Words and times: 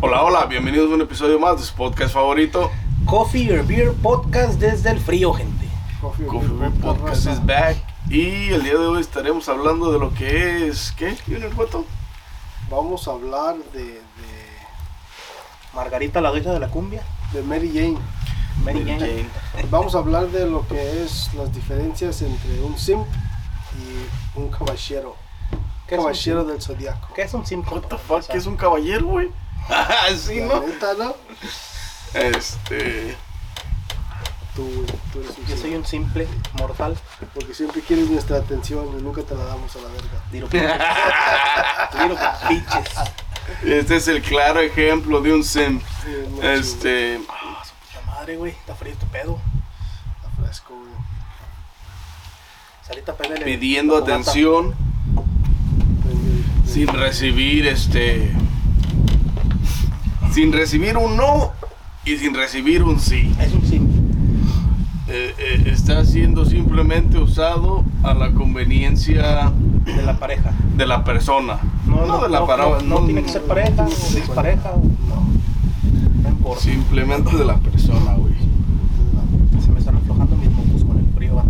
Hola, 0.00 0.22
hola, 0.22 0.46
bienvenidos 0.46 0.90
a 0.90 0.94
un 0.94 1.00
episodio 1.00 1.38
más 1.38 1.58
de 1.58 1.64
su 1.64 1.74
podcast 1.74 2.14
favorito. 2.14 2.70
Coffee 3.06 3.52
or 3.52 3.66
Beer 3.66 3.92
Podcast 3.92 4.54
desde 4.58 4.90
el 4.90 5.00
frío, 5.00 5.32
gente. 5.32 5.66
Coffee, 6.00 6.26
Coffee 6.26 6.48
Beer 6.48 6.70
Break 6.70 6.80
Podcast 6.80 7.26
is 7.26 7.44
back. 7.44 7.76
Y 8.08 8.48
el 8.50 8.62
día 8.62 8.72
de 8.72 8.86
hoy 8.86 9.00
estaremos 9.00 9.48
hablando 9.48 9.92
de 9.92 9.98
lo 9.98 10.12
que 10.14 10.66
es. 10.68 10.92
¿Qué? 10.92 11.16
¿Viene 11.26 11.46
el 11.46 11.54
cuento? 11.54 11.84
Vamos 12.70 13.06
a 13.06 13.12
hablar 13.12 13.56
de, 13.72 13.84
de, 13.84 14.00
Margarita, 15.74 16.20
la 16.20 16.30
dueña 16.30 16.52
de 16.52 16.60
la 16.60 16.68
cumbia. 16.68 17.02
de 17.32 17.42
Mary 17.42 17.70
Jane. 17.72 17.98
Mary 18.64 18.80
Mary 18.80 18.98
Jane. 18.98 19.28
Jane. 19.52 19.66
Vamos 19.70 19.94
a 19.94 19.98
hablar 19.98 20.28
de 20.28 20.46
lo 20.48 20.66
que 20.66 21.02
es 21.04 21.32
las 21.34 21.52
diferencias 21.54 22.22
entre 22.22 22.60
un 22.62 22.76
simp 22.78 23.06
y 23.78 24.38
un 24.38 24.48
caballero. 24.50 25.16
¿Qué 25.86 25.94
es 25.94 25.98
un 25.98 26.06
caballero 26.06 26.40
simp? 26.40 26.50
del 26.50 26.62
zodiaco. 26.62 27.08
¿Qué 27.14 27.22
es 27.22 27.34
un 27.34 27.46
simp? 27.46 27.70
What 27.70 27.82
the 27.82 27.98
fuck? 27.98 28.26
¿Qué 28.26 28.38
es 28.38 28.46
un 28.46 28.56
caballero, 28.56 29.06
güey? 29.06 29.30
sí, 30.18 30.40
La 30.40 30.46
¿no? 30.46 30.60
neta, 30.60 30.94
¿no? 30.98 31.16
Este. 32.14 33.16
Tú, 34.54 34.84
tú 35.12 35.20
eres 35.20 35.38
un 35.38 35.46
Yo 35.46 35.56
soy 35.56 35.74
un 35.74 35.86
simple 35.86 36.28
mortal. 36.54 36.96
Porque 37.34 37.54
siempre 37.54 37.80
quieres 37.80 38.10
nuestra 38.10 38.36
atención 38.38 38.86
y 38.98 39.02
nunca 39.02 39.22
te 39.22 39.34
la 39.34 39.44
damos 39.44 39.74
a 39.76 39.78
la 39.80 39.88
verga. 39.88 40.22
Diro 40.30 40.46
pinches. 40.48 40.70
Diro 41.98 42.18
pinches. 42.48 42.94
Este 43.64 43.96
es 43.96 44.08
el 44.08 44.22
claro 44.22 44.60
ejemplo 44.60 45.20
de 45.20 45.32
un. 45.32 45.42
Sí, 45.42 45.60
muy 46.30 46.46
Este. 46.46 47.20
Ah, 47.28 47.62
su 47.64 47.72
puta 47.74 48.06
madre, 48.06 48.36
güey. 48.36 48.52
Está 48.52 48.74
frío 48.74 48.92
este 48.92 49.06
pedo. 49.06 49.40
está 50.16 50.42
fresco, 50.42 50.74
güey. 50.74 50.92
Salita, 52.86 53.16
pégale. 53.16 53.44
Pidiendo 53.44 53.96
atención 53.96 54.74
sin 56.66 56.88
recibir 56.88 57.66
este. 57.66 58.32
Sin 60.32 60.52
recibir 60.52 60.96
un 60.96 61.16
no 61.16 61.52
y 62.04 62.16
sin 62.16 62.34
recibir 62.34 62.82
un 62.82 62.98
sí. 62.98 63.32
Es 63.40 63.52
un 63.52 63.62
simp. 63.62 63.90
Eh, 65.08 65.34
eh, 65.38 65.62
está 65.66 66.04
siendo 66.04 66.44
simplemente 66.46 67.18
usado 67.18 67.84
a 68.02 68.14
la 68.14 68.32
conveniencia 68.32 69.52
De 69.84 70.02
la 70.02 70.14
pareja. 70.18 70.52
de 70.76 70.86
la 70.86 71.04
persona. 71.04 71.58
No, 71.86 72.06
no, 72.06 72.22
de 72.22 72.28
la 72.30 72.40
no, 72.40 72.56
no, 72.56 72.80
no 72.80 73.04
tiene 73.04 73.22
que 73.22 73.28
ser 73.28 73.42
pareja 73.42 73.84
o 73.84 73.88
dispareja. 74.14 74.70
o- 74.70 74.82
No. 75.08 75.28
No 76.22 76.28
importa. 76.28 76.62
Simplemente 76.62 77.36
de 77.36 77.44
la 77.44 77.56
persona, 77.58 78.14
güey. 78.14 78.32
Se 79.62 79.70
me 79.70 79.78
están 79.80 79.96
aflojando 79.96 80.34
mis 80.36 80.50
mocos 80.50 80.84
con 80.84 80.98
el 80.98 81.06
frío, 81.14 81.34
vato. 81.36 81.48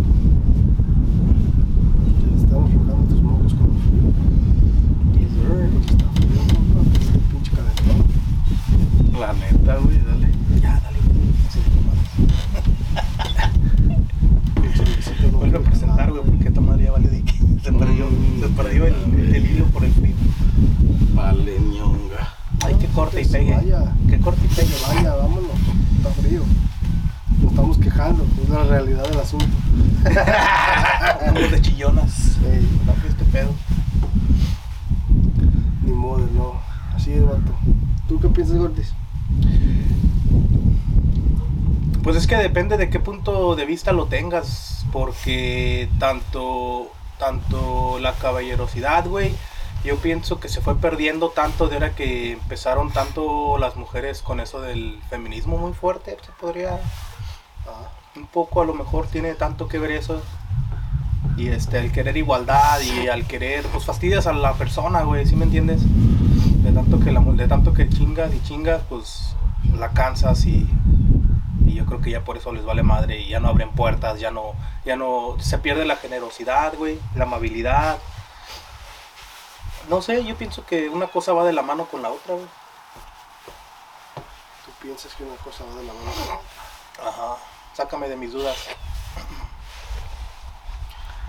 Te 2.19 2.43
estamos 2.43 2.69
aflojando 2.69 3.07
tus 3.07 3.21
mocos 3.21 3.53
con 3.53 3.65
el 3.71 3.77
frío. 3.81 4.11
Yes, 5.19 5.31
sir. 5.31 5.69
Pues 5.71 5.85
está 5.91 6.05
frío, 6.11 6.41
compa. 6.53 6.81
Este 6.99 7.19
pinche 7.31 7.51
calentón. 7.51 9.19
La 9.19 9.33
neta, 9.33 9.75
güey, 9.77 9.97
dale. 10.05 10.27
Ya, 10.61 10.79
dale, 10.81 10.97
güey. 11.05 11.33
Sí, 11.49 11.59
Pinche 14.61 14.83
visita 14.95 15.23
no 15.31 15.37
Vuelve 15.37 15.57
a 15.57 15.59
quiere 15.59 15.69
presentar, 15.69 15.97
nada. 15.97 16.11
güey, 16.11 16.23
porque 16.23 16.47
esta 16.47 16.61
madre 16.61 16.83
ya 16.85 16.91
valió 16.91 17.09
de 17.09 17.21
que 17.23 17.33
se 17.63 17.71
perdió, 17.71 18.05
se 18.41 18.47
perdió 18.49 18.85
el, 18.87 19.35
el 19.35 19.45
hilo 19.51 19.65
por 19.67 19.83
el 19.85 19.91
frío. 19.93 20.15
Vale, 21.13 21.59
ñonga. 21.59 22.33
Ay, 22.65 22.75
que 22.75 22.87
corte 22.87 23.19
y 23.21 23.23
Que 23.23 23.29
se 23.29 23.37
pegue. 23.39 23.53
vaya. 23.55 23.93
Que 24.09 24.19
corte 24.19 24.41
y 24.45 24.55
pegue, 24.55 24.73
vaya. 24.87 24.95
Vaya, 25.01 25.15
vámonos. 25.15 25.51
Está 25.97 26.09
frío. 26.21 26.41
Nos 27.41 27.51
estamos 27.51 27.77
quejando. 27.77 28.25
Es 28.43 28.49
la 28.49 28.63
realidad 28.63 29.03
del 29.09 29.19
asunto. 29.19 29.45
Andamos 31.27 31.51
de 31.51 31.61
chillonas. 31.61 32.37
Ey, 32.51 32.67
No 32.85 32.93
fue 32.93 33.09
este 33.09 33.23
pedo. 33.25 33.49
ni 35.85 35.91
modo, 35.91 36.27
no. 36.35 36.53
Así 36.95 37.11
es, 37.11 37.23
vato. 37.25 37.51
¿Tú 38.07 38.19
qué 38.19 38.27
piensas, 38.29 38.57
Gordis? 38.57 38.93
Pues 42.03 42.17
es 42.17 42.27
que 42.27 42.35
depende 42.35 42.77
de 42.77 42.89
qué 42.89 42.99
punto 42.99 43.55
de 43.55 43.65
vista 43.83 43.91
lo 43.91 44.05
tengas, 44.05 44.85
porque 44.93 45.89
tanto, 45.99 46.87
tanto 47.19 47.99
la 47.99 48.13
caballerosidad, 48.13 49.05
güey, 49.09 49.35
yo 49.83 49.97
pienso 49.97 50.39
que 50.39 50.47
se 50.47 50.61
fue 50.61 50.77
perdiendo 50.77 51.31
tanto 51.31 51.67
de 51.67 51.75
ahora 51.75 51.93
que 51.93 52.31
empezaron 52.31 52.93
tanto 52.93 53.57
las 53.57 53.75
mujeres 53.75 54.21
con 54.21 54.39
eso 54.39 54.61
del 54.61 55.01
feminismo 55.09 55.57
muy 55.57 55.73
fuerte, 55.73 56.15
se 56.25 56.31
podría 56.39 56.79
Ah, 57.67 57.89
un 58.15 58.25
poco 58.27 58.61
a 58.61 58.65
lo 58.65 58.73
mejor 58.73 59.07
tiene 59.07 59.33
tanto 59.33 59.67
que 59.67 59.79
ver 59.79 59.91
eso. 59.91 60.21
Y 61.35 61.49
este, 61.49 61.79
el 61.79 61.91
querer 61.91 62.15
igualdad 62.15 62.79
y 62.79 63.09
al 63.09 63.27
querer, 63.27 63.65
pues 63.65 63.83
fastidias 63.83 64.27
a 64.27 64.31
la 64.31 64.53
persona, 64.53 65.01
güey, 65.01 65.25
¿sí 65.25 65.35
me 65.35 65.43
entiendes? 65.43 65.81
De 66.63 66.71
tanto 66.71 67.01
que 67.01 67.11
la 67.11 67.19
de 67.19 67.47
tanto 67.49 67.73
que 67.73 67.89
chingas 67.89 68.33
y 68.33 68.41
chingas, 68.43 68.81
pues 68.87 69.35
la 69.77 69.89
cansas 69.89 70.45
y, 70.45 70.69
y 71.73 71.77
yo 71.77 71.85
creo 71.85 72.01
que 72.01 72.11
ya 72.11 72.23
por 72.23 72.37
eso 72.37 72.51
les 72.51 72.63
vale 72.63 72.83
madre 72.83 73.19
y 73.19 73.29
ya 73.29 73.39
no 73.39 73.49
abren 73.49 73.71
puertas, 73.71 74.19
ya 74.19 74.29
no, 74.29 74.53
ya 74.85 74.95
no, 74.95 75.35
se 75.39 75.57
pierde 75.57 75.85
la 75.85 75.95
generosidad, 75.95 76.75
güey, 76.75 76.99
la 77.15 77.23
amabilidad. 77.23 77.97
No 79.89 80.01
sé, 80.01 80.23
yo 80.23 80.35
pienso 80.35 80.65
que 80.65 80.87
una 80.89 81.07
cosa 81.07 81.33
va 81.33 81.43
de 81.43 81.53
la 81.53 81.63
mano 81.63 81.85
con 81.85 82.03
la 82.03 82.11
otra, 82.11 82.35
güey. 82.35 82.45
¿Tú 84.65 84.71
piensas 84.81 85.13
que 85.15 85.23
una 85.23 85.35
cosa 85.37 85.63
va 85.65 85.75
de 85.75 85.83
la 85.83 85.93
mano 85.93 86.11
con 86.11 86.27
la 86.27 86.35
otra? 86.35 87.09
Ajá, 87.09 87.37
sácame 87.73 88.07
de 88.07 88.17
mis 88.17 88.31
dudas. 88.31 88.55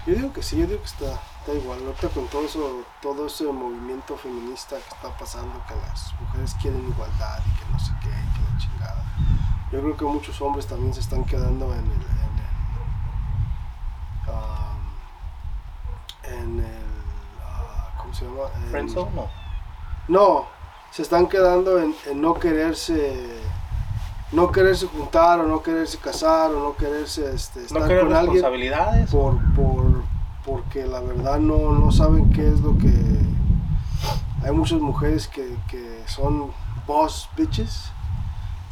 Yo 0.06 0.15
digo 0.15 0.32
que 0.34 0.43
sí, 0.43 0.59
yo 0.59 0.66
digo 0.66 0.81
que 0.81 0.87
está, 0.87 1.19
está 1.41 1.55
igual. 1.55 1.78
Ahorita 1.87 2.09
con 2.11 2.28
todo 2.28 2.44
eso, 2.44 2.84
todo 3.00 3.26
ese 3.26 3.44
movimiento 3.44 4.19
feminista 4.19 4.76
que 4.76 4.94
está 4.94 5.16
pasando, 5.16 5.65
que 5.66 5.75
las 5.76 6.12
mujeres 6.21 6.55
quieren 6.61 6.87
igualdad 6.87 7.41
y 7.47 7.59
que 7.59 7.72
no 7.72 7.78
sé 7.81 7.93
qué, 8.03 8.09
y 8.09 8.38
que. 8.38 8.44
Yo 9.74 9.80
creo 9.80 9.96
que 9.96 10.04
muchos 10.04 10.40
hombres 10.40 10.66
también 10.68 10.94
se 10.94 11.00
están 11.00 11.24
quedando 11.24 11.64
en 11.72 11.80
el. 11.80 11.84
En 11.84 12.38
el, 16.28 16.52
um, 16.54 16.58
en 16.58 16.58
el 16.60 16.82
ah, 17.44 17.88
¿Cómo 17.98 18.14
se 18.14 18.24
llama? 18.24 18.42
En- 18.62 18.70
¿Friendzone? 18.70 19.10
No. 19.16 19.26
No, 20.06 20.44
se 20.92 21.02
están 21.02 21.26
quedando 21.26 21.80
en, 21.80 21.92
en 22.08 22.20
no 22.22 22.34
quererse. 22.34 23.40
No 24.30 24.52
quererse 24.52 24.86
juntar 24.86 25.40
o 25.40 25.46
no 25.48 25.60
quererse 25.62 25.98
casar 25.98 26.50
o 26.52 26.60
no 26.60 26.76
quererse 26.76 27.34
este, 27.34 27.64
estar 27.64 27.82
No 27.82 27.88
querer 27.88 28.04
con 28.04 28.14
alguien 28.14 28.34
responsabilidades. 28.34 29.10
por, 29.10 29.38
por, 29.54 30.02
porque 30.44 30.86
la 30.86 31.00
verdad 31.00 31.38
no, 31.38 31.72
no 31.72 31.90
saben 31.92 32.30
qué 32.32 32.48
es 32.48 32.60
lo 32.60 32.76
que... 32.78 32.92
Hay 34.44 34.50
muchas 34.52 34.80
mujeres 34.80 35.28
que, 35.28 35.56
que 35.68 36.02
son 36.06 36.50
boss 36.86 37.28
bitches 37.36 37.92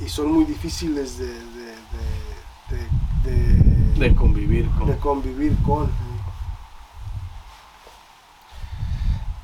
y 0.00 0.08
son 0.08 0.32
muy 0.32 0.44
difíciles 0.44 1.18
de, 1.18 1.26
de, 1.26 1.74
de, 2.70 3.30
de, 3.30 3.62
de- 3.94 4.08
De 4.08 4.14
convivir 4.14 4.68
con. 4.70 4.86
de 4.88 4.96
convivir 4.96 5.56
con. 5.62 5.90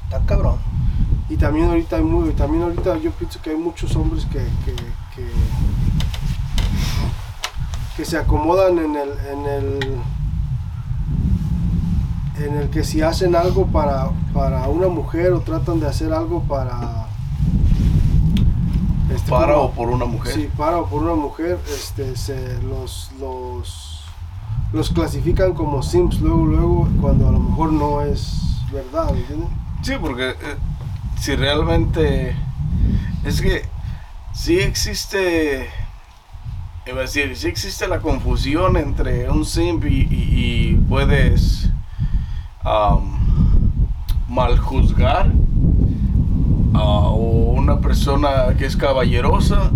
Está 0.04 0.24
cabrón. 0.26 0.58
Y 1.28 1.36
también 1.36 1.68
ahorita 1.68 1.96
hay 1.96 2.02
muy, 2.02 2.30
también 2.32 2.62
ahorita 2.62 2.96
yo 2.98 3.10
pienso 3.12 3.40
que 3.42 3.50
hay 3.50 3.56
muchos 3.56 3.94
hombres 3.96 4.24
que, 4.26 4.38
que, 4.64 4.74
que, 5.14 5.28
que 7.96 8.04
se 8.04 8.16
acomodan 8.16 8.78
en 8.78 8.96
el, 8.96 9.10
en 9.30 9.46
el 9.46 10.00
en 12.38 12.56
el 12.56 12.70
que 12.70 12.84
si 12.84 13.02
hacen 13.02 13.34
algo 13.34 13.66
para, 13.66 14.10
para 14.32 14.68
una 14.68 14.86
mujer 14.88 15.32
o 15.32 15.40
tratan 15.40 15.80
de 15.80 15.88
hacer 15.88 16.12
algo 16.12 16.42
para 16.44 17.08
este, 19.14 19.30
Para 19.30 19.54
como- 19.54 19.66
o 19.66 19.70
por 19.72 19.88
una 19.90 20.04
mujer. 20.04 20.32
Sí, 20.34 20.48
para 20.56 20.78
o 20.78 20.86
por 20.86 21.02
una 21.02 21.14
mujer, 21.14 21.58
este, 21.74 22.16
se 22.16 22.60
los, 22.62 23.10
los, 23.20 24.04
los 24.72 24.90
clasifican 24.90 25.54
como 25.54 25.82
simps 25.82 26.20
luego, 26.20 26.44
luego, 26.46 26.88
cuando 27.00 27.28
a 27.28 27.32
lo 27.32 27.40
mejor 27.40 27.72
no 27.72 28.02
es 28.02 28.34
verdad, 28.72 29.12
¿me 29.12 29.20
entiendes? 29.20 29.48
Sí, 29.82 29.92
porque 30.00 30.30
eh, 30.30 30.34
si 31.20 31.34
realmente 31.36 32.36
es 33.24 33.40
que 33.40 33.62
sí 34.34 34.58
existe, 34.58 35.68
iba 36.86 36.98
a 36.98 37.02
decir, 37.02 37.34
sí 37.36 37.48
existe 37.48 37.86
la 37.88 38.00
confusión 38.00 38.76
entre 38.76 39.28
un 39.30 39.44
simp 39.44 39.84
y, 39.84 39.88
y- 40.10 40.70
y 40.70 40.74
puedes 40.88 41.70
am, 42.62 43.18
mal 44.28 44.58
juzgar 44.58 45.30
a 46.74 46.80
una 47.68 47.82
persona 47.82 48.54
que 48.56 48.64
es 48.64 48.78
caballerosa 48.78 49.70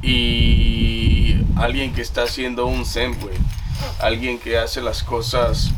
y 0.00 1.34
alguien 1.56 1.92
que 1.92 2.02
está 2.02 2.22
haciendo 2.22 2.66
un 2.66 2.84
güey. 3.20 3.36
Alguien 4.00 4.38
que 4.38 4.56
hace 4.58 4.80
las 4.80 5.02
cosas 5.02 5.72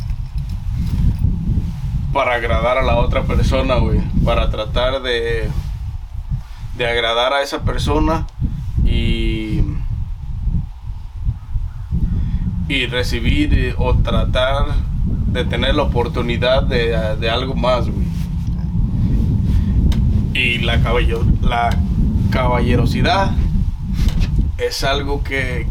para 2.13 2.35
agradar 2.35 2.77
a 2.77 2.83
la 2.83 2.97
otra 2.97 3.23
persona, 3.23 3.77
güey. 3.77 4.01
Para 4.27 4.51
tratar 4.51 5.01
de, 5.01 5.49
de 6.77 6.87
agradar 6.87 7.33
a 7.33 7.41
esa 7.41 7.63
persona 7.63 8.27
y, 8.85 9.63
y 12.69 12.87
recibir 12.89 13.75
o 13.79 13.97
tratar 13.97 14.67
de 15.29 15.47
tener 15.47 15.77
la 15.77 15.85
oportunidad 15.85 16.63
de, 16.63 17.17
de 17.19 17.31
algo 17.31 17.55
más. 17.55 17.87
Y 20.37 20.59
la, 20.59 20.83
cabello, 20.83 21.25
la 21.41 21.71
caballerosidad 22.31 23.31
es 24.59 24.85
algo 24.85 25.25
que, 25.25 25.67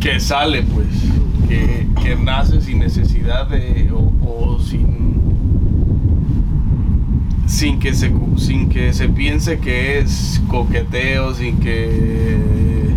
que, 0.00 0.20
sale, 0.20 0.62
pues, 0.62 0.86
que, 1.48 1.88
que 2.00 2.14
nace 2.14 2.60
sin 2.60 2.78
necesidad 2.78 3.48
de, 3.48 3.90
o, 3.92 4.12
o 4.24 4.60
sin, 4.60 5.16
sin, 7.46 7.80
que 7.80 7.92
se, 7.92 8.12
sin 8.36 8.68
que 8.68 8.92
se 8.92 9.08
piense 9.08 9.58
que 9.58 9.98
es 9.98 10.40
coqueteo, 10.46 11.34
sin 11.34 11.58
que, 11.58 12.94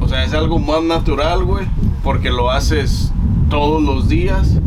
o 0.00 0.08
sea, 0.08 0.24
es 0.24 0.32
algo 0.32 0.58
más 0.58 0.82
natural, 0.82 1.44
güey, 1.44 1.66
porque 2.02 2.30
lo 2.30 2.50
haces 2.50 3.12
todos 3.50 3.82
los 3.82 4.08
días 4.08 4.58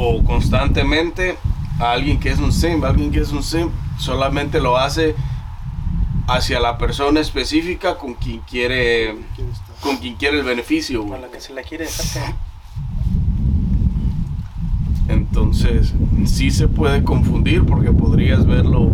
o 0.00 0.22
constantemente 0.24 1.36
a 1.80 1.92
alguien 1.92 2.18
que 2.20 2.30
es 2.30 2.38
un 2.38 2.52
simp, 2.52 2.84
alguien 2.84 3.10
que 3.10 3.20
es 3.20 3.32
un 3.32 3.42
simp 3.42 3.70
solamente 3.98 4.60
lo 4.60 4.76
hace 4.76 5.14
hacia 6.26 6.60
la 6.60 6.76
persona 6.78 7.20
específica 7.20 7.96
con 7.96 8.14
quien 8.14 8.40
quiere 8.40 9.16
con 9.80 9.96
quien 9.96 10.14
quiere 10.16 10.38
el 10.40 10.44
beneficio, 10.44 11.02
A 11.02 11.06
güey. 11.06 11.20
la 11.22 11.28
que 11.28 11.40
se 11.40 11.52
la 11.54 11.62
quiere. 11.62 11.86
Entonces, 15.08 15.94
sí 16.26 16.50
se 16.50 16.68
puede 16.68 17.02
confundir 17.02 17.64
porque 17.64 17.90
podrías 17.92 18.44
verlo 18.44 18.90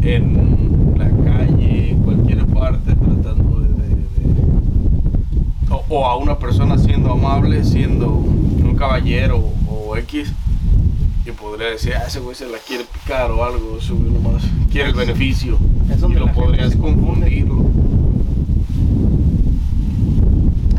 en 0.00 0.94
la 0.96 1.10
calle, 1.30 1.90
en 1.90 1.98
cualquier 2.02 2.46
parte, 2.46 2.94
tratando 2.94 3.60
de... 3.60 3.68
de- 3.68 3.96
de- 3.96 5.70
o, 5.70 5.84
o 5.90 6.06
a 6.06 6.16
una 6.16 6.38
persona 6.38 6.78
siendo 6.78 7.12
amable, 7.12 7.62
siendo 7.64 8.24
caballero 8.82 9.38
o 9.68 9.96
X, 9.96 10.32
y 11.24 11.30
podría 11.30 11.68
decir, 11.68 11.94
ah, 11.94 12.02
ese 12.08 12.18
güey 12.18 12.34
se 12.34 12.48
la 12.48 12.58
quiere 12.58 12.82
picar 12.82 13.30
o 13.30 13.44
algo, 13.44 13.78
güey 13.78 14.10
nomás 14.10 14.42
quiere 14.72 14.88
el 14.88 14.96
beneficio. 14.96 15.56
Es 15.88 16.02
Y 16.02 16.14
lo 16.14 16.26
podrías 16.32 16.74
confundirlo. 16.74 17.64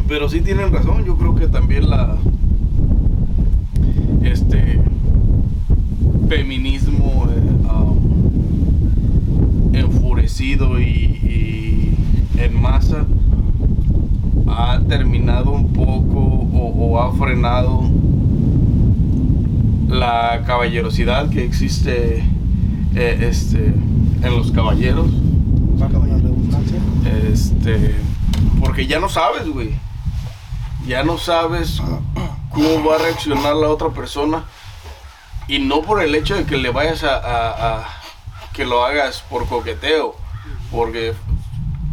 Pero 0.06 0.28
sí 0.28 0.42
tienen 0.42 0.74
razón, 0.74 1.06
yo 1.06 1.18
creo 1.18 1.34
que 1.34 1.48
también 1.48 1.90
la 1.90 2.18
este 4.22 4.82
feminismo 6.28 7.30
eh, 7.30 7.40
um, 7.72 9.74
enfurecido 9.74 10.78
y, 10.78 10.84
y 10.84 11.98
en 12.38 12.62
masa 12.62 13.06
ha 14.56 14.80
terminado 14.88 15.52
un 15.52 15.74
poco 15.74 16.20
o, 16.20 16.74
o 16.92 17.00
ha 17.02 17.12
frenado 17.14 17.84
la 19.90 20.42
caballerosidad 20.46 21.30
que 21.30 21.44
existe 21.46 22.24
eh, 22.96 23.28
este, 23.30 23.66
en 23.68 24.36
los 24.38 24.52
caballeros. 24.52 25.08
Este, 27.32 27.96
porque 28.60 28.88
ya 28.88 29.00
no 29.00 29.10
sabes, 29.10 29.48
güey. 29.48 29.72
Ya 30.88 31.04
no 31.04 31.18
sabes 31.18 31.82
cómo 32.50 32.84
va 32.88 32.96
a 32.96 33.00
reaccionar 33.00 33.56
la 33.56 33.70
otra 33.70 33.90
persona. 33.90 34.44
Y 35.48 35.60
no 35.60 35.82
por 35.82 36.02
el 36.02 36.16
hecho 36.16 36.36
de 36.36 36.46
que 36.46 36.58
le 36.58 36.72
vayas 36.72 37.04
a, 37.04 37.16
a- 37.18 37.78
a- 37.80 37.86
que 38.54 38.66
lo 38.66 38.86
hagas 38.86 39.24
por 39.30 39.48
coqueteo, 39.48 40.16
porque 40.72 41.14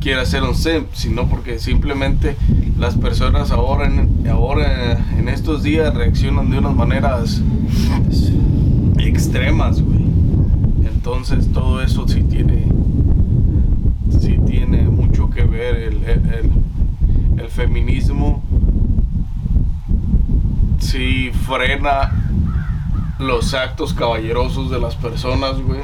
quieras 0.00 0.30
ser 0.30 0.42
un 0.42 0.54
simp, 0.54 0.92
sino 0.94 1.28
porque 1.28 1.58
simplemente 1.58 2.36
las 2.78 2.96
personas 2.96 3.50
ahora 3.50 3.86
en, 3.86 4.26
ahora 4.28 4.98
en 5.16 5.28
estos 5.28 5.62
días 5.62 5.94
reaccionan 5.94 6.50
de 6.50 6.58
unas 6.58 6.74
maneras 6.74 7.42
extremas, 8.98 9.80
güey. 9.82 10.04
Entonces 10.84 11.52
todo 11.52 11.82
eso 11.82 12.08
sí 12.08 12.22
tiene 12.22 12.66
sí 14.18 14.38
tiene 14.46 14.82
mucho 14.82 15.30
que 15.30 15.44
ver 15.44 15.76
el 15.76 17.48
feminismo 17.48 18.42
sí 20.90 21.30
frena 21.46 22.12
los 23.18 23.54
actos 23.54 23.94
caballerosos 23.94 24.70
de 24.70 24.80
las 24.80 24.96
personas, 24.96 25.60
güey. 25.60 25.82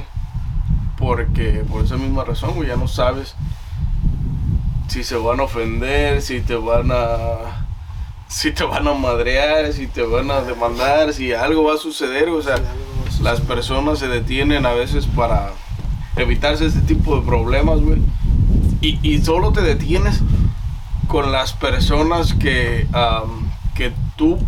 Porque 0.98 1.64
por 1.70 1.84
esa 1.84 1.96
misma 1.96 2.24
razón, 2.24 2.54
güey, 2.54 2.68
ya 2.68 2.76
no 2.76 2.88
sabes 2.88 3.36
si 4.88 5.04
se 5.04 5.16
van 5.16 5.40
a 5.40 5.44
ofender, 5.44 6.22
si 6.22 6.40
te 6.40 6.56
van 6.56 6.90
a 6.92 7.66
si 8.28 8.52
te 8.52 8.64
van 8.64 8.86
a 8.88 8.94
madrear, 8.94 9.72
si 9.72 9.86
te 9.86 10.02
van 10.02 10.30
a 10.30 10.40
demandar, 10.40 11.12
si 11.12 11.32
algo 11.32 11.64
va 11.64 11.74
a 11.74 11.78
suceder, 11.78 12.28
o 12.28 12.42
sea, 12.42 12.56
Sí, 13.10 13.22
las 13.22 13.40
personas 13.40 13.98
se 13.98 14.08
detienen 14.08 14.66
a 14.66 14.72
veces 14.72 15.06
para 15.06 15.52
evitarse 16.16 16.66
este 16.66 16.80
tipo 16.80 17.16
de 17.16 17.26
problemas, 17.26 17.80
güey. 17.80 18.00
Y, 18.80 18.98
y 19.02 19.22
solo 19.22 19.52
te 19.52 19.62
detienes 19.62 20.20
con 21.08 21.32
las 21.32 21.52
personas 21.52 22.34
que, 22.34 22.86
am, 22.92 23.50
que 23.74 23.92
tú 24.16 24.38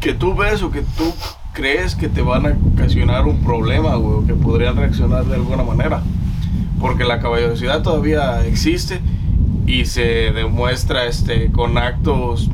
que 0.00 0.14
tú 0.14 0.34
ves 0.34 0.62
o 0.62 0.72
que 0.72 0.82
tú 0.82 1.14
crees 1.52 1.94
que 1.94 2.08
te 2.08 2.22
van 2.22 2.46
a 2.46 2.56
ocasionar 2.74 3.26
un 3.26 3.40
problema, 3.44 3.94
güey, 3.94 4.18
o 4.18 4.26
que 4.26 4.34
podrían 4.34 4.74
reaccionar 4.74 5.24
de 5.24 5.36
alguna 5.36 5.62
manera. 5.62 6.02
Porque 6.80 7.04
la 7.04 7.20
caballerosidad 7.20 7.82
todavía 7.82 8.44
existe 8.44 9.00
y 9.66 9.84
se 9.84 10.32
demuestra 10.32 11.06
este 11.06 11.50
con 11.52 11.78
actos 11.78 12.50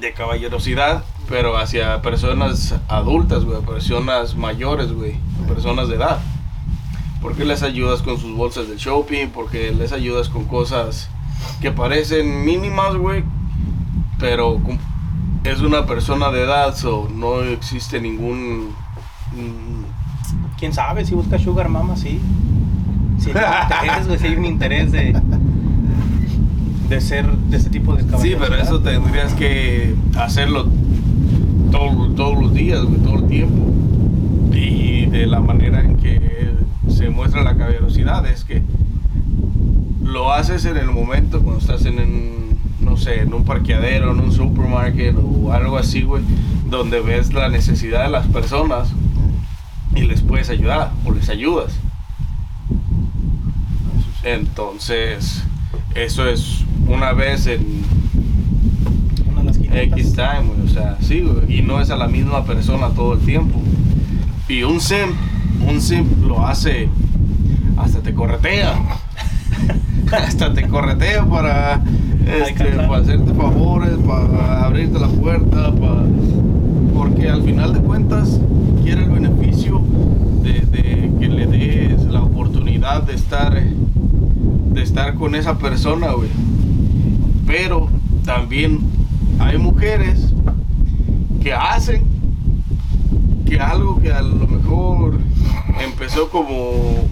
de 0.00 0.12
caballerosidad, 0.12 1.04
pero 1.28 1.56
hacia 1.56 2.02
personas 2.02 2.74
adultas, 2.88 3.44
güey, 3.44 3.60
personas 3.62 4.36
mayores, 4.36 4.92
güey, 4.92 5.16
personas 5.48 5.88
de 5.88 5.96
edad. 5.96 6.18
Porque 7.20 7.44
les 7.44 7.62
ayudas 7.62 8.02
con 8.02 8.18
sus 8.18 8.36
bolsas 8.36 8.68
de 8.68 8.76
shopping, 8.76 9.28
porque 9.28 9.72
les 9.72 9.92
ayudas 9.92 10.28
con 10.28 10.44
cosas 10.44 11.08
que 11.60 11.72
parecen 11.72 12.44
mínimas, 12.44 12.94
güey, 12.96 13.24
pero 14.18 14.60
es 15.44 15.60
una 15.60 15.86
persona 15.86 16.30
de 16.30 16.42
edad, 16.42 16.76
so 16.76 17.08
no 17.12 17.42
existe 17.42 18.00
ningún 18.00 18.74
mm, 19.32 19.86
¿Quién 20.58 20.72
sabe 20.72 21.04
si 21.04 21.14
busca 21.14 21.38
Sugar 21.38 21.68
Mama? 21.68 21.96
Sí. 21.96 22.20
Si 23.18 23.30
hay 23.30 23.36
un 23.36 23.44
interés, 23.62 24.06
güey, 24.06 24.18
si 24.18 24.26
hay 24.26 24.36
un 24.36 24.44
interés 24.44 24.92
de, 24.92 25.12
de 26.88 27.00
ser 27.00 27.26
de 27.30 27.56
este 27.56 27.70
tipo 27.70 27.94
de 27.94 28.02
Sí, 28.02 28.08
caballeros. 28.08 28.42
pero 28.48 28.62
eso 28.62 28.80
tendrías 28.80 29.32
que 29.34 29.94
hacerlo 30.18 30.66
todo- 31.70 32.08
todos 32.14 32.40
los 32.40 32.54
días, 32.54 32.82
güey, 32.84 33.00
todo 33.00 33.16
el 33.16 33.26
tiempo. 33.28 33.72
Y 34.54 35.06
de 35.06 35.26
la 35.26 35.40
manera 35.40 35.80
en 35.80 35.96
que 35.96 36.50
se 36.88 37.10
muestra 37.10 37.42
la 37.42 37.56
caballerosidad 37.56 38.26
es 38.26 38.44
que 38.44 38.62
lo 40.04 40.32
haces 40.32 40.64
en 40.64 40.76
el 40.76 40.90
momento 40.90 41.42
cuando 41.42 41.60
estás 41.60 41.84
en, 41.86 41.98
un, 41.98 42.58
no 42.80 42.96
sé, 42.96 43.22
en 43.22 43.34
un 43.34 43.44
parqueadero, 43.44 44.12
en 44.12 44.20
un 44.20 44.32
supermarket 44.32 45.16
o 45.16 45.52
algo 45.52 45.76
así, 45.78 46.02
güey, 46.02 46.22
donde 46.70 47.00
ves 47.00 47.32
la 47.34 47.48
necesidad 47.48 48.04
de 48.04 48.10
las 48.10 48.26
personas 48.28 48.88
y 49.94 50.02
les 50.02 50.22
puedes 50.22 50.48
ayudar 50.50 50.92
o 51.04 51.12
les 51.12 51.28
ayudas. 51.28 51.72
Entonces, 54.22 55.42
eso 55.94 56.26
es 56.28 56.64
una 56.88 57.12
vez 57.12 57.46
en 57.46 57.82
Una 59.30 59.40
de 59.40 59.46
las 59.46 59.58
quinientas. 59.58 59.98
X 59.98 60.12
time, 60.12 60.48
güey, 60.48 60.60
o 60.64 60.68
sea, 60.68 60.96
sí, 61.00 61.20
güey, 61.20 61.58
y 61.58 61.62
no 61.62 61.80
es 61.80 61.90
a 61.90 61.96
la 61.96 62.08
misma 62.08 62.44
persona 62.44 62.88
todo 62.90 63.14
el 63.14 63.20
tiempo. 63.20 63.60
Y 64.48 64.62
un 64.62 64.80
simp, 64.80 65.14
un 65.68 65.80
simp 65.80 66.24
lo 66.24 66.46
hace, 66.46 66.88
hasta 67.76 68.00
te 68.00 68.14
corretea. 68.14 68.74
hasta 70.12 70.52
te 70.52 70.68
corretea 70.68 71.24
para, 71.24 71.82
este, 72.26 72.64
para 72.64 72.98
hacerte 72.98 73.34
favores, 73.34 73.92
para 74.06 74.64
abrirte 74.64 74.98
la 74.98 75.08
puerta, 75.08 75.72
para... 75.72 76.02
porque 76.94 77.28
al 77.28 77.42
final 77.42 77.72
de 77.74 77.80
cuentas 77.80 78.40
quiere 78.84 79.02
el 79.02 79.10
beneficio 79.10 79.82
de, 80.42 80.60
de 80.60 81.12
que 81.18 81.28
le 81.28 81.46
des 81.46 82.04
la 82.04 82.22
oportunidad 82.22 83.02
de 83.02 83.14
estar, 83.14 83.60
de 83.60 84.82
estar 84.82 85.14
con 85.14 85.34
esa 85.34 85.58
persona, 85.58 86.12
güey. 86.12 86.28
Pero 87.46 87.88
también 88.24 88.80
hay 89.38 89.56
mujeres 89.58 90.32
que 91.42 91.52
hacen 91.54 92.04
que 93.46 93.60
algo 93.60 94.00
que 94.00 94.12
a 94.12 94.20
lo 94.22 94.46
mejor 94.48 95.18
empezó 95.80 96.28
como 96.30 97.06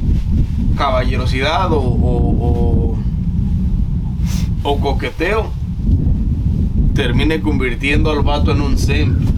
caballerosidad 0.76 1.72
o, 1.72 1.78
o, 1.78 2.94
o- 2.94 2.98
o 4.66 4.80
coqueteo 4.80 5.52
termine 6.94 7.40
convirtiendo 7.40 8.10
al 8.10 8.22
vato 8.22 8.50
en 8.52 8.60
un 8.60 8.78
simp. 8.78 9.28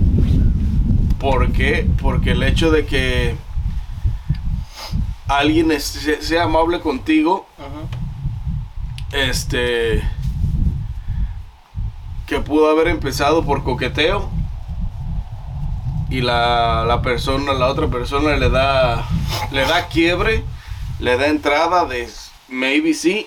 ¿Por 1.19 1.51
qué? 1.53 1.87
Porque 2.01 2.31
el 2.33 2.43
hecho 2.43 2.71
de 2.71 2.87
que 2.87 3.35
alguien 5.29 5.73
es- 5.73 6.09
sea 6.21 6.45
amable 6.45 6.81
contigo 6.81 7.47
este 9.13 10.03
que 12.27 12.41
pudo 12.41 12.69
haber 12.69 12.89
empezado 12.89 13.45
por 13.45 13.63
coqueteo 13.63 14.31
y 16.11 16.21
la, 16.21 16.85
la 16.87 17.03
persona, 17.03 17.53
la 17.53 17.69
otra 17.69 17.89
persona 17.89 18.37
le 18.37 18.51
da, 18.51 19.07
le 19.53 19.65
da 19.67 19.89
quiebre, 19.89 20.45
le 21.01 21.17
da 21.17 21.27
entrada 21.27 21.85
de 21.85 22.09
maybe 22.49 22.95
sí, 22.95 23.27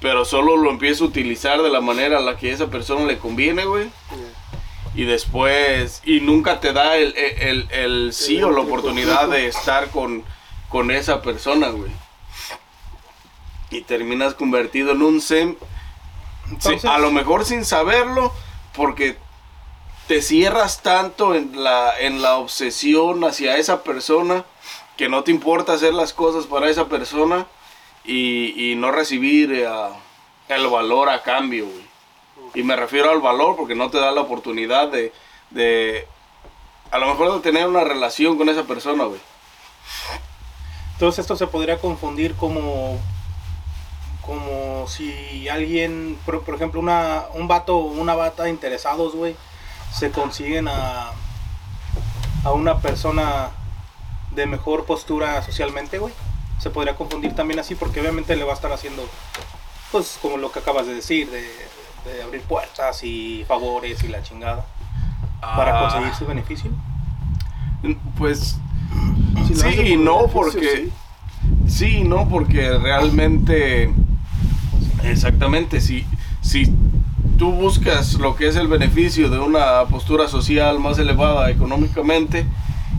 pero 0.00 0.24
solo 0.24 0.56
lo 0.56 0.70
empieza 0.70 1.04
a 1.04 1.06
utilizar 1.06 1.62
de 1.62 1.70
la 1.70 1.80
manera 1.80 2.18
a 2.18 2.20
la 2.20 2.36
que 2.36 2.50
a 2.50 2.54
esa 2.54 2.68
persona 2.68 3.06
le 3.06 3.18
conviene, 3.18 3.64
güey. 3.64 3.84
Yeah. 3.84 5.02
Y 5.02 5.04
después, 5.04 6.02
y 6.04 6.20
nunca 6.20 6.60
te 6.60 6.72
da 6.72 6.96
el, 6.96 7.14
el, 7.16 7.68
el 7.70 8.12
sí 8.12 8.42
o 8.42 8.50
la 8.50 8.60
oportunidad 8.60 9.28
de 9.28 9.46
estar 9.48 9.90
con, 9.90 10.24
con 10.68 10.90
esa 10.90 11.22
persona, 11.22 11.68
güey. 11.68 11.92
Y 13.70 13.82
terminas 13.82 14.34
convertido 14.34 14.92
en 14.92 15.02
un 15.02 15.20
Sí, 16.58 16.76
a 16.86 16.98
lo 16.98 17.10
mejor 17.10 17.44
sin 17.44 17.64
saberlo, 17.64 18.32
porque 18.74 19.16
te 20.06 20.22
cierras 20.22 20.82
tanto 20.82 21.34
en 21.34 21.62
la, 21.62 21.98
en 21.98 22.22
la 22.22 22.36
obsesión 22.36 23.24
hacia 23.24 23.56
esa 23.56 23.82
persona 23.82 24.44
que 24.96 25.08
no 25.08 25.22
te 25.22 25.30
importa 25.30 25.74
hacer 25.74 25.94
las 25.94 26.12
cosas 26.12 26.46
para 26.46 26.70
esa 26.70 26.86
persona 26.86 27.46
y, 28.04 28.72
y 28.72 28.74
no 28.74 28.90
recibir 28.90 29.52
eh, 29.52 29.68
el 30.48 30.66
valor 30.66 31.10
a 31.10 31.22
cambio, 31.22 31.66
güey. 31.66 31.88
Y 32.54 32.62
me 32.62 32.74
refiero 32.76 33.10
al 33.10 33.20
valor 33.20 33.56
porque 33.56 33.74
no 33.74 33.90
te 33.90 33.98
da 33.98 34.10
la 34.10 34.22
oportunidad 34.22 34.88
de, 34.88 35.12
de 35.50 36.06
a 36.90 36.98
lo 36.98 37.06
mejor 37.08 37.34
de 37.34 37.40
tener 37.40 37.66
una 37.66 37.84
relación 37.84 38.38
con 38.38 38.48
esa 38.48 38.64
persona, 38.64 39.04
güey. 39.04 39.20
Entonces 40.94 41.20
esto 41.20 41.36
se 41.36 41.46
podría 41.46 41.78
confundir 41.78 42.34
como 42.34 42.98
como 44.26 44.67
si 44.86 45.48
alguien, 45.48 46.18
por, 46.24 46.42
por 46.42 46.54
ejemplo, 46.54 46.80
una, 46.80 47.24
un 47.34 47.48
vato 47.48 47.76
o 47.78 47.84
una 47.86 48.14
bata 48.14 48.48
interesados, 48.48 49.14
güey, 49.14 49.34
se 49.92 50.10
consiguen 50.10 50.68
a, 50.68 51.10
a 52.44 52.52
una 52.52 52.78
persona 52.80 53.48
de 54.32 54.46
mejor 54.46 54.84
postura 54.84 55.42
socialmente, 55.42 55.98
güey. 55.98 56.12
Se 56.60 56.70
podría 56.70 56.96
confundir 56.96 57.34
también 57.34 57.60
así 57.60 57.74
porque 57.74 58.00
obviamente 58.00 58.36
le 58.36 58.44
va 58.44 58.52
a 58.52 58.54
estar 58.54 58.72
haciendo, 58.72 59.02
pues 59.92 60.18
como 60.20 60.36
lo 60.36 60.50
que 60.52 60.58
acabas 60.58 60.86
de 60.86 60.94
decir, 60.94 61.30
de, 61.30 61.42
de 62.10 62.22
abrir 62.22 62.42
puertas 62.42 63.02
y 63.04 63.44
favores 63.46 64.02
y 64.02 64.08
la 64.08 64.22
chingada 64.22 64.64
para 65.40 65.78
Ah, 65.78 65.82
conseguir 65.88 66.14
su 66.14 66.26
beneficio. 66.26 66.70
Pues 68.16 68.56
Si 69.46 69.54
sí 69.54 69.80
y 69.92 69.96
no, 69.96 70.26
porque 70.26 70.90
sí. 71.68 71.68
sí 71.68 72.04
no, 72.04 72.28
porque 72.28 72.76
realmente 72.76 73.92
exactamente 75.04 75.80
si 75.80 76.04
si 76.40 76.72
tú 77.38 77.52
buscas 77.52 78.14
lo 78.14 78.34
que 78.36 78.48
es 78.48 78.56
el 78.56 78.68
beneficio 78.68 79.28
de 79.30 79.38
una 79.38 79.84
postura 79.90 80.28
social 80.28 80.78
más 80.80 80.98
elevada 80.98 81.50
económicamente 81.50 82.46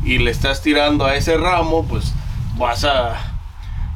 y 0.03 0.17
le 0.19 0.31
estás 0.31 0.61
tirando 0.61 1.05
a 1.05 1.15
ese 1.15 1.37
ramo, 1.37 1.85
pues 1.85 2.13
vas 2.57 2.83
a 2.85 3.15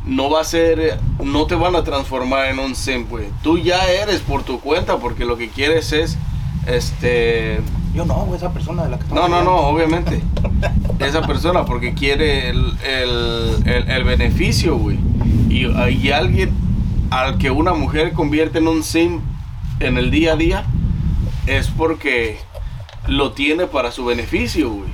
no 0.05 0.29
va 0.29 0.41
a 0.41 0.43
ser 0.43 0.99
no 1.23 1.45
te 1.45 1.55
van 1.55 1.75
a 1.77 1.83
transformar 1.83 2.47
en 2.47 2.59
un 2.59 2.75
sim, 2.75 3.05
güey. 3.09 3.27
Tú 3.41 3.57
ya 3.57 3.85
eres 3.87 4.19
por 4.21 4.43
tu 4.43 4.59
cuenta 4.59 4.97
porque 4.97 5.23
lo 5.25 5.37
que 5.37 5.49
quieres 5.49 5.93
es 5.93 6.17
este 6.67 7.59
Yo 7.93 8.05
no, 8.05 8.33
esa 8.35 8.51
persona 8.51 8.83
de 8.83 8.89
la 8.89 8.99
que 8.99 9.13
no, 9.13 9.27
no, 9.27 9.43
no, 9.43 9.55
obviamente. 9.57 10.21
Esa 10.99 11.21
persona 11.27 11.65
porque 11.65 11.93
quiere 11.93 12.49
el, 12.49 12.73
el- 12.85 13.63
el- 13.67 13.89
el 13.89 14.03
beneficio, 14.05 14.77
güey. 14.77 14.97
Y 15.49 15.65
hay 15.75 16.11
alguien 16.11 16.51
al 17.13 17.37
que 17.37 17.51
una 17.51 17.73
mujer 17.73 18.13
convierte 18.13 18.57
en 18.57 18.67
un 18.67 18.83
sim 18.83 19.19
en 19.79 19.97
el 19.97 20.09
día 20.09 20.33
a 20.33 20.35
día 20.35 20.65
es 21.45 21.67
porque 21.67 22.39
lo 23.07 23.33
tiene 23.33 23.67
para 23.67 23.91
su 23.91 24.05
beneficio, 24.05 24.71
güey. 24.71 24.89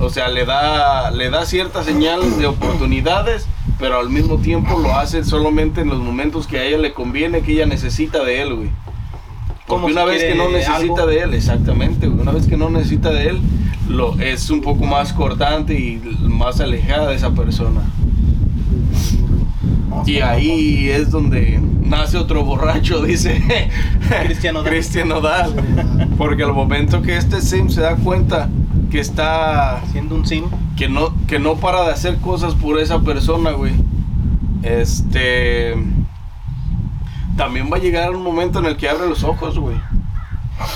O 0.00 0.08
sea, 0.08 0.28
le 0.28 0.46
da, 0.46 1.10
le 1.10 1.28
da 1.28 1.44
ciertas 1.44 1.84
señales 1.84 2.38
de 2.38 2.46
oportunidades, 2.46 3.46
pero 3.78 4.00
al 4.00 4.08
mismo 4.08 4.38
tiempo 4.38 4.78
lo 4.78 4.96
hace 4.96 5.22
solamente 5.24 5.82
en 5.82 5.90
los 5.90 5.98
momentos 5.98 6.46
que 6.46 6.58
a 6.58 6.64
ella 6.64 6.78
le 6.78 6.94
conviene, 6.94 7.42
que 7.42 7.52
ella 7.52 7.66
necesita 7.66 8.24
de 8.24 8.40
él, 8.40 8.54
güey. 8.54 8.70
Porque 9.66 9.92
una 9.92 10.04
si 10.04 10.08
vez 10.08 10.24
que 10.24 10.34
no 10.34 10.48
necesita 10.48 10.76
algo. 10.76 11.06
de 11.06 11.20
él, 11.20 11.34
exactamente, 11.34 12.08
güey, 12.08 12.20
una 12.20 12.32
vez 12.32 12.46
que 12.46 12.56
no 12.56 12.70
necesita 12.70 13.10
de 13.10 13.28
él, 13.28 13.40
lo, 13.88 14.18
es 14.20 14.48
un 14.50 14.62
poco 14.62 14.86
más 14.86 15.12
cortante 15.12 15.74
y 15.74 16.00
más 16.20 16.60
alejada 16.60 17.10
de 17.10 17.16
esa 17.16 17.30
persona. 17.30 17.82
Y 20.06 20.20
ahí 20.20 20.88
es 20.90 21.10
donde 21.10 21.60
nace 21.84 22.16
otro 22.18 22.44
borracho, 22.44 23.02
dice 23.02 23.42
Cristian 24.24 24.54
Nodal. 24.54 24.70
Cristian 24.70 25.08
Nodal. 25.08 25.54
Porque 26.18 26.42
al 26.42 26.52
momento 26.52 27.02
que 27.02 27.16
este 27.16 27.40
sim 27.40 27.68
se 27.68 27.80
da 27.82 27.96
cuenta 27.96 28.48
que 28.90 29.00
está 29.00 29.76
loco. 29.76 29.86
Siendo 29.92 30.14
un 30.16 30.26
sim. 30.26 30.44
que 30.76 30.88
no, 30.88 31.14
que 31.26 31.38
no 31.38 31.56
para 31.56 31.84
de 31.84 31.92
hacer 31.92 32.18
cosas 32.18 32.54
por 32.54 32.78
esa 32.80 33.00
persona, 33.00 33.50
güey. 33.52 33.72
Este. 34.62 35.74
También 37.36 37.70
va 37.72 37.76
a 37.76 37.80
llegar 37.80 38.14
un 38.14 38.22
momento 38.22 38.58
en 38.58 38.66
el 38.66 38.76
que 38.76 38.88
abre 38.88 39.08
los 39.08 39.24
ojos, 39.24 39.58
güey. 39.58 39.76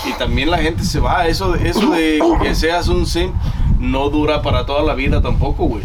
Y 0.09 0.13
también 0.17 0.49
la 0.51 0.57
gente 0.57 0.83
se 0.83 0.99
va. 0.99 1.27
Eso, 1.27 1.51
de- 1.53 1.69
eso 1.69 1.91
de 1.91 2.19
que 2.41 2.55
seas 2.55 2.87
un 2.87 3.05
sim 3.05 3.31
no 3.79 4.09
dura 4.09 4.41
para 4.41 4.65
toda 4.65 4.81
la 4.83 4.95
vida 4.95 5.21
tampoco, 5.21 5.65
güey. 5.65 5.83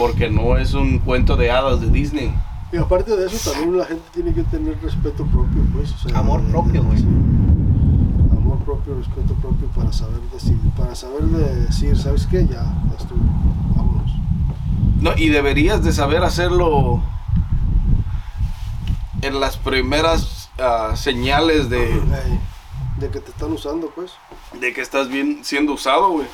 Porque 0.00 0.30
no 0.30 0.56
es 0.56 0.72
un 0.72 0.98
cuento 0.98 1.36
de 1.36 1.50
hadas 1.50 1.82
de 1.82 1.90
Disney. 1.90 2.34
Y 2.72 2.78
aparte 2.78 3.14
de 3.14 3.26
eso, 3.26 3.50
también 3.50 3.76
la 3.76 3.84
gente 3.84 4.02
tiene 4.14 4.32
que 4.32 4.44
tener 4.44 4.80
respeto 4.80 5.26
propio, 5.26 5.62
pues. 5.74 5.92
o 5.92 6.08
sea, 6.08 6.18
Amor 6.18 6.40
propio, 6.44 6.82
güey. 6.84 6.98
sí. 6.98 7.04
Amor 7.04 8.58
propio, 8.64 8.94
respeto 8.96 9.34
propio 9.34 9.68
para 9.76 9.92
saber 9.92 10.20
decir, 10.32 10.56
para 10.74 10.94
saber 10.94 11.24
de 11.24 11.66
decir, 11.66 11.98
¿sabes 11.98 12.26
qué? 12.26 12.46
Ya, 12.46 12.62
ya 12.62 12.96
estuvo, 12.98 13.20
vámonos. 13.76 14.10
No, 15.02 15.12
y 15.18 15.28
deberías 15.28 15.84
de 15.84 15.92
saber 15.92 16.24
hacerlo 16.24 17.02
en 19.20 19.38
las 19.38 19.58
primeras 19.58 20.48
ah, 20.58 20.92
señales 20.96 21.68
de, 21.68 22.00
de 22.98 23.08
que 23.10 23.20
te 23.20 23.32
están 23.32 23.52
usando, 23.52 23.90
pues. 23.94 24.12
de 24.58 24.72
que 24.72 24.80
estás 24.80 25.08
bien 25.08 25.40
siendo 25.42 25.74
usado, 25.74 26.08
güey. 26.08 26.26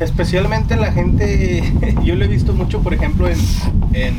Especialmente 0.00 0.76
la 0.76 0.92
gente, 0.92 1.62
yo 2.04 2.14
lo 2.16 2.24
he 2.24 2.28
visto 2.28 2.54
mucho, 2.54 2.80
por 2.80 2.94
ejemplo, 2.94 3.28
en, 3.28 3.38
en, 3.92 4.16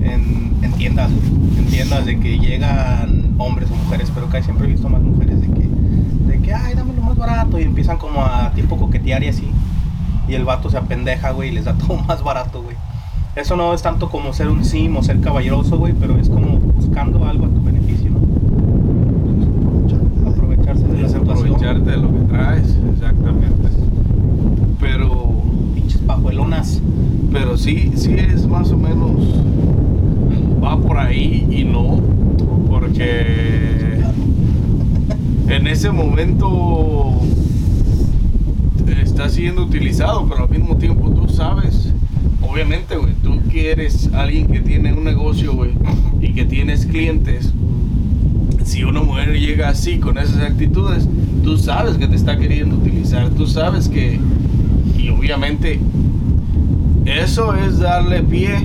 en, 0.00 0.56
en 0.62 0.72
tiendas, 0.72 1.10
en 1.10 1.66
tiendas 1.66 2.06
de 2.06 2.18
que 2.18 2.38
llegan 2.38 3.34
hombres 3.36 3.70
o 3.70 3.74
mujeres, 3.76 4.10
pero 4.14 4.28
casi 4.30 4.44
siempre 4.44 4.66
he 4.66 4.70
visto 4.70 4.88
más 4.88 5.02
mujeres 5.02 5.38
de 5.42 5.48
que, 5.48 5.68
de 6.32 6.40
que, 6.40 6.54
ay, 6.54 6.74
dame 6.74 6.94
lo 6.94 7.02
más 7.02 7.16
barato, 7.16 7.58
y 7.58 7.64
empiezan 7.64 7.98
como 7.98 8.22
a 8.24 8.50
tipo 8.54 8.78
coquetear 8.78 9.22
y 9.22 9.28
así, 9.28 9.50
y 10.28 10.34
el 10.34 10.46
vato 10.46 10.70
se 10.70 10.78
apendeja, 10.78 11.30
güey, 11.32 11.50
y 11.50 11.52
les 11.52 11.66
da 11.66 11.74
todo 11.78 11.98
más 11.98 12.24
barato, 12.24 12.62
güey. 12.62 12.76
Eso 13.34 13.54
no 13.54 13.74
es 13.74 13.82
tanto 13.82 14.08
como 14.08 14.32
ser 14.32 14.48
un 14.48 14.64
sim 14.64 14.96
o 14.96 15.02
ser 15.02 15.20
caballeroso, 15.20 15.76
güey, 15.76 15.92
pero 15.92 16.16
es 16.16 16.30
como 16.30 16.56
buscando 16.58 17.22
algo 17.26 17.44
a 17.44 17.48
tu 17.50 17.62
beneficio, 17.62 18.12
¿no? 18.12 18.20
Aprovecharse 20.30 20.84
de 20.88 21.02
la 21.02 21.08
situación. 21.08 21.48
aprovecharte 21.48 21.90
de 21.90 21.96
lo 21.98 22.10
que 22.10 22.20
traes, 22.32 22.78
exactamente. 22.94 23.75
Pero, 27.32 27.56
sí, 27.56 27.92
sí 27.96 28.14
es 28.14 28.46
más 28.46 28.70
o 28.70 28.76
menos, 28.76 29.20
va 30.62 30.78
por 30.80 30.98
ahí 30.98 31.46
y 31.50 31.64
no, 31.64 32.00
porque 32.68 34.00
en 35.48 35.66
ese 35.66 35.90
momento 35.90 37.20
está 39.02 39.28
siendo 39.28 39.64
utilizado, 39.64 40.26
pero 40.28 40.44
al 40.44 40.50
mismo 40.50 40.76
tiempo 40.76 41.10
tú 41.10 41.28
sabes, 41.28 41.92
obviamente, 42.42 42.96
güey, 42.96 43.14
tú 43.22 43.40
que 43.50 43.72
eres 43.72 44.10
alguien 44.12 44.46
que 44.46 44.60
tiene 44.60 44.92
un 44.92 45.04
negocio, 45.04 45.54
güey, 45.54 45.72
y 46.20 46.32
que 46.32 46.44
tienes 46.44 46.86
clientes, 46.86 47.52
si 48.64 48.84
una 48.84 49.02
mujer 49.02 49.32
llega 49.38 49.68
así, 49.68 49.98
con 49.98 50.18
esas 50.18 50.42
actitudes, 50.42 51.08
tú 51.44 51.56
sabes 51.56 51.96
que 51.96 52.06
te 52.06 52.16
está 52.16 52.38
queriendo 52.38 52.76
utilizar, 52.76 53.30
tú 53.30 53.46
sabes 53.46 53.88
que, 53.88 54.18
y 54.98 55.08
obviamente, 55.10 55.80
eso 57.06 57.54
es 57.54 57.78
darle 57.78 58.22
pie 58.22 58.56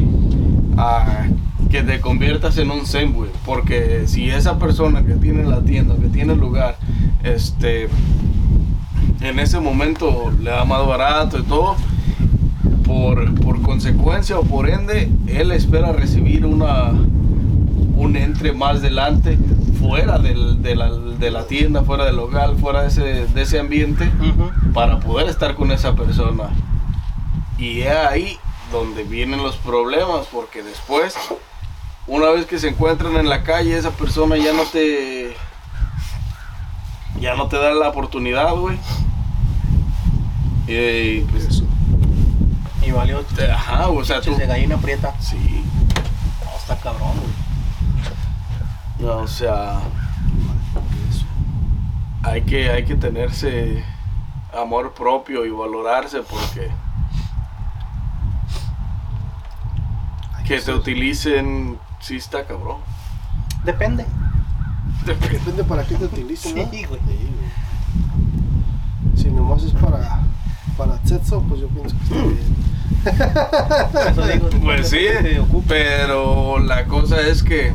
a 0.78 1.26
que 1.70 1.84
te 1.84 2.02
conviertas 2.02 2.58
en 2.58 2.70
un 2.72 2.82
güey, 3.14 3.30
porque 3.46 4.04
si 4.08 4.30
esa 4.30 4.60
persona 4.60 5.04
que 5.06 5.14
tiene 5.14 5.44
la 5.44 5.62
tienda, 5.62 5.96
que 5.96 6.08
tiene 6.08 6.34
el 6.34 6.40
lugar, 6.40 6.76
este, 7.24 7.88
en 9.22 9.40
ese 9.40 9.60
momento 9.60 10.32
le 10.42 10.50
da 10.50 10.66
más 10.66 10.86
barato 10.86 11.40
y 11.40 11.44
todo, 11.44 11.76
por, 12.86 13.34
por 13.36 13.62
consecuencia 13.62 14.38
o 14.38 14.44
por 14.44 14.70
ende, 14.70 15.10
él 15.28 15.52
espera 15.52 15.94
recibir 15.94 16.46
una, 16.46 16.90
un 17.96 18.16
entre 18.18 18.52
más 18.52 18.78
adelante 18.78 19.38
fuera 19.80 20.20
del- 20.20 20.62
de, 20.62 20.76
la, 20.76 20.92
de 20.92 21.32
la 21.32 21.46
tienda, 21.48 21.84
fuera 21.84 22.06
del 22.06 22.18
local, 22.18 22.56
fuera 22.60 22.82
de 22.82 22.88
ese, 22.90 23.02
de 23.34 23.42
ese 23.42 23.60
ambiente, 23.60 24.10
para 24.74 25.00
poder 25.00 25.28
estar 25.30 25.56
con 25.56 25.72
esa 25.72 25.96
persona. 25.96 26.50
Y 27.62 27.82
es 27.84 27.96
ahí 27.96 28.40
donde 28.72 29.04
vienen 29.04 29.42
los 29.44 29.56
problemas, 29.58 30.26
porque 30.32 30.64
después, 30.64 31.16
una 32.08 32.30
vez 32.30 32.46
que 32.48 32.58
se 32.60 32.70
encuentran 32.70 33.16
en 33.18 33.30
la 33.30 33.44
calle, 33.44 33.78
esa 33.78 33.92
persona 33.92 34.36
ya 34.38 34.52
no 34.54 34.64
te... 34.64 35.36
Ya 37.20 37.36
no 37.36 37.48
te 37.48 37.58
da 37.58 37.72
la 37.76 37.90
oportunidad, 37.90 38.54
güey. 38.56 38.80
Y 40.68 41.22
pues, 41.22 41.46
Eso. 41.46 41.64
Y 42.86 42.90
valió 42.92 43.20
te- 43.22 43.52
ajá, 43.52 43.90
o 43.90 44.04
sea, 44.04 44.22
tú. 44.22 44.36
de 44.36 44.48
gallina 44.48 44.78
prieta. 44.78 45.14
Sí, 45.20 45.64
No, 46.44 46.58
está 46.58 46.76
cabrón, 46.78 47.12
güey. 47.20 49.08
no, 49.08 49.18
o 49.24 49.28
sea, 49.28 49.82
hay 52.24 52.42
que, 52.42 52.72
hay 52.72 52.86
que 52.86 52.96
tenerse 52.96 53.84
amor 54.60 54.94
propio 54.94 55.46
y 55.46 55.50
valorarse 55.52 56.22
porque 56.24 56.70
que 60.52 60.62
te 60.62 60.74
utilicen, 60.74 61.78
sí 62.02 62.18
está 62.18 62.46
cabrón. 62.46 62.78
Depende. 63.64 64.06
Depende 65.06 65.64
para 65.64 65.84
qué 65.86 65.96
te 65.96 66.06
utilicen, 66.12 66.56
¿no? 66.56 66.70
Sí, 66.70 66.84
güey. 66.84 67.00
Si 69.16 69.30
nomás 69.32 69.64
es 69.64 69.72
para, 69.74 70.22
para 70.78 71.00
sexo, 71.06 71.42
pues 71.48 71.62
yo 71.62 71.68
pienso 71.70 71.96
que 71.98 72.04
está 72.04 72.16
bien. 72.16 72.62
Eso 74.12 74.28
digo, 74.28 74.50
Pues 74.62 74.90
sí, 74.90 75.06
pero 75.68 76.60
la 76.60 76.86
cosa 76.86 77.22
es 77.22 77.44
que 77.44 77.74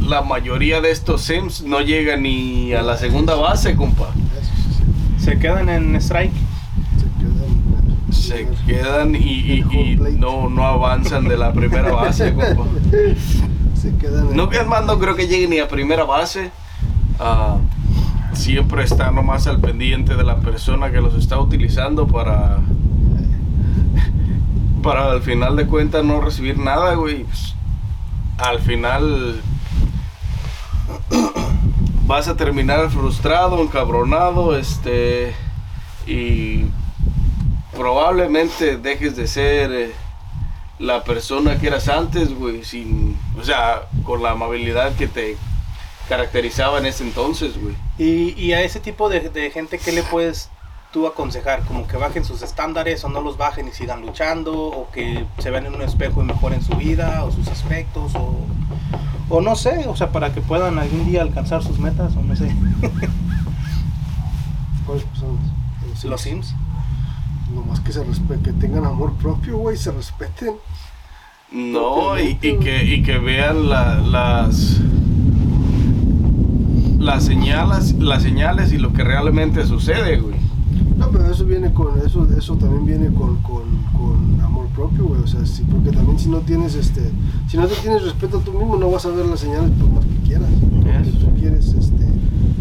la 0.00 0.22
mayoría 0.22 0.80
de 0.80 0.90
estos 0.92 1.22
Sims 1.22 1.62
no 1.62 1.80
llegan 1.80 2.22
ni 2.22 2.72
a 2.72 2.82
la 2.82 2.96
segunda 2.96 3.34
base, 3.34 3.74
compa. 3.74 4.10
Eso 4.40 4.50
sí, 4.56 4.84
sí. 5.18 5.24
Se 5.24 5.38
quedan 5.38 5.68
en 5.68 5.96
strike. 5.96 6.32
Se 8.12 8.48
quedan. 8.66 9.14
Y, 9.14 9.18
y- 9.18 9.64
y 9.72 9.96
no, 10.18 10.48
no 10.48 10.64
avanzan 10.66 11.24
de 11.28 11.36
la 11.36 11.52
primera 11.52 11.90
base, 11.92 12.32
compa. 12.34 12.64
Se 13.74 13.96
quedan. 13.96 14.36
No, 14.36 14.48
creo 14.98 15.14
que 15.16 15.26
lleguen 15.26 15.50
ni 15.50 15.58
a 15.58 15.68
primera 15.68 16.04
base. 16.04 16.50
Ah, 17.18 17.56
siempre 18.32 18.84
están 18.84 19.14
nomás 19.14 19.46
al 19.46 19.60
pendiente 19.60 20.14
de 20.14 20.24
la 20.24 20.36
persona 20.36 20.90
que 20.90 21.00
los 21.00 21.14
está 21.14 21.38
utilizando 21.38 22.06
para. 22.06 22.58
Para 24.82 25.12
al 25.12 25.22
final 25.22 25.54
de 25.56 25.66
cuentas 25.66 26.04
no 26.04 26.20
recibir 26.20 26.58
nada, 26.58 26.94
güey. 26.94 27.24
Pues, 27.24 27.54
al 28.38 28.58
final. 28.60 29.40
Vas 32.06 32.28
a 32.28 32.36
terminar 32.36 32.90
frustrado, 32.90 33.62
encabronado, 33.62 34.56
este. 34.56 35.34
Y. 36.06 36.64
Probablemente 37.82 38.76
dejes 38.76 39.16
de 39.16 39.26
ser. 39.26 39.72
eh, 39.72 39.92
la 40.78 41.04
persona 41.04 41.58
que 41.58 41.66
eras 41.68 41.88
antes, 41.88 42.32
güey, 42.36 42.64
sin, 42.64 43.16
o 43.40 43.44
sea, 43.44 43.82
con 44.04 44.22
la 44.22 44.32
amabilidad 44.32 44.94
que 44.96 45.06
te 45.06 45.36
caracterizaba 46.08 46.78
en 46.78 46.86
ese 46.86 47.04
entonces, 47.04 47.60
güey. 47.60 47.74
Y, 47.98 48.40
y 48.40 48.52
a 48.52 48.62
ese 48.62 48.80
tipo 48.80 49.08
de, 49.08 49.28
de 49.30 49.50
gente, 49.50 49.78
¿qué 49.78 49.92
le 49.92 50.02
puedes 50.02 50.48
tú 50.92 51.06
aconsejar? 51.06 51.64
Como 51.66 51.86
que 51.86 51.96
bajen 51.96 52.24
sus 52.24 52.42
estándares 52.42 53.04
o 53.04 53.08
no 53.08 53.20
los 53.20 53.36
bajen 53.36 53.68
y 53.68 53.72
sigan 53.72 54.00
luchando, 54.00 54.52
o 54.54 54.90
que 54.90 55.24
se 55.38 55.50
vean 55.50 55.66
en 55.66 55.74
un 55.74 55.82
espejo 55.82 56.20
y 56.22 56.24
mejoren 56.24 56.62
su 56.62 56.74
vida 56.76 57.24
o 57.24 57.30
sus 57.30 57.46
aspectos, 57.48 58.14
o, 58.16 58.44
o 59.28 59.40
no 59.40 59.54
sé, 59.54 59.86
o 59.86 59.94
sea, 59.94 60.10
para 60.10 60.32
que 60.34 60.40
puedan 60.40 60.78
algún 60.78 61.04
día 61.06 61.22
alcanzar 61.22 61.62
sus 61.62 61.78
metas, 61.78 62.16
o 62.16 62.22
no 62.22 62.34
sé. 62.34 62.48
¿Cuáles 64.86 65.04
personas? 65.12 65.44
Los 66.04 66.20
Sims. 66.22 66.54
Nomás 67.54 67.80
que 67.80 67.92
se 67.92 68.02
respeten, 68.04 68.42
que 68.42 68.52
tengan 68.52 68.84
amor 68.84 69.12
propio, 69.14 69.58
güey, 69.58 69.76
se 69.76 69.90
respeten. 69.90 70.54
No, 71.52 72.18
y, 72.18 72.38
y 72.40 72.56
que, 72.58 72.84
y 72.84 73.02
que 73.02 73.18
vean 73.18 73.68
la- 73.68 73.98
las 74.00 74.80
las 76.98 77.24
señales, 77.24 77.94
las 77.98 78.22
señales 78.22 78.72
y 78.72 78.78
lo 78.78 78.92
que 78.92 79.02
realmente 79.02 79.66
sucede, 79.66 80.18
güey. 80.20 80.36
No, 80.96 81.08
pero 81.10 81.26
eso 81.30 81.44
viene 81.44 81.72
con, 81.72 81.98
eso, 82.06 82.28
eso 82.38 82.54
también 82.56 82.86
viene 82.86 83.06
con, 83.12 83.38
con, 83.38 83.62
con 83.92 84.40
amor 84.40 84.66
propio, 84.68 85.06
güey. 85.06 85.20
O 85.20 85.26
sea, 85.26 85.44
sí, 85.44 85.64
porque 85.70 85.90
también 85.90 86.18
si 86.18 86.28
no 86.28 86.38
tienes 86.38 86.74
este, 86.76 87.02
si 87.48 87.56
no 87.56 87.66
te 87.66 87.74
tienes 87.76 88.02
respeto 88.04 88.38
a 88.38 88.40
tú 88.40 88.52
mismo, 88.52 88.76
no 88.76 88.88
vas 88.90 89.04
a 89.04 89.08
ver 89.10 89.26
las 89.26 89.40
señales 89.40 89.70
por 89.80 89.90
más 89.90 90.04
que 90.04 90.28
quieras. 90.28 90.48
Porque 90.60 91.10
tú 91.18 91.34
quieres, 91.40 91.66
este, 91.74 92.04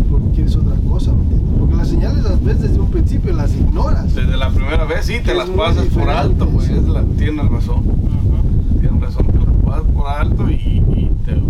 porque 0.09 0.31
quieres 0.33 0.55
otra 0.55 0.75
cosa, 0.89 1.11
¿me 1.13 1.21
entiendes? 1.21 1.50
Las 1.81 1.89
señales 1.89 2.23
las 2.23 2.43
ves 2.43 2.61
desde 2.61 2.79
un 2.79 2.91
principio, 2.91 3.33
las 3.33 3.55
ignoras. 3.55 4.13
Desde 4.13 4.37
la 4.37 4.49
primera 4.51 4.85
vez 4.85 5.03
sí 5.03 5.15
te 5.23 5.31
Es 5.31 5.37
las 5.37 5.49
pasas 5.49 5.85
por 5.87 6.07
alto, 6.11 6.45
güey. 6.45 6.67
sí. 6.67 6.73
es 6.73 6.87
la- 6.87 7.01
Tienes 7.17 7.49
razón, 7.49 7.83
tienes 8.79 9.01
razón, 9.01 9.25
te 9.25 9.39
las 9.39 9.55
pasas 9.65 9.83
por 9.91 10.07
alto 10.07 10.47
y, 10.51 10.53
y 10.53 11.11
te- 11.25 11.41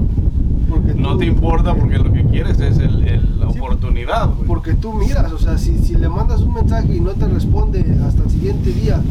Porque 0.70 0.94
no 0.94 1.12
tú- 1.14 1.18
te 1.18 1.26
importa 1.26 1.76
porque 1.76 1.98
lo 1.98 2.14
que 2.14 2.24
quieres 2.24 2.62
es 2.62 2.78
el- 2.78 3.06
el- 3.06 3.40
la 3.42 3.52
Sí, 3.52 3.60
oportunidad, 3.60 4.30
güey. 4.34 4.48
Porque 4.48 4.74
tú 4.76 4.94
miras, 4.94 5.34
o 5.34 5.38
sea, 5.38 5.58
si, 5.58 5.78
si 5.80 5.96
le 5.96 6.08
mandas 6.08 6.40
un 6.40 6.54
mensaje 6.54 6.96
y 6.96 7.02
no 7.02 7.12
te 7.12 7.28
responde 7.28 7.82
hasta 8.08 8.24
el 8.24 8.30
siguiente 8.30 8.72
día, 8.72 9.02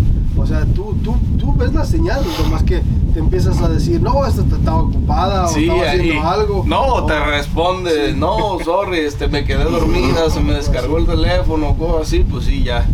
o 0.41 0.47
sea, 0.47 0.65
tú, 0.75 0.95
tú, 1.05 1.15
tú 1.39 1.55
ves 1.55 1.73
las 1.73 1.89
señales, 1.89 2.27
nomás 2.43 2.63
que 2.63 2.83
te 3.13 3.19
empiezas 3.21 3.61
a 3.61 3.69
decir, 3.69 4.01
no, 4.01 4.25
esta 4.27 4.43
te 4.45 4.55
estaba 4.57 4.83
ocupada 4.83 5.47
o 5.47 5.57
estaba 5.57 5.83
haciendo 5.91 6.29
algo. 6.29 6.65
No, 6.67 6.83
o- 6.83 7.07
te 7.07 7.19
responde, 7.25 8.13
Sí. 8.13 8.17
no, 8.19 8.59
sorry, 8.65 8.99
este, 9.01 9.29
me 9.29 9.45
quedé 9.45 9.65
dormida, 9.71 10.31
se 10.31 10.41
me 10.41 10.55
descargó 10.55 10.99
el 10.99 11.07
teléfono, 11.07 11.75
cosas 11.77 12.09
así, 12.09 12.25
pues 12.29 12.45
sí, 12.47 12.63
ya, 12.65 12.87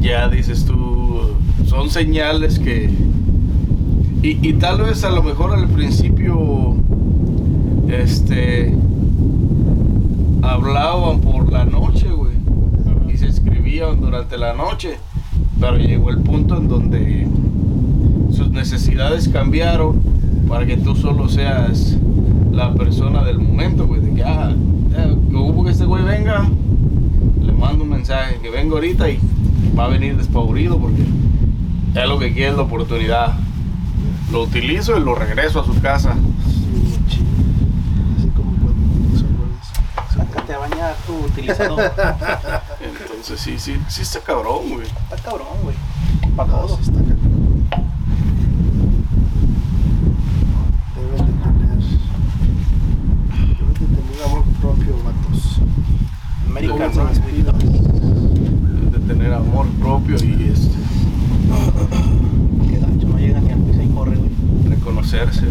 ya 0.00 0.28
dices 0.28 0.64
tú, 0.64 1.30
son 1.66 1.90
señales 1.90 2.58
que... 2.58 2.90
Y, 4.22 4.46
y 4.46 4.52
tal 4.54 4.82
vez 4.82 5.02
a 5.04 5.10
lo 5.10 5.22
mejor 5.22 5.54
al 5.54 5.66
principio, 5.68 6.74
este, 7.88 8.74
hablaban 10.42 11.20
por 11.20 11.50
la 11.50 11.64
noche, 11.64 12.08
güey, 12.10 12.32
y 13.12 13.16
se 13.16 13.28
escribían 13.28 14.00
durante 14.00 14.36
la 14.38 14.52
noche, 14.54 14.98
pero 15.60 15.76
llegó 15.76 16.10
el 16.10 16.18
punto 16.18 16.56
en 16.56 16.68
donde 16.68 17.28
sus 18.32 18.50
necesidades 18.50 19.28
cambiaron 19.28 20.02
para 20.48 20.64
que 20.64 20.78
tú 20.78 20.96
solo 20.96 21.28
seas 21.28 21.96
la 22.50 22.72
persona 22.74 23.22
del 23.22 23.38
momento, 23.38 23.86
güey, 23.86 24.00
de 24.00 24.14
que, 24.14 24.24
ah, 24.24 24.52
ya, 24.90 25.12
ocupo 25.38 25.64
que 25.64 25.70
este 25.70 25.84
güey 25.84 26.02
venga, 26.02 26.48
le 27.42 27.52
mando 27.52 27.84
un 27.84 27.90
mensaje, 27.90 28.38
que 28.42 28.50
venga 28.50 28.74
ahorita 28.74 29.10
y 29.10 29.20
va 29.78 29.84
a 29.84 29.88
venir 29.88 30.16
despavorido 30.16 30.78
porque 30.78 31.02
es 31.94 32.08
lo 32.08 32.18
que 32.18 32.32
quiere 32.32 32.50
es 32.50 32.56
la 32.56 32.62
oportunidad. 32.62 33.34
Lo 34.32 34.42
utilizo 34.42 34.96
y 34.96 35.00
lo 35.00 35.14
regreso 35.14 35.60
a 35.60 35.64
su 35.64 35.78
casa. 35.80 36.14
Sí. 37.08 37.20
Así 38.16 38.28
como 38.28 38.52
cuando. 38.52 38.76
Sácate 40.14 40.54
a 40.54 40.58
bañar 40.58 40.94
tu 41.06 41.16
utilizador. 41.16 41.92
Entonces 43.20 43.40
sí, 43.42 43.58
sí, 43.58 43.78
sí 43.88 44.00
está 44.00 44.20
cabrón, 44.20 44.70
güey. 44.70 44.86
Está 44.86 45.16
cabrón, 45.22 45.46
güey. 45.62 45.76
Para 46.34 46.48
No, 46.52 46.56
todo. 46.60 46.76
sí 46.78 46.82
está 46.84 46.94
cabrón. 47.00 47.18
Deben 50.96 51.26
de 51.26 51.32
tener. 51.42 51.78
De 53.78 53.86
tener 53.86 54.22
amor 54.24 54.42
propio, 54.62 54.94
vatos. 55.04 55.60
American 56.48 57.10
Spirit. 57.12 57.46
De 58.90 58.98
tener 59.00 59.32
amor 59.34 59.66
propio 59.78 60.16
y 60.16 60.50
este, 60.50 60.78
Qué 62.70 62.78
gacho, 62.78 63.06
no 63.06 63.18
llega 63.18 63.40
ni 63.40 63.50
al 63.52 63.58
piso 63.60 63.82
y 63.82 63.86
corre, 63.88 64.16
güey. 64.16 64.30
reconocerse, 64.70 65.46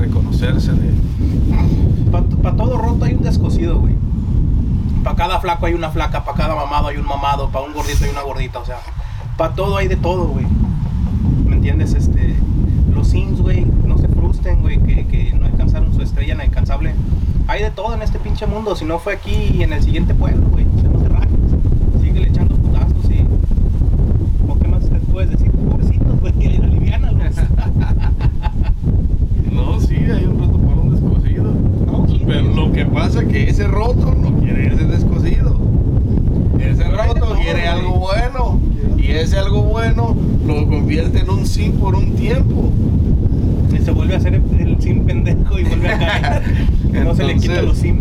reconocerse 0.00 0.72
de... 0.72 0.90
Para 2.42 2.56
todo 2.56 2.76
roto 2.76 3.04
hay 3.04 3.14
un 3.14 3.22
descosido, 3.22 3.78
güey. 3.78 3.94
Para 5.04 5.16
cada 5.16 5.38
flaco 5.40 5.66
hay 5.66 5.74
una 5.74 5.90
flaca, 5.90 6.23
cada 6.54 6.66
mamado 6.66 6.88
hay 6.88 6.98
un 6.98 7.06
mamado, 7.06 7.48
para 7.48 7.66
un 7.66 7.72
gordito 7.72 8.04
hay 8.04 8.10
una 8.10 8.22
gordita, 8.22 8.60
o 8.60 8.64
sea, 8.64 8.78
para 9.36 9.54
todo 9.54 9.76
hay 9.76 9.88
de 9.88 9.96
todo, 9.96 10.28
güey. 10.28 10.46
¿Me 11.46 11.56
entiendes? 11.56 11.94
Este, 11.94 12.36
los 12.94 13.08
Sims, 13.08 13.40
güey, 13.40 13.64
no 13.64 13.98
se 13.98 14.06
frustren, 14.06 14.60
güey, 14.60 14.78
que, 14.80 15.04
que 15.06 15.32
no 15.32 15.46
alcanzaron 15.46 15.92
su 15.92 16.02
estrella 16.02 16.34
inalcanzable. 16.34 16.94
Hay 17.48 17.62
de 17.62 17.70
todo 17.70 17.94
en 17.94 18.02
este 18.02 18.20
pinche 18.20 18.46
mundo, 18.46 18.76
si 18.76 18.84
no 18.84 19.00
fue 19.00 19.14
aquí 19.14 19.62
en 19.62 19.72
el 19.72 19.82
siguiente 19.82 20.14
pueblo, 20.14 20.46
güey. 20.48 20.64
O 20.76 20.80
sea, 20.80 20.90
no 20.90 20.98
te 21.00 21.08
rajes. 21.08 21.30
Sigue 22.00 22.28
echando 22.28 22.54
putazos 22.56 23.10
y... 23.10 23.26
¿O 24.48 24.58
qué 24.58 24.68
más 24.68 24.88
te 24.88 24.96
puedes 25.00 25.30
decir? 25.30 25.50
Pobrecitos, 25.50 26.20
güey, 26.20 26.56
aliviánalo. 26.62 27.18
No, 29.50 29.80
sí, 29.80 29.94
hay 29.94 30.24
un 30.24 30.38
roto 30.38 30.58
por 30.58 30.78
un 30.78 30.90
descosido. 30.90 31.44
No, 31.86 32.06
Pero 32.26 32.54
lo 32.54 32.72
que 32.72 32.84
pasa 32.86 33.22
es 33.22 33.28
que 33.28 33.50
ese 33.50 33.66
roto 33.68 34.14
no 34.14 34.38
quiere 34.40 34.66
ese 34.68 34.84
descosido. 34.84 35.53
Quiere 37.42 37.68
algo 37.68 37.90
bueno. 37.98 38.60
Y 38.98 39.10
ese 39.12 39.38
algo 39.38 39.62
bueno 39.62 40.16
lo 40.46 40.66
convierte 40.66 41.20
en 41.20 41.30
un 41.30 41.46
sim 41.46 41.72
por 41.72 41.94
un 41.94 42.14
tiempo. 42.16 42.70
Y 43.72 43.78
se 43.84 43.90
vuelve 43.90 44.14
a 44.14 44.18
hacer 44.18 44.34
el, 44.34 44.42
el 44.60 44.80
sim 44.80 45.04
pendejo 45.04 45.58
y 45.58 45.64
vuelve 45.64 45.88
a 45.92 45.98
caer. 45.98 46.42
no 47.04 47.14
se 47.14 47.24
le 47.24 47.36
quita 47.36 47.62
los 47.62 47.76
sim. 47.78 47.98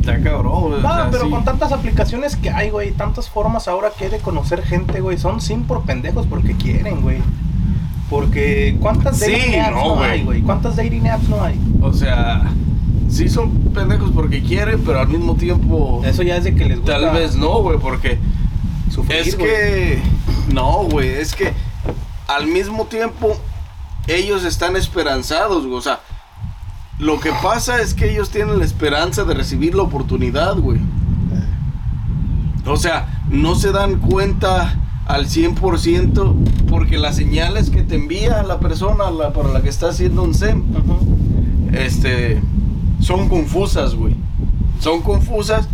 Está 0.00 0.20
cabrón, 0.20 0.62
güey. 0.64 0.74
o 0.74 0.80
No, 0.82 0.94
sea, 0.94 1.08
pero 1.10 1.24
sí. 1.24 1.30
con 1.30 1.44
tantas 1.44 1.72
aplicaciones 1.72 2.36
que 2.36 2.50
hay, 2.50 2.70
güey, 2.70 2.90
tantas 2.92 3.28
formas 3.30 3.68
ahora 3.68 3.90
que 3.96 4.04
hay 4.04 4.10
de 4.10 4.18
conocer 4.18 4.62
gente, 4.62 5.00
güey, 5.00 5.16
son 5.16 5.40
sim 5.40 5.62
por 5.62 5.82
pendejos 5.84 6.26
porque 6.26 6.54
quieren, 6.54 7.00
güey. 7.00 7.18
Porque 8.10 8.76
¿cuántas 8.80 9.18
Sí, 9.18 9.32
dating 9.32 9.60
apps 9.60 9.70
no, 9.76 9.82
no, 9.88 9.94
güey. 9.96 10.10
hay, 10.10 10.22
güey? 10.24 10.42
¿Cuántas 10.42 10.76
dating 10.76 11.08
apps 11.08 11.28
no 11.30 11.42
hay? 11.42 11.58
O 11.80 11.92
sea, 11.92 12.42
sí 13.08 13.28
son 13.28 13.50
pendejos 13.74 14.10
porque 14.12 14.42
quieren, 14.42 14.82
pero 14.84 15.00
al 15.00 15.08
mismo 15.08 15.34
tiempo 15.34 16.02
Eso 16.04 16.22
ya 16.22 16.36
es 16.36 16.44
de 16.44 16.54
que 16.54 16.64
les 16.64 16.78
gusta. 16.78 17.00
tal 17.00 17.14
vez 17.14 17.36
no, 17.36 17.62
güey, 17.62 17.78
porque 17.78 18.18
Sufrir, 18.90 19.18
Es 19.18 19.34
que. 19.34 19.98
No, 20.52 20.84
güey. 20.84 21.08
Es 21.08 21.34
que 21.34 21.52
al 22.28 22.46
mismo 22.46 22.84
tiempo 22.86 23.36
ellos 24.06 24.44
están 24.44 24.76
esperanzados, 24.76 25.64
güey. 25.66 25.76
O 25.76 25.82
sea, 25.82 26.00
lo 26.98 27.18
que 27.20 27.30
pasa 27.42 27.80
es 27.80 27.94
que 27.94 28.10
ellos 28.10 28.30
tienen 28.30 28.58
la 28.58 28.64
esperanza 28.64 29.24
de 29.24 29.34
recibir 29.34 29.74
la 29.74 29.82
oportunidad, 29.82 30.56
güey. 30.56 30.80
O 32.66 32.76
sea, 32.76 33.22
no 33.28 33.56
se 33.56 33.72
dan 33.72 33.98
cuenta 33.98 34.76
al 35.06 35.26
100% 35.26 36.34
porque 36.68 36.96
las 36.96 37.16
señales 37.16 37.68
que 37.68 37.82
te 37.82 37.96
envía 37.96 38.42
la 38.42 38.58
persona 38.58 39.10
la, 39.10 39.32
para 39.32 39.50
la 39.50 39.60
que 39.60 39.68
está 39.68 39.90
haciendo 39.90 40.22
un 40.22 40.34
SEM, 40.34 40.62
este, 41.72 42.40
son 43.04 43.28
confusas, 43.28 43.94
güey. 43.94 44.14
Son 44.80 45.02
confusas 45.02 45.68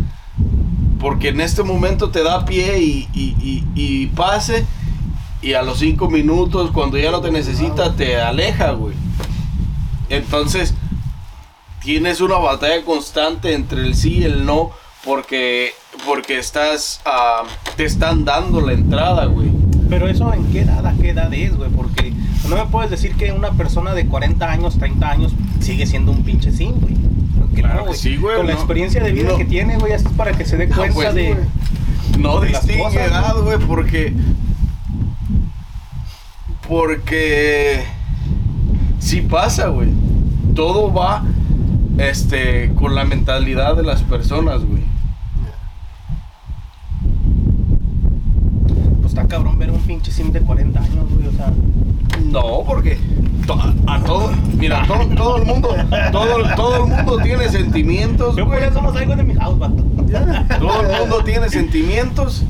porque 0.99 1.29
en 1.29 1.41
este 1.41 1.63
momento 1.63 2.09
te 2.11 2.23
da 2.23 2.45
pie 2.45 2.79
y, 2.79 3.07
y- 3.13 4.05
pase 4.15 4.65
y 5.41 5.53
a 5.53 5.63
los 5.63 5.79
cinco 5.79 6.09
minutos 6.09 6.69
cuando 6.71 6.97
ya 6.97 7.09
no 7.11 7.21
te 7.21 7.31
necesita 7.31 7.95
te 7.95 8.19
aleja, 8.21 8.71
güey. 8.71 8.95
Entonces 10.09 10.73
tienes 11.83 12.21
una 12.21 12.35
batalla 12.37 12.83
constante 12.85 13.53
entre 13.53 13.81
el 13.81 13.95
sí 13.95 14.19
y 14.19 14.23
el 14.23 14.45
no 14.45 14.71
porque 15.03 15.71
porque 16.05 16.37
estás 16.37 17.01
ah, 17.05 17.43
te 17.75 17.85
están 17.85 18.23
dando 18.25 18.61
la 18.61 18.73
entrada, 18.73 19.25
güey. 19.25 19.49
Pero 19.89 20.07
eso 20.07 20.31
en 20.33 20.45
qué 20.51 20.61
edad, 20.61 20.85
a 20.85 20.93
qué 20.93 21.09
edad 21.09 21.33
es, 21.33 21.55
güey, 21.57 21.69
porque 21.71 22.13
no 22.47 22.55
me 22.55 22.65
puedes 22.65 22.91
decir 22.91 23.15
que 23.15 23.31
una 23.31 23.51
persona 23.51 23.93
de 23.93 24.05
40 24.07 24.49
años, 24.49 24.77
30 24.77 25.09
años 25.09 25.31
sigue 25.59 25.85
siendo 25.87 26.11
un 26.11 26.23
pinche 26.23 26.51
sim, 26.51 26.73
güey. 26.79 26.95
Que 27.55 27.61
Claro 27.61 27.79
no, 27.79 27.85
güey. 27.87 27.97
sí, 27.97 28.17
güey, 28.17 28.37
Con 28.37 28.47
la 28.47 28.53
experiencia 28.53 29.03
de 29.03 29.11
vida 29.11 29.29
No. 29.31 29.37
que 29.37 29.45
tiene, 29.45 29.77
güey, 29.77 29.93
es 29.93 30.03
para 30.03 30.31
que 30.31 30.45
se 30.45 30.57
dé 30.57 30.67
No, 30.67 30.75
cuenta 30.75 30.93
pues, 30.93 31.13
de... 31.15 31.33
güey. 31.33 31.45
No 32.19 32.39
de 32.39 32.47
distingue 32.49 32.83
cosas, 32.83 33.07
edad, 33.07 33.35
güey, 33.41 33.57
porque. 33.59 34.13
Porque. 36.67 37.83
Sí 38.99 39.21
pasa, 39.21 39.67
güey. 39.67 39.89
Todo 40.55 40.93
va. 40.93 41.23
Este. 41.97 42.71
Con 42.75 42.95
la 42.95 43.05
mentalidad 43.05 43.75
de 43.75 43.83
las 43.83 44.01
personas, 44.03 44.63
güey. 44.65 44.83
Pues 49.01 49.07
está 49.13 49.20
cabrón 49.31 49.57
ver 49.57 49.71
un 49.71 49.79
pinche 49.81 50.11
sim 50.11 50.31
de 50.31 50.41
40 50.41 50.79
años, 50.79 51.05
güey, 51.09 51.27
o 51.27 51.31
sea... 51.31 51.51
No, 52.25 52.63
porque. 52.67 52.97
to- 53.47 53.59
A, 53.87 53.99
todo. 54.03 54.31
Mira, 54.57 54.85
todo, 54.85 55.05
todo 55.15 55.37
el 55.37 55.45
mundo. 55.45 55.69
Todo, 56.11 56.55
todo 56.55 56.85
el 56.85 56.91
mundo 56.91 57.17
tiene 57.23 57.49
sentimientos, 57.49 58.35
Yo 58.35 58.45
por 58.45 58.61
eso 58.61 58.81
no 58.81 58.93
salgo 58.93 59.15
de 59.15 59.23
mi 59.23 59.33
house. 59.35 59.57
Todo 60.59 60.81
el 60.81 60.99
mundo 60.99 61.23
tiene 61.23 61.49
sentimientos. 61.49 62.43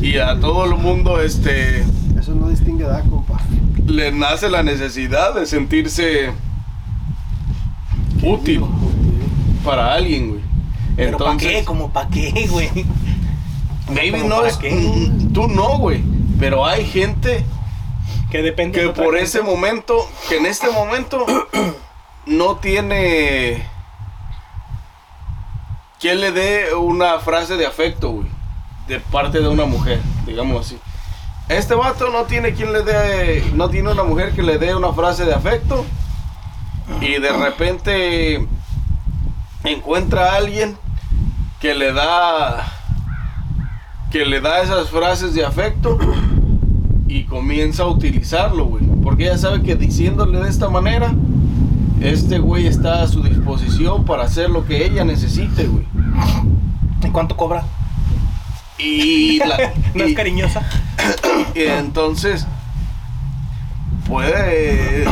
Y 0.00 0.18
a 0.18 0.38
todo 0.38 0.66
el 0.66 0.76
mundo, 0.76 1.20
este. 1.20 1.80
Eso 2.18 2.34
no 2.34 2.48
distingue 2.48 2.84
edad, 2.84 3.02
compa. 3.10 3.38
Le 3.86 4.12
nace 4.12 4.48
la 4.48 4.62
necesidad 4.62 5.34
de 5.34 5.46
sentirse. 5.46 6.30
Útil. 8.22 8.62
para 9.64 9.94
alguien, 9.94 10.28
güey. 10.30 10.40
Pero 10.96 11.18
¿para 11.18 11.32
Entonces, 11.32 11.58
qué? 11.60 11.64
¿Como 11.64 11.90
para 11.90 12.08
qué, 12.08 12.46
güey? 12.50 12.68
maybe 13.92 14.18
¿Como 14.20 14.28
no 14.28 14.44
es. 14.46 14.56
qué? 14.56 15.10
Tú 15.32 15.48
no, 15.48 15.78
güey. 15.78 16.02
Pero 16.38 16.64
hay 16.66 16.86
gente 16.86 17.44
Que 18.30 18.42
depende 18.42 18.78
que 18.78 18.86
de 18.86 18.92
por 18.92 19.14
gente. 19.14 19.22
ese 19.22 19.42
momento, 19.42 20.08
que 20.28 20.36
en 20.36 20.46
este 20.46 20.70
momento 20.70 21.24
no 22.26 22.56
tiene 22.56 23.66
quien 25.98 26.20
le 26.20 26.30
dé 26.32 26.74
una 26.74 27.18
frase 27.18 27.56
de 27.56 27.66
afecto, 27.66 28.10
güey, 28.10 28.28
de 28.86 29.00
parte 29.00 29.40
de 29.40 29.48
una 29.48 29.64
mujer, 29.64 30.00
digamos 30.26 30.66
así. 30.66 30.78
Este 31.48 31.74
vato 31.74 32.10
no 32.10 32.24
tiene 32.24 32.52
quien 32.52 32.72
le 32.72 32.82
dé, 32.82 33.50
no 33.54 33.70
tiene 33.70 33.90
una 33.90 34.04
mujer 34.04 34.32
que 34.32 34.42
le 34.42 34.58
dé 34.58 34.74
una 34.74 34.92
frase 34.92 35.24
de 35.24 35.34
afecto 35.34 35.84
y 37.00 37.18
de 37.18 37.32
repente 37.32 38.46
encuentra 39.64 40.32
a 40.32 40.36
alguien 40.36 40.76
que 41.60 41.74
le 41.74 41.92
da 41.92 42.70
que 44.12 44.24
le 44.24 44.40
da 44.40 44.62
esas 44.62 44.88
frases 44.90 45.34
de 45.34 45.44
afecto 45.44 45.98
y 47.08 47.24
comienza 47.24 47.84
a 47.84 47.86
utilizarlo, 47.86 48.66
güey. 48.66 48.84
Porque 49.02 49.24
ella 49.24 49.38
sabe 49.38 49.62
que 49.62 49.74
diciéndole 49.74 50.38
de 50.40 50.48
esta 50.48 50.68
manera, 50.68 51.14
este 52.00 52.38
güey 52.38 52.66
está 52.66 53.02
a 53.02 53.08
su 53.08 53.22
disposición 53.22 54.04
para 54.04 54.24
hacer 54.24 54.50
lo 54.50 54.64
que 54.66 54.84
ella 54.84 55.04
necesite, 55.04 55.66
güey. 55.66 55.84
¿En 57.02 57.10
cuánto 57.12 57.36
cobra? 57.36 57.64
Y, 58.78 59.38
la- 59.46 59.72
¿No 59.94 60.04
y- 60.06 60.10
es 60.10 60.16
cariñosa? 60.16 60.62
y 61.54 61.62
entonces 61.62 62.46
puede 64.08 65.04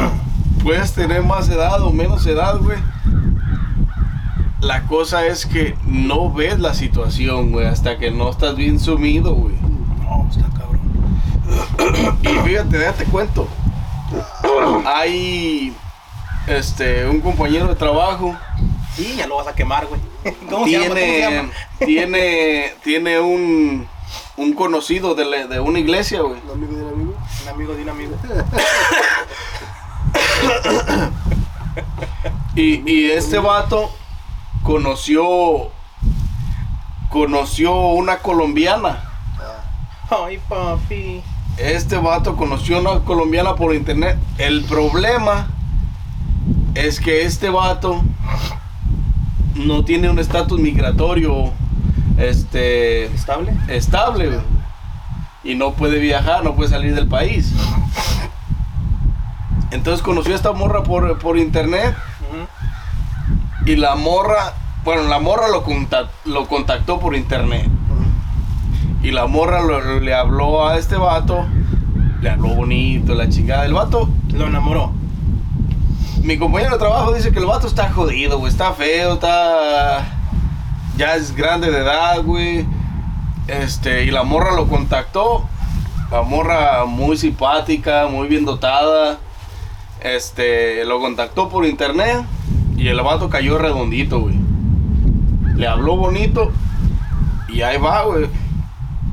puedes 0.62 0.92
tener 0.92 1.22
más 1.22 1.48
edad 1.48 1.80
o 1.82 1.92
menos 1.92 2.26
edad, 2.26 2.58
güey. 2.58 2.78
La 4.60 4.82
cosa 4.84 5.26
es 5.26 5.46
que 5.46 5.76
no 5.86 6.32
ves 6.32 6.58
la 6.58 6.74
situación, 6.74 7.52
güey, 7.52 7.66
hasta 7.66 7.98
que 7.98 8.10
no 8.10 8.30
estás 8.30 8.56
bien 8.56 8.80
sumido, 8.80 9.34
güey. 9.34 9.54
Y 12.22 12.28
fíjate, 12.48 12.78
déjate 12.78 13.04
cuento. 13.06 13.48
Hay 14.86 15.74
este 16.46 17.06
un 17.08 17.20
compañero 17.20 17.66
de 17.66 17.74
trabajo 17.74 18.36
Sí, 18.94 19.14
ya 19.16 19.26
lo 19.26 19.36
vas 19.36 19.48
a 19.48 19.54
quemar, 19.54 19.86
güey. 19.86 20.00
¿Cómo 20.50 20.64
se 20.64 20.70
llama? 20.72 20.86
¿Cómo 20.86 20.94
se 20.94 21.00
tiene 21.00 21.20
llama? 21.36 21.50
tiene 21.84 22.74
tiene 22.82 23.20
un 23.20 23.86
un 24.38 24.52
conocido 24.54 25.14
de, 25.14 25.24
la- 25.24 25.46
de 25.46 25.60
una 25.60 25.78
iglesia, 25.78 26.20
güey. 26.22 26.40
Un 26.44 26.50
amigo 26.62 26.76
de 26.76 26.82
un 26.82 26.92
amigo. 26.92 27.14
Un 27.42 27.48
amigo 27.48 27.74
de 27.74 27.82
un 27.82 27.88
amigo. 27.90 28.16
Y, 32.54 32.90
y 32.90 33.10
este 33.10 33.38
vato 33.38 33.90
conoció 34.62 35.70
conoció 37.10 37.74
una 37.74 38.18
colombiana. 38.18 39.02
Ay, 40.10 40.38
papi. 40.48 41.22
Este 41.58 41.96
vato 41.96 42.36
conoció 42.36 42.80
una 42.80 43.00
colombiana 43.04 43.54
por 43.54 43.74
internet. 43.74 44.18
El 44.38 44.64
problema 44.64 45.48
es 46.74 47.00
que 47.00 47.22
este 47.24 47.48
vato 47.48 48.02
no 49.54 49.84
tiene 49.84 50.10
un 50.10 50.18
estatus 50.18 50.60
migratorio 50.60 51.50
este 52.18 53.06
¿Estable? 53.06 53.52
estable 53.68 54.38
y 55.44 55.54
no 55.54 55.72
puede 55.72 55.98
viajar, 55.98 56.44
no 56.44 56.54
puede 56.54 56.68
salir 56.70 56.94
del 56.94 57.08
país. 57.08 57.52
Entonces 59.70 60.02
conoció 60.02 60.32
a 60.34 60.36
esta 60.36 60.52
morra 60.52 60.82
por, 60.82 61.18
por 61.18 61.38
internet 61.38 61.94
y 63.64 63.76
la 63.76 63.94
morra, 63.96 64.54
bueno, 64.84 65.04
la 65.04 65.18
morra 65.18 65.48
lo, 65.48 65.62
conta- 65.64 66.10
lo 66.24 66.46
contactó 66.46 67.00
por 67.00 67.14
internet. 67.16 67.66
Y 69.06 69.12
la 69.12 69.28
morra 69.28 69.60
le 70.00 70.12
habló 70.12 70.66
a 70.66 70.78
este 70.78 70.96
vato, 70.96 71.46
le 72.20 72.28
habló 72.28 72.48
bonito, 72.56 73.14
la 73.14 73.28
chingada. 73.28 73.64
El 73.64 73.72
vato, 73.72 74.08
Lo 74.32 74.48
enamoró. 74.48 74.90
mi 76.24 76.36
compañero 76.36 76.72
de 76.72 76.78
trabajo 76.80 77.14
dice 77.14 77.30
que 77.30 77.38
el 77.38 77.46
vato 77.46 77.68
está 77.68 77.88
jodido, 77.92 78.40
güey, 78.40 78.50
está 78.50 78.72
feo, 78.72 79.12
está. 79.12 80.04
Ya 80.96 81.14
es 81.14 81.36
grande 81.36 81.70
de 81.70 81.78
edad, 81.78 82.20
güey. 82.24 82.66
Este, 83.46 84.02
y 84.02 84.10
la 84.10 84.24
morra 84.24 84.56
lo 84.56 84.66
contactó. 84.66 85.48
La 86.10 86.22
morra 86.22 86.84
muy 86.84 87.16
simpática, 87.16 88.08
muy 88.10 88.26
bien 88.26 88.44
dotada. 88.44 89.20
Este, 90.00 90.84
lo 90.84 90.98
contactó 90.98 91.48
por 91.48 91.64
internet. 91.64 92.24
Y 92.76 92.88
el 92.88 93.00
vato 93.02 93.30
cayó 93.30 93.56
redondito, 93.56 94.18
güey. 94.18 94.34
Le 95.54 95.68
habló 95.68 95.94
bonito. 95.96 96.50
Y 97.48 97.62
ahí 97.62 97.78
va, 97.78 98.02
güey. 98.02 98.26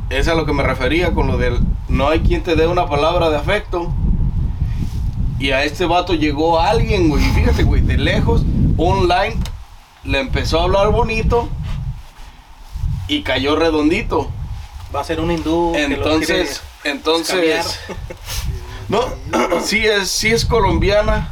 Es 0.09 0.27
a 0.27 0.35
lo 0.35 0.45
que 0.45 0.53
me 0.53 0.63
refería 0.63 1.13
con 1.13 1.27
lo 1.27 1.37
del. 1.37 1.59
No 1.87 2.09
hay 2.09 2.19
quien 2.21 2.43
te 2.43 2.55
dé 2.55 2.67
una 2.67 2.87
palabra 2.87 3.29
de 3.29 3.37
afecto. 3.37 3.93
Y 5.39 5.51
a 5.51 5.63
este 5.63 5.85
vato 5.85 6.13
llegó 6.13 6.59
alguien, 6.59 7.09
güey. 7.09 7.23
Fíjate, 7.31 7.63
güey, 7.63 7.81
de 7.81 7.97
lejos, 7.97 8.43
online, 8.77 9.35
le 10.03 10.19
empezó 10.19 10.59
a 10.59 10.63
hablar 10.63 10.91
bonito 10.91 11.49
y 13.07 13.23
cayó 13.23 13.55
redondito. 13.55 14.29
Va 14.95 15.01
a 15.01 15.03
ser 15.03 15.19
un 15.19 15.31
hindú. 15.31 15.73
que 15.73 15.87
lo 15.87 15.95
Entonces, 15.95 16.61
entonces, 16.83 17.79
no, 18.87 19.01
sí 19.63 19.85
es, 19.85 20.09
sí 20.09 20.29
es 20.29 20.45
colombiana 20.45 21.29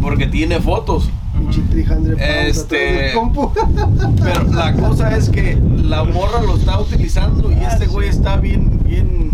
porque 0.00 0.26
tiene 0.26 0.60
fotos. 0.60 1.08
Pinche 1.50 1.62
300 1.70 2.14
pounds 2.14 2.46
Este- 2.48 2.88
atrás 2.88 3.02
del 3.02 3.14
compu. 3.14 3.50
Pero 4.22 4.44
la 4.52 4.72
cosa 4.74 5.16
es 5.16 5.28
que 5.28 5.58
la 5.82 6.04
morra 6.04 6.40
lo 6.46 6.56
está 6.56 6.78
utilizando 6.80 7.50
y 7.50 7.54
Ah, 7.64 7.68
este 7.72 7.86
sí. 7.86 7.90
güey 7.90 8.08
está 8.08 8.36
bien, 8.36 8.80
bien, 8.84 9.30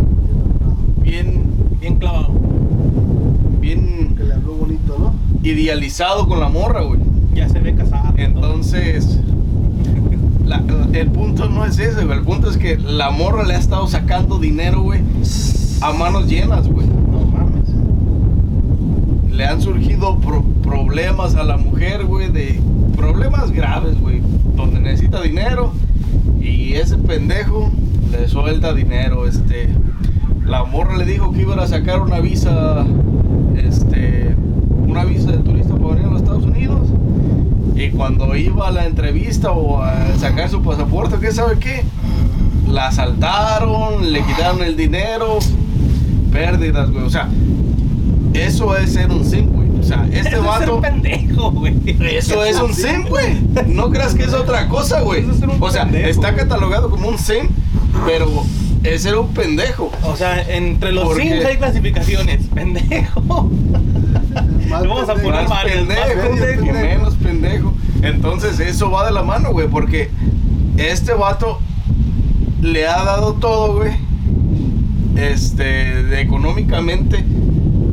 bien, 1.03 1.45
Bien 1.81 1.97
clavado. 1.99 2.31
bien 3.61 4.15
Que 4.17 4.25
le 4.25 4.35
habló 4.35 4.55
bonito, 4.55 4.97
¿no? 4.99 5.15
idealizado 5.43 6.27
con 6.27 6.41
la 6.41 6.49
morra, 6.49 6.83
güey. 6.83 7.01
Ya 7.35 7.49
se 7.49 7.61
ve 7.61 7.75
casado. 7.75 8.15
Entonces, 8.17 9.19
la- 10.45 10.63
el 10.93 11.09
punto 11.11 11.49
no 11.49 11.65
es 11.65 11.79
ese, 11.79 12.05
güey. 12.05 12.19
El 12.19 12.25
punto 12.25 12.51
es 12.51 12.57
que 12.57 12.77
la 12.79 13.11
morra 13.11 13.45
le 13.45 13.55
ha 13.55 13.59
estado 13.59 13.87
sacando 13.87 14.39
dinero, 14.39 14.81
güey, 14.83 15.01
a 15.83 15.93
manos 15.93 16.27
llenas, 16.27 16.67
güey. 16.67 16.87
Le 19.37 19.45
han 19.47 19.61
surgido 19.61 20.19
pro- 20.19 20.43
problemas 20.63 21.35
a 21.35 21.45
la 21.45 21.57
mujer, 21.59 22.05
güey, 22.07 22.31
de 22.31 22.59
problemas 22.97 23.51
graves, 23.53 24.01
güey, 24.01 24.23
donde 24.57 24.81
necesita 24.81 25.21
dinero 25.21 25.73
y 26.41 26.73
ese 26.75 26.97
pendejo 26.97 27.71
le 28.11 28.29
suelta 28.29 28.73
dinero, 28.73 29.27
este. 29.29 29.69
La 30.47 30.65
morra 30.65 30.97
le 30.97 31.05
dijo 31.05 31.33
que 31.33 31.43
iban 31.43 31.59
a 31.59 31.67
sacar 31.67 32.01
una 32.01 32.21
visa, 32.21 32.87
este, 33.57 34.35
una 34.87 35.05
visa 35.05 35.33
de 35.33 35.39
turista 35.39 35.75
para 35.75 35.89
venir 35.97 36.07
a 36.07 36.11
los 36.11 36.23
Estados 36.23 36.45
Unidos. 36.45 36.89
Y 37.75 37.91
cuando 37.91 38.35
iba 38.37 38.69
a 38.69 38.71
la 38.71 38.87
entrevista 38.87 39.51
o 39.51 39.83
a 39.83 39.93
sacar 40.19 40.49
su 40.49 40.63
pasaporte, 40.63 41.17
¿qué 41.21 41.33
sabe 41.33 41.59
qué? 41.59 41.83
La 42.71 42.87
asaltaron, 42.89 44.13
le 44.13 44.23
quitaron 44.23 44.63
el 44.63 44.77
dinero, 44.77 45.41
pérdidas, 46.33 46.91
güey. 46.91 47.05
O 47.05 47.11
sea, 47.11 47.29
eso 48.43 48.77
es 48.77 48.93
ser 48.93 49.11
un 49.11 49.25
sim, 49.25 49.47
güey. 49.51 49.69
O 49.79 49.83
sea, 49.83 50.05
este 50.13 50.19
Eso 50.21 50.29
es 50.29 50.33
ser 50.33 50.43
vato. 50.45 50.81
pendejo, 50.81 51.51
güey. 51.53 51.75
Eso 52.17 52.45
es 52.45 52.57
un 52.61 52.73
sim, 52.75 53.05
güey. 53.09 53.39
No 53.67 53.91
creas 53.91 54.15
que 54.15 54.25
es 54.25 54.33
otra 54.35 54.69
cosa, 54.69 55.01
güey. 55.03 55.23
Eso 55.23 55.33
es 55.33 55.39
ser 55.39 55.49
un 55.49 55.63
O 55.63 55.71
sea, 55.71 55.85
pendejo, 55.85 56.09
está 56.09 56.35
catalogado 56.35 56.91
como 56.91 57.09
un 57.09 57.19
sim, 57.19 57.49
pero 58.07 58.29
es 58.83 59.03
ser 59.03 59.17
un 59.17 59.29
pendejo. 59.35 59.91
O 60.03 60.17
sea, 60.17 60.41
entre 60.43 60.93
los 60.93 61.05
¿Por 61.05 61.21
sims 61.21 61.45
hay 61.45 61.57
clasificaciones. 61.57 62.47
Pendejo. 62.55 63.51
Más 64.69 64.83
Le 64.83 64.89
vamos 64.89 65.09
a 65.09 65.15
pendejo. 65.15 65.23
poner 65.33 65.49
Más 65.49 65.65
pendejo, 65.65 66.31
pendejo. 66.31 66.73
menos 66.73 67.15
pendejo. 67.15 67.73
Entonces, 68.03 68.61
eso 68.61 68.91
va 68.91 69.07
de 69.07 69.13
la 69.13 69.23
mano, 69.23 69.51
güey, 69.53 69.69
porque 69.69 70.11
este 70.77 71.13
vato 71.15 71.61
le 72.63 72.87
ha 72.87 73.03
dado 73.05 73.35
todo, 73.35 73.77
güey. 73.77 73.93
Este, 75.17 76.21
económicamente 76.21 77.25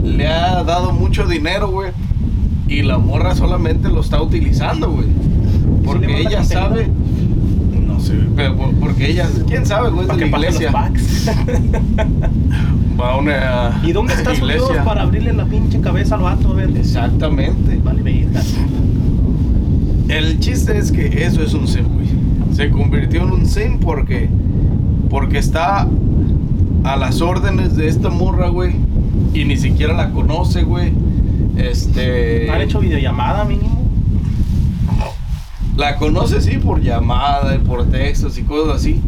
le 0.04 0.28
ha 0.28 0.64
dado 0.64 0.92
mucho 0.92 1.26
dinero, 1.26 1.70
güey. 1.72 1.92
Y 2.68 2.82
la 2.84 2.98
morra 2.98 3.36
solamente 3.36 3.90
lo 3.90 4.02
está 4.02 4.22
utilizando, 4.22 4.90
güey. 4.92 5.08
Porque 5.86 6.06
ella 6.22 6.40
contenido? 6.40 6.44
sabe. 6.44 6.88
No 7.88 8.00
sé, 8.00 8.14
pero 8.36 8.56
por- 8.56 8.74
porque 8.76 9.12
ella, 9.12 9.28
quién 9.48 9.66
sabe, 9.66 9.90
güey, 9.92 10.08
Para 10.08 10.18
de 10.20 10.26
que 10.26 10.32
la 10.32 10.38
iglesia. 10.40 10.72
packs. 10.72 11.30
Va 13.00 13.12
a 13.14 13.18
una 13.18 13.82
¿Y 13.84 13.92
dónde 13.92 14.14
está 14.14 14.36
su. 14.36 14.46
Dios 14.48 14.72
para 14.86 15.02
abrirle 15.04 15.34
la 15.34 15.46
pinche 15.46 15.80
cabeza 15.82 16.16
al 16.16 16.22
vato? 16.22 16.50
A 16.52 16.54
ver. 16.54 16.70
Exactamente. 16.78 17.80
Vale, 17.84 18.02
verga. 18.02 18.42
El 20.10 20.40
chiste 20.40 20.78
es 20.78 20.92
que 20.92 21.24
eso 21.26 21.42
es 21.44 21.54
un 21.54 21.68
sim, 21.68 21.86
güey. 21.88 22.08
Se 22.54 22.70
convirtió 22.70 23.24
en 23.24 23.32
un 23.32 23.46
sim 23.46 23.80
porque 23.80 24.30
porque 25.10 25.40
está 25.40 25.88
a 26.84 26.96
las 26.98 27.22
órdenes 27.22 27.76
de 27.76 27.88
esta 27.88 28.10
morra, 28.10 28.50
güey, 28.50 28.76
y 29.34 29.46
ni 29.46 29.58
siquiera 29.58 29.94
la 29.94 30.12
conoce, 30.12 30.64
güey. 30.64 30.94
Este 31.58 32.50
¿Han 32.50 32.62
hecho 32.62 32.80
videollamada 32.80 33.44
mínimo? 33.46 33.82
la 35.76 35.96
conoce 35.98 36.40
sí 36.42 36.58
por 36.58 36.82
llamada, 36.82 37.56
y 37.56 37.60
por 37.60 37.90
textos 37.90 38.38
y 38.38 38.44
cosas 38.44 38.76
así, 38.78 39.02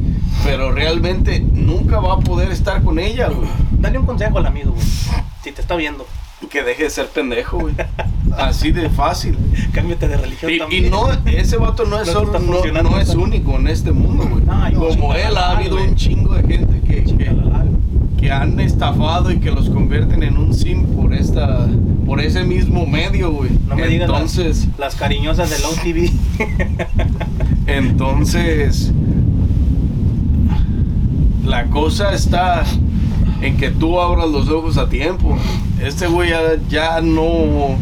pero 0.43 0.71
realmente 0.71 1.39
nunca 1.39 1.99
va 1.99 2.13
a 2.15 2.19
poder 2.19 2.51
estar 2.51 2.81
con 2.83 2.97
ella, 2.97 3.29
güey. 3.29 3.47
Dale 3.79 3.99
un 3.99 4.05
consejo 4.05 4.39
al 4.39 4.47
amigo, 4.47 4.71
güey. 4.71 4.85
Si 5.43 5.51
te 5.51 5.61
está 5.61 5.75
viendo, 5.75 6.05
Que 6.49 6.63
deje 6.63 6.83
de 6.83 6.89
ser 6.89 7.07
pendejo, 7.07 7.59
güey. 7.59 7.75
Así 8.37 8.71
de 8.71 8.89
fácil. 8.89 9.37
cámbiate 9.73 10.07
de 10.07 10.17
religión 10.17 10.51
Y, 10.51 10.57
también. 10.57 10.85
y 10.85 10.89
no, 10.89 11.07
ese 11.25 11.57
vato 11.57 11.85
no 11.85 11.99
es, 12.01 12.07
No 12.07 12.13
solo, 12.13 12.39
no, 12.39 12.99
es 12.99 13.09
único 13.15 13.55
en 13.57 13.67
este 13.67 13.91
mundo, 13.91 14.27
güey. 14.27 14.73
Como 14.73 15.13
él 15.13 15.37
ha 15.37 15.51
habido 15.51 15.75
un 15.77 15.95
chingo 15.95 16.33
de 16.33 16.43
gente 16.47 16.74
que 18.25 18.31
han 18.31 18.59
estafado 18.59 19.29
y 19.29 19.39
que 19.39 19.51
los 19.51 19.69
convierten 19.69 20.23
en 20.23 20.37
un 20.37 20.51
sim 20.51 20.83
por 20.95 21.13
esta 21.13 21.67
por 22.07 22.19
ese 22.19 22.43
mismo 22.43 22.87
medio, 22.87 23.31
güey. 23.31 23.51
No 23.67 23.75
me 23.75 23.85
entonces, 23.95 24.65
las, 24.65 24.79
las 24.79 24.95
cariñosas 24.95 25.51
de 25.51 25.59
Low 25.59 25.73
TV. 25.83 26.11
entonces 27.67 28.91
la 31.45 31.65
cosa 31.65 32.15
está 32.15 32.63
en 33.41 33.57
que 33.57 33.69
tú 33.69 34.01
abras 34.01 34.27
los 34.27 34.49
ojos 34.49 34.79
a 34.79 34.89
tiempo. 34.89 35.37
Este 35.79 36.07
güey 36.07 36.31
ya, 36.31 36.39
ya 36.67 37.01
no 37.01 37.77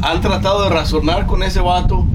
han 0.00 0.20
tratado 0.20 0.62
de 0.62 0.70
razonar 0.70 1.26
con 1.26 1.42
ese 1.42 1.60
vato, 1.60 2.06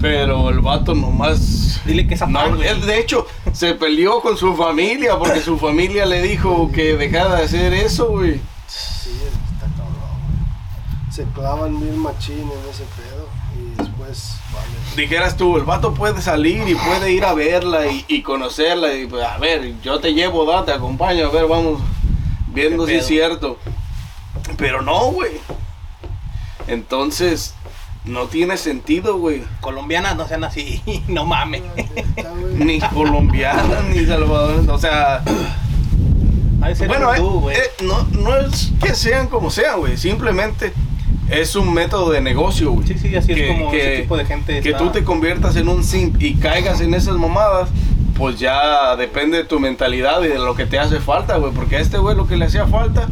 pero 0.00 0.48
el 0.48 0.60
vato 0.60 0.94
nomás 0.94 1.70
Dile 1.84 2.06
que 2.06 2.14
es 2.14 2.20
no, 2.20 2.38
afán, 2.38 2.62
él, 2.62 2.80
de 2.82 3.00
hecho, 3.00 3.26
se 3.60 3.74
peleó 3.74 4.22
con 4.22 4.38
su 4.38 4.56
familia 4.56 5.18
porque 5.18 5.42
su 5.42 5.58
familia 5.58 6.06
le 6.06 6.22
dijo 6.22 6.70
que 6.72 6.96
dejara 6.96 7.36
de 7.36 7.44
hacer 7.44 7.74
eso, 7.74 8.08
güey. 8.08 8.40
Sí, 8.66 9.10
está 9.52 9.66
cabrón, 9.76 10.16
güey. 10.24 11.12
Se 11.12 11.24
clavan 11.34 11.78
bien 11.78 11.98
machín 11.98 12.38
en 12.38 12.70
ese 12.70 12.84
pedo 12.96 13.28
y 13.54 13.76
después, 13.76 14.36
vale. 14.54 14.66
Dijeras 14.96 15.36
tú, 15.36 15.58
el 15.58 15.64
vato 15.64 15.92
puede 15.92 16.22
salir 16.22 16.66
y 16.66 16.74
puede 16.74 17.12
ir 17.12 17.22
a 17.22 17.34
verla 17.34 17.86
y, 17.86 18.02
y 18.08 18.22
conocerla 18.22 18.94
y 18.94 19.04
pues, 19.06 19.22
a 19.22 19.36
ver, 19.36 19.78
yo 19.82 20.00
te 20.00 20.14
llevo, 20.14 20.46
da, 20.46 20.64
te 20.64 20.72
acompaño, 20.72 21.26
a 21.26 21.30
ver, 21.30 21.46
vamos 21.46 21.82
viendo 22.46 22.86
¿Qué 22.86 22.92
si 22.92 22.98
es 23.00 23.06
cierto. 23.08 23.58
Pero 24.56 24.80
no, 24.80 25.12
güey. 25.12 25.32
Entonces, 26.66 27.54
no 28.04 28.26
tiene 28.26 28.56
sentido, 28.56 29.18
güey. 29.18 29.42
Colombianas 29.60 30.16
no 30.16 30.26
sean 30.26 30.44
así, 30.44 30.82
no 31.08 31.24
mames. 31.26 31.62
Güey. 31.74 32.04
Ni 32.54 32.80
colombiana, 32.80 33.80
ni 33.92 34.04
salvadoreña, 34.06 34.72
o 34.72 34.78
sea... 34.78 35.22
Bueno, 36.86 37.10
hindú, 37.16 37.28
eh, 37.38 37.40
güey. 37.40 37.56
eh, 37.56 37.60
no, 37.84 38.02
no 38.20 38.36
es 38.36 38.72
que 38.82 38.94
sean 38.94 39.28
como 39.28 39.50
sean, 39.50 39.78
güey. 39.80 39.96
Simplemente 39.96 40.72
es 41.30 41.56
un 41.56 41.72
método 41.72 42.10
de 42.10 42.20
negocio, 42.20 42.72
güey. 42.72 42.86
Sí, 42.86 42.98
sí, 42.98 43.16
así 43.16 43.28
que- 43.34 43.50
es 43.50 43.56
como 43.56 43.70
que- 43.70 43.92
ese 43.94 44.02
tipo 44.02 44.16
de 44.18 44.24
gente 44.26 44.60
Que 44.60 44.68
está- 44.70 44.78
tú 44.78 44.90
te 44.90 45.02
conviertas 45.02 45.56
en 45.56 45.68
un 45.68 45.82
simp 45.84 46.20
y 46.22 46.34
caigas 46.34 46.82
en 46.82 46.92
esas 46.92 47.16
mamadas, 47.16 47.70
pues 48.14 48.38
ya 48.38 48.94
depende 48.96 49.38
de 49.38 49.44
tu 49.44 49.58
mentalidad 49.58 50.22
y 50.22 50.28
de 50.28 50.38
lo 50.38 50.54
que 50.54 50.66
te 50.66 50.78
hace 50.78 51.00
falta, 51.00 51.36
güey. 51.38 51.52
Porque 51.54 51.76
a 51.76 51.80
este 51.80 51.96
güey 51.96 52.14
lo 52.14 52.26
que 52.26 52.36
le 52.36 52.44
hacía 52.44 52.66
falta 52.66 53.08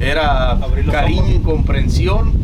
era 0.00 0.58
cariño 0.90 1.22
ojos. 1.22 1.34
y 1.34 1.38
comprensión. 1.38 2.41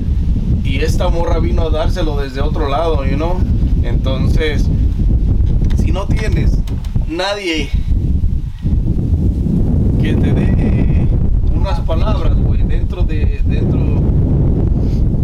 Y 0.68 0.80
esta 0.82 1.08
morra 1.08 1.38
vino 1.38 1.62
a 1.62 1.70
dárselo 1.70 2.18
desde 2.18 2.42
otro 2.42 2.68
lado, 2.68 3.02
you 3.06 3.16
know. 3.16 3.38
Entonces, 3.82 4.68
si 5.78 5.92
no 5.92 6.06
tienes 6.06 6.58
nadie 7.08 7.70
que 9.98 10.12
te 10.12 10.32
dé 10.34 11.08
unas 11.54 11.80
palabras, 11.80 12.36
güey, 12.38 12.62
dentro 12.64 13.02
de 13.02 13.40
dentro 13.46 13.80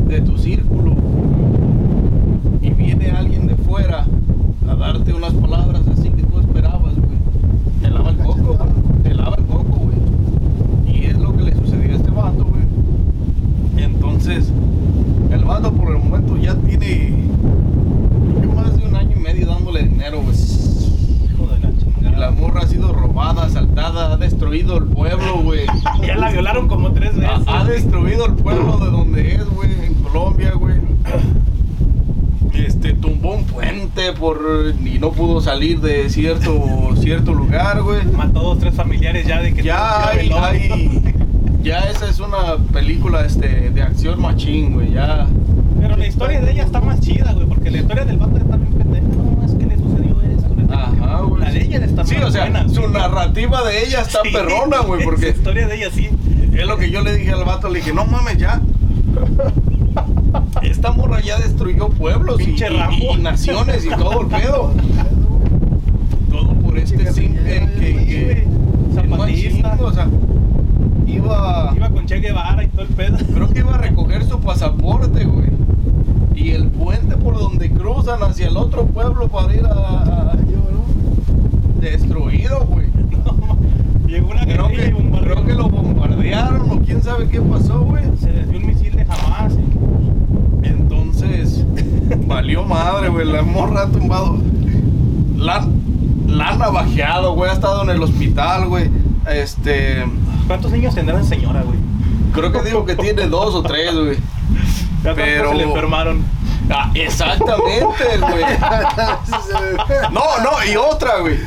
de 0.09 0.21
tu 0.23 0.39
círculo 0.39 0.97
y 2.63 2.71
viene 2.71 3.11
alguien 3.11 3.47
de 3.47 3.55
fuera 3.57 4.07
a 4.67 4.75
darte 4.77 5.13
unas 5.13 5.35
palabras 5.35 5.83
así 5.89 6.09
que 6.09 6.23
tú 6.23 6.41
esperabas, 6.41 6.95
güey, 6.95 7.19
te 7.83 7.91
lava 7.91 8.09
el 8.11 8.17
coco, 8.17 8.59
te 9.03 9.15
lava 9.15 9.37
el 9.37 9.45
coco, 9.45 9.77
güey. 9.77 10.97
Y 10.97 11.05
es 11.05 11.19
lo 11.19 11.37
que 11.37 11.43
le 11.43 11.55
sucedió 11.55 11.93
a 11.93 11.97
este 11.97 12.11
vato, 12.11 12.47
güey. 12.47 13.85
Entonces, 13.85 14.51
el 15.35 15.45
vato 15.45 15.73
por 15.73 15.89
el 15.95 15.99
momento 15.99 16.37
ya 16.37 16.55
tiene 16.55 17.13
más 18.55 18.77
de 18.77 18.87
un 18.87 18.95
año 18.97 19.17
y 19.17 19.21
medio 19.21 19.47
dándole 19.47 19.83
dinero, 19.85 20.21
güey. 20.23 20.35
Hijo 20.37 21.47
de 21.53 21.61
la 21.61 21.71
chingada. 21.79 22.19
la 22.19 22.31
morra 22.31 22.61
ha 22.63 22.67
sido 22.67 22.93
robada, 22.93 23.45
asaltada, 23.45 24.13
ha 24.13 24.17
destruido 24.17 24.79
el 24.79 24.85
pueblo, 24.85 25.39
güey. 25.43 25.67
Ya 26.07 26.17
la 26.17 26.31
violaron 26.31 26.69
como 26.69 26.93
tres 26.93 27.17
veces. 27.17 27.47
Ha, 27.49 27.61
ha 27.61 27.65
destruido 27.65 28.27
el 28.27 28.35
pueblo 28.35 28.79
de 28.79 28.87
donde 28.91 29.35
es, 29.37 29.45
güey, 29.51 29.71
en 29.87 29.95
Colombia, 29.95 30.53
güey. 30.53 30.75
Este, 32.53 32.93
tumbó 32.93 33.35
un 33.35 33.45
puente 33.45 34.13
por 34.13 34.41
y 34.85 34.99
no 34.99 35.11
pudo 35.11 35.41
salir 35.41 35.81
de 35.81 36.09
cierto 36.09 36.91
cierto 36.97 37.35
lugar, 37.35 37.83
güey. 37.83 38.05
Mató 38.17 38.41
dos, 38.41 38.59
tres 38.61 38.75
familiares 38.75 39.27
ya 39.27 39.41
de 39.41 39.53
que 39.53 39.63
Ya 39.63 40.09
hay, 40.09 40.31
hay- 40.31 41.14
ya 41.65 41.79
esa 41.91 42.09
es 42.09 42.21
una 42.21 42.57
película 42.73 43.25
este 43.25 43.71
de 43.71 43.83
acción 43.83 44.21
machín, 44.21 44.75
güey, 44.75 44.93
ya. 44.93 45.27
Pero 45.81 45.97
la 45.97 46.07
historia 46.07 46.41
de 46.41 46.53
ella 46.53 46.65
está 46.65 46.81
más 46.81 47.01
chida, 47.01 47.33
güey, 47.33 47.47
porque 47.47 47.71
la 47.71 47.79
historia 47.79 48.05
del 48.05 48.17
vato 48.19 48.37
está 48.39 48.57
bien 48.57 48.73
pendeja. 48.75 49.07
No, 49.07 49.45
es 49.45 49.55
que 49.55 49.67
le 49.67 49.77
sucedió 49.77 50.21
esto. 50.23 50.55
le- 50.55 50.75
Ajá, 50.75 51.21
güey. 51.23 51.41
La 51.43 51.51
de 51.51 51.63
ella 51.63 51.85
está 51.85 52.05
Sí, 52.05 52.15
más 52.17 52.25
o 52.25 52.31
sea, 52.31 52.43
buena, 52.43 52.69
su 52.69 52.89
narrativa 52.89 53.63
de 53.65 53.85
ella 53.85 54.01
está 54.03 54.21
Sí, 54.23 54.31
perrona, 54.33 54.79
güey, 54.81 55.03
porque 55.05 55.31
historia 55.31 55.67
de 55.67 55.77
ella 55.77 55.91
sí. 55.93 56.09
Es 56.53 56.67
lo 56.67 56.77
que 56.77 56.91
yo 56.91 57.03
le 57.03 57.17
dije 57.17 57.33
al 57.33 57.45
vato, 57.45 57.69
le 57.69 57.81
dije, 57.81 57.93
no 57.93 58.05
mames 58.07 58.37
ya. 58.39 58.61
Esta 60.63 60.93
morra 60.93 61.21
ya 61.21 61.39
destruyó 61.39 61.89
pueblos 61.89 62.41
y, 62.41 62.55
naciones 63.21 63.85
y 63.85 63.89
todo 63.91 64.23
el 64.23 64.27
pedo. 64.29 64.73
Todo 66.31 66.53
por 66.55 66.77
este 66.79 67.13
simple 67.13 67.69
que, 67.79 68.05
que 68.07 68.33
es 68.33 68.95
Zapatista. 68.95 69.69
machín, 69.69 69.85
o 69.85 69.93
sea, 69.93 70.09
iba, 71.15 71.73
Iba 71.77 71.91
con 71.91 72.07
Che 72.07 72.21
Guevara 72.21 72.63
y 72.65 72.69
todo 72.69 72.83
el 72.83 72.89
pedo. 72.89 73.17
creo 73.35 73.49
que 73.49 73.59
iba 73.61 73.75
a 73.75 73.79
recoger 73.79 74.25
su 74.25 74.39
pasaporte, 74.41 75.25
güey. 75.25 75.49
Y 76.35 76.51
el 76.51 76.69
puente 76.69 77.17
por 77.17 77.39
donde 77.39 77.71
cruzan 77.71 78.23
hacia 78.23 78.49
el 78.49 78.57
otro 78.57 78.87
pueblo 78.87 79.29
para 79.29 79.55
ir 79.55 79.65
a, 79.67 80.35
¿no? 80.35 81.81
destruido, 81.81 82.61
güey. 82.67 82.87
Llegó 84.07 84.31
una 84.31 84.43
Creo 84.45 84.71
y 84.71 84.77
que, 84.77 84.93
bombardeó. 84.93 85.33
creo 85.35 85.45
que 85.47 85.55
lo 85.55 85.69
bombardearon 85.69 86.71
o 86.71 86.81
quién 86.81 87.03
sabe 87.03 87.29
qué 87.29 87.41
pasó, 87.41 87.81
güey. 87.81 88.05
Se 88.21 88.33
desvió 88.33 88.59
un 88.59 88.67
misil 88.67 88.97
de 88.97 89.05
jamás. 89.05 89.55
Entonces, 90.63 91.65
valió 92.27 92.65
madre, 92.65 93.09
güey. 93.09 93.27
La 93.27 93.43
morra 93.43 93.83
ha 93.83 93.87
tumbado. 93.89 94.39
La, 95.37 95.67
la 96.29 96.49
han 96.49 96.59
navajeado, 96.59 97.35
güey. 97.35 97.51
Ha 97.51 97.55
estado 97.55 97.83
en 97.85 97.91
el 97.91 98.03
hospital, 98.03 98.69
güey. 98.69 98.91
Este. 99.33 100.05
¿Cuántos 100.47 100.71
niños 100.73 100.95
tendrá 100.95 101.19
esa 101.21 101.29
señora, 101.31 101.63
güey? 101.63 101.79
Creo 102.33 102.53
que 102.53 102.63
dijo 102.69 102.85
que 102.85 102.97
tiene 102.97 103.27
dos 103.27 103.55
o 103.55 103.63
tres, 103.63 103.95
güey. 103.95 104.17
Ya 105.03 105.15
Pero- 105.15 105.51
se 105.51 105.57
le 105.57 105.63
enfermaron. 105.65 106.25
Ah, 106.71 106.91
exactamente, 106.95 108.05
güey. 108.21 108.45
No, 110.13 110.23
no, 110.43 110.65
y 110.71 110.77
otra, 110.77 111.19
güey. 111.19 111.39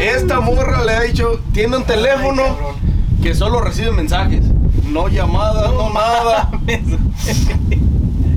Esta 0.00 0.40
morra 0.40 0.82
le 0.84 0.92
ha 0.92 1.00
dicho, 1.02 1.40
tiene 1.52 1.76
un 1.76 1.84
teléfono 1.84 2.42
Ay, 2.42 3.22
que 3.22 3.34
solo 3.34 3.60
recibe 3.60 3.92
mensajes. 3.92 4.42
No 4.84 5.08
llamadas, 5.08 5.72
no 5.72 5.90
nada. 5.92 6.50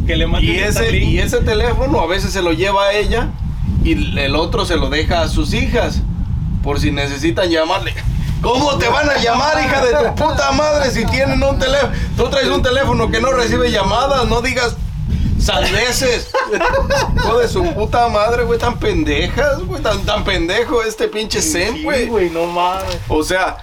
que 0.06 0.16
le 0.16 0.28
Y 0.42 0.58
ese, 0.58 0.98
y 0.98 1.18
ese 1.20 1.38
teléfono 1.42 2.00
a 2.02 2.08
veces 2.08 2.32
se 2.32 2.42
lo 2.42 2.52
lleva 2.52 2.84
a 2.88 2.94
ella 2.94 3.30
y 3.84 3.94
el 4.20 4.36
otro 4.36 4.66
se 4.66 4.76
lo 4.76 4.90
deja 4.90 5.22
a 5.22 5.28
sus 5.28 5.54
hijas 5.54 6.02
por 6.64 6.80
si 6.80 6.92
necesitan 6.92 7.50
llamarle. 7.50 7.94
¿Cómo 8.42 8.78
te 8.78 8.88
van 8.90 9.08
a 9.10 9.18
llamar, 9.18 9.60
hija 9.64 9.86
de 9.86 9.94
tu 9.94 10.16
puta 10.16 10.52
madre, 10.52 10.90
si 10.92 11.06
tienen 11.06 11.42
un 11.44 11.60
teléfono? 11.60 11.94
Tú 12.18 12.28
traes 12.30 12.48
un 12.48 12.62
teléfono 12.64 13.10
que 13.12 13.22
no 13.22 13.32
recibe 13.32 13.70
llamadas, 13.72 14.28
no 14.28 14.42
digas 14.42 14.76
sandeces. 15.40 16.32
Hijo 17.16 17.38
de 17.40 17.48
su 17.48 17.64
puta 17.74 18.08
madre, 18.10 18.44
güey, 18.44 18.58
tan 18.60 18.80
pendejas, 18.80 19.60
güey, 19.66 19.82
tan, 19.82 20.04
tan 20.06 20.24
pendejo 20.24 20.82
este 20.84 21.08
pinche 21.08 21.42
Zen, 21.42 21.74
Sí, 21.76 21.84
güey. 21.84 22.08
güey, 22.08 22.30
no 22.32 22.46
mames. 22.48 22.98
O 23.10 23.24
sea, 23.24 23.58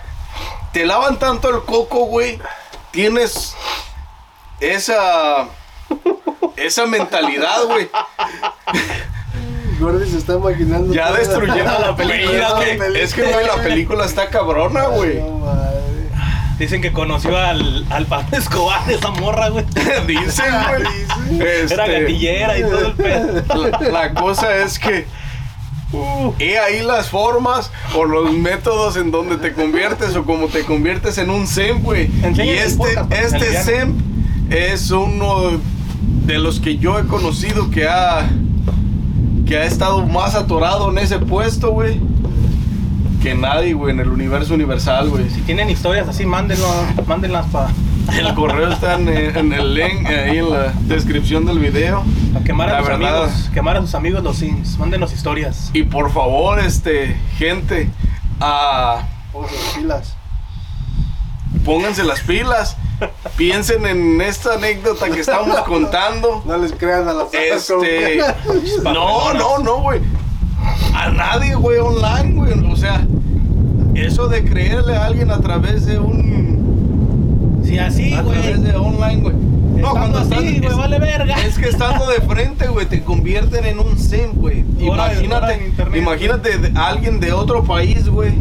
te 0.72 0.86
lavan 0.86 1.18
tanto 1.18 1.50
el 1.50 1.62
coco, 1.64 2.04
güey. 2.06 2.40
Tienes 2.92 3.54
esa 4.60 5.46
esa 6.56 6.86
mentalidad, 6.86 7.64
güey. 7.64 7.88
Gordy 9.78 10.10
se 10.10 10.18
está 10.18 10.34
imaginando. 10.34 10.92
Ya 10.92 11.08
toda 11.08 11.18
destruyeron 11.18 11.80
la 11.80 11.96
película. 11.96 12.62
Es 12.62 12.78
que, 12.78 13.02
es 13.02 13.14
que, 13.14 13.22
güey, 13.22 13.46
la 13.46 13.62
película 13.62 14.04
está 14.04 14.28
cabrona, 14.28 14.84
güey. 14.86 15.20
Dicen 16.58 16.82
que 16.82 16.92
conoció 16.92 17.36
al, 17.36 17.86
al 17.88 18.06
Pablo 18.06 18.36
Escobar, 18.36 18.90
esa 18.90 19.10
morra, 19.10 19.48
güey. 19.48 19.64
Dicen, 20.06 20.46
güey. 20.68 21.40
Este, 21.40 21.74
Era 21.74 21.86
gatillera 21.86 22.58
y 22.58 22.62
todo 22.62 22.86
el 22.86 22.92
pedo. 22.94 23.42
la, 23.54 23.88
la 23.90 24.14
cosa 24.14 24.56
es 24.56 24.78
que 24.78 25.06
Uh, 25.90 26.34
he 26.38 26.58
ahí 26.58 26.82
las 26.82 27.08
formas 27.08 27.70
o 27.96 28.04
los 28.04 28.30
métodos 28.34 28.98
en 28.98 29.10
donde 29.10 29.38
te 29.38 29.54
conviertes 29.54 30.14
o 30.16 30.24
como 30.24 30.48
te 30.48 30.62
conviertes 30.64 31.16
en 31.16 31.30
un 31.30 31.46
zen, 31.46 31.82
güey. 31.82 32.10
Y 32.34 32.40
este, 32.50 32.84
este 33.10 33.62
zen 33.62 33.96
es 34.50 34.90
uno 34.90 35.58
de 36.26 36.38
los 36.38 36.60
que 36.60 36.76
yo 36.76 36.98
he 36.98 37.06
conocido 37.06 37.70
que 37.70 37.88
ha 37.88 38.28
que 39.48 39.56
ha 39.56 39.64
estado 39.64 40.06
más 40.06 40.34
atorado 40.34 40.90
en 40.90 40.98
ese 40.98 41.18
puesto, 41.18 41.70
güey. 41.72 42.00
Que 43.22 43.34
nadie, 43.34 43.72
güey, 43.74 43.92
en 43.94 44.00
el 44.00 44.08
universo 44.10 44.54
universal, 44.54 45.08
güey. 45.08 45.28
si 45.30 45.40
tienen 45.40 45.68
historias 45.70 46.06
así, 46.08 46.24
mándenlo, 46.24 46.66
mándenlas 47.06 47.46
para 47.46 47.70
El 48.16 48.32
correo 48.34 48.70
está 48.70 48.94
en, 48.94 49.08
en 49.08 49.52
el 49.52 49.74
link, 49.74 50.06
ahí 50.06 50.38
en 50.38 50.50
la 50.50 50.72
descripción 50.86 51.44
del 51.44 51.58
video. 51.58 52.04
quemar 52.44 52.68
a 52.68 52.72
La 52.74 52.78
sus 52.80 52.88
verdad. 52.88 53.24
amigos. 53.24 53.50
Quemar 53.52 53.76
a 53.76 53.80
sus 53.80 53.94
amigos 53.94 54.22
los 54.22 54.36
sims. 54.36 54.78
Mándenos 54.78 55.12
historias. 55.12 55.70
Y 55.72 55.82
por 55.82 56.12
favor, 56.12 56.60
este, 56.60 57.16
gente, 57.38 57.90
ah, 58.40 59.02
Póngase 59.32 59.54
las 59.56 59.74
pilas. 59.74 60.14
pónganse 61.64 62.04
las 62.04 62.20
pilas. 62.20 62.76
Piensen 63.36 63.86
en 63.86 64.20
esta 64.20 64.54
anécdota 64.54 65.08
que 65.10 65.20
estamos 65.20 65.58
contando. 65.60 66.42
No 66.46 66.56
les 66.58 66.72
crean 66.72 67.08
a 67.08 67.12
las 67.12 67.32
Este. 67.32 68.18
No, 68.82 69.32
no, 69.34 69.58
no, 69.58 69.80
güey. 69.82 70.00
A 70.94 71.10
nadie, 71.10 71.54
güey, 71.54 71.78
online, 71.78 72.34
güey. 72.34 72.72
O 72.72 72.76
sea, 72.76 73.06
eso 73.94 74.26
de 74.28 74.44
creerle 74.44 74.96
a 74.96 75.04
alguien 75.06 75.30
a 75.30 75.40
través 75.40 75.86
de 75.86 75.98
un. 75.98 77.62
Sí, 77.64 77.78
así, 77.78 78.12
a 78.14 78.22
güey. 78.22 78.38
través 78.40 78.62
de 78.64 78.76
online, 78.76 79.22
güey. 79.22 79.34
No, 79.76 79.90
cuando 79.92 80.18
así, 80.18 80.28
estás. 80.32 80.42
güey, 80.42 80.66
es- 80.66 80.76
vale 80.76 80.98
verga. 80.98 81.36
Es 81.46 81.56
que 81.58 81.68
estando 81.68 82.06
de 82.08 82.20
frente, 82.22 82.66
güey, 82.66 82.86
te 82.86 83.02
convierten 83.04 83.64
en 83.64 83.78
un 83.78 83.96
sim, 83.98 84.32
güey. 84.34 84.64
Imagínate, 84.80 85.64
internet. 85.66 85.96
imagínate 86.02 86.72
a 86.74 86.88
alguien 86.88 87.20
de 87.20 87.32
otro 87.32 87.62
país, 87.62 88.08
güey, 88.08 88.32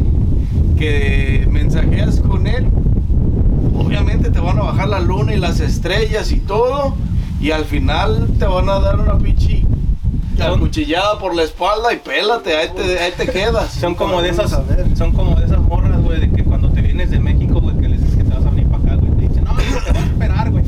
que 0.78 1.48
mensajeas 1.52 2.20
con 2.22 2.48
él. 2.48 2.66
Obviamente 3.88 4.30
te 4.32 4.40
van 4.42 4.60
a 4.60 4.64
bajar 4.64 4.90
la 4.90 5.00
luna 5.00 5.34
y 5.34 5.40
las 5.40 5.62
estrellas 5.62 6.34
y 6.34 6.42
todo. 6.42 6.94
Y 7.40 7.52
al 7.52 7.64
final 7.64 8.28
te 8.38 8.46
van 8.46 8.68
a 8.68 8.80
dar 8.80 9.00
una 9.00 9.18
pinche 9.18 9.64
cuchillada 10.60 11.18
por 11.20 11.34
la 11.34 11.44
espalda 11.44 11.94
y 11.94 11.98
pélate, 11.98 12.58
ahí 12.58 12.68
te, 12.76 13.00
ahí 13.00 13.14
te 13.16 13.28
quedas. 13.28 13.72
Son 13.72 13.96
como 13.96 14.22
de 14.22 14.30
esas, 14.30 14.60
son 14.98 15.14
como 15.14 15.36
de 15.36 15.46
esas 15.46 15.60
morras, 15.60 16.02
güey, 16.02 16.20
de 16.20 16.30
que 16.30 16.44
cuando 16.44 16.70
te 16.70 16.82
vienes 16.82 17.12
de 17.12 17.20
México, 17.20 17.62
güey, 17.62 17.78
que 17.78 17.88
le 17.88 17.98
dices 17.98 18.14
que 18.16 18.24
te 18.26 18.34
vas 18.34 18.46
a 18.46 18.50
venir 18.50 18.68
para 18.68 18.84
acá, 18.84 18.96
güey, 18.96 19.12
te 19.14 19.28
dicen, 19.30 19.46
no, 19.46 19.56
te 19.56 19.64
voy 19.64 20.02
a 20.02 20.06
esperar, 20.06 20.52
güey. 20.52 20.64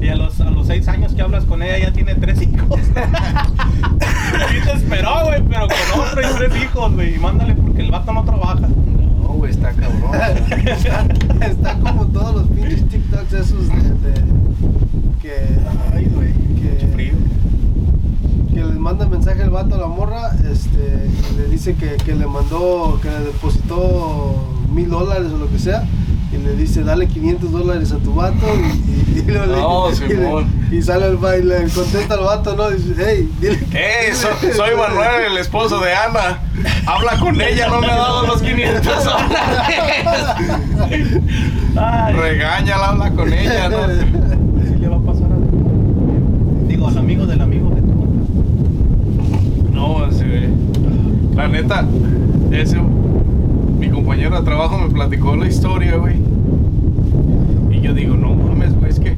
Y 0.00 0.08
a 0.08 0.14
los, 0.14 0.40
a 0.40 0.50
los 0.50 0.68
seis 0.68 0.86
años 0.86 1.12
que 1.12 1.22
hablas 1.22 1.44
con 1.44 1.62
ella 1.62 1.78
ya 1.78 1.92
tiene 1.92 2.14
tres 2.14 2.40
hijos. 2.40 2.80
y 4.56 4.64
te 4.64 4.72
esperó, 4.72 5.24
güey, 5.24 5.42
pero 5.42 5.66
con 5.66 6.00
otro 6.00 6.20
y 6.22 6.34
tres 6.36 6.62
hijos, 6.62 6.94
güey. 6.94 7.16
Y 7.16 7.18
mándale 7.18 7.54
porque 7.54 7.82
el 7.82 7.90
vato 7.90 8.12
no 8.12 8.24
trabaja. 8.24 8.68
No, 9.30 9.36
güey, 9.36 9.52
está 9.52 9.70
cabrón. 9.72 10.10
está, 10.66 11.06
está 11.46 11.78
como 11.78 12.06
todos 12.06 12.34
los 12.34 12.48
pinches 12.48 12.88
TikToks 12.88 13.32
esos 13.32 13.68
de, 13.68 13.74
de- 13.74 14.24
que, 15.22 15.32
Ay, 15.94 16.10
güey. 16.12 16.32
que, 16.60 16.86
Frío. 16.92 17.12
que 18.52 18.64
les 18.64 18.76
manda 18.76 19.06
mensaje 19.06 19.42
el 19.42 19.50
vato 19.50 19.76
a 19.76 19.78
la 19.78 19.86
morra, 19.86 20.32
este, 20.50 21.08
le 21.36 21.48
dice 21.48 21.74
que, 21.74 21.96
que 22.04 22.14
le 22.16 22.26
mandó, 22.26 22.98
que 23.00 23.08
le 23.08 23.20
depositó 23.20 24.34
mil 24.74 24.88
dólares 24.90 25.30
o 25.32 25.38
lo 25.38 25.48
que 25.48 25.58
sea, 25.60 25.84
y 26.32 26.36
le 26.38 26.54
dice 26.54 26.84
dale 26.84 27.08
500 27.08 27.50
dólares 27.50 27.90
a 27.92 27.98
tu 27.98 28.14
vato 28.14 28.46
y, 28.54 29.18
y, 29.18 29.18
y 29.18 29.22
le- 29.22 29.46
No, 29.46 29.88
le- 29.90 30.76
y 30.76 30.80
sale 30.82 31.06
el 31.08 31.16
baile, 31.16 31.66
contesta 31.74 32.14
al 32.14 32.20
vato, 32.20 32.54
no, 32.56 32.70
dice, 32.70 32.94
hey, 33.04 33.28
dile 33.40 33.58
que- 33.58 33.78
¡Ey! 33.78 34.12
so- 34.14 34.28
soy 34.54 34.76
Manuel, 34.76 35.32
el 35.32 35.38
esposo 35.38 35.80
de 35.80 35.92
Ana. 35.92 36.38
Habla 36.86 37.18
con 37.18 37.40
ella, 37.40 37.68
no 37.68 37.80
me 37.80 37.88
ha 37.88 37.96
dado 37.96 38.26
los 38.26 38.40
500 38.42 39.04
dólares. 39.04 39.36
Regáñala, 42.16 42.86
habla 42.88 43.10
con 43.10 43.32
ella, 43.32 43.68
¿no? 43.68 43.78
así 43.78 44.76
le 44.78 44.88
va 44.88 44.96
a 44.96 45.00
pasar 45.00 45.26
a 45.32 45.36
Digo, 46.68 46.86
al 46.88 46.98
amigo 46.98 47.26
del 47.26 47.40
amigo 47.40 47.70
de 47.70 47.80
tu 47.82 49.72
No, 49.72 50.10
sí. 50.12 50.24
La 51.34 51.48
neta, 51.48 51.84
ese, 52.52 52.76
compañero 54.10 54.40
de 54.40 54.44
trabajo 54.44 54.76
me 54.76 54.92
platicó 54.92 55.36
la 55.36 55.46
historia, 55.46 55.94
güey. 55.94 56.16
Y 57.70 57.80
yo 57.80 57.94
digo, 57.94 58.16
no 58.16 58.34
mames, 58.34 58.74
güey, 58.74 58.90
es 58.90 58.98
que, 58.98 59.16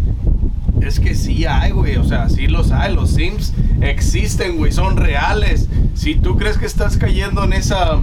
es 0.82 1.00
que 1.00 1.14
sí 1.14 1.46
hay, 1.46 1.70
güey. 1.70 1.96
O 1.96 2.04
sea, 2.04 2.28
sí 2.28 2.46
los 2.46 2.72
hay, 2.72 2.94
los 2.94 3.12
Sims 3.12 3.54
existen, 3.80 4.58
güey, 4.58 4.70
son 4.70 4.98
reales. 4.98 5.70
Si 5.94 6.16
tú 6.16 6.36
crees 6.36 6.58
que 6.58 6.66
estás 6.66 6.98
cayendo 6.98 7.42
en 7.44 7.54
esa, 7.54 8.00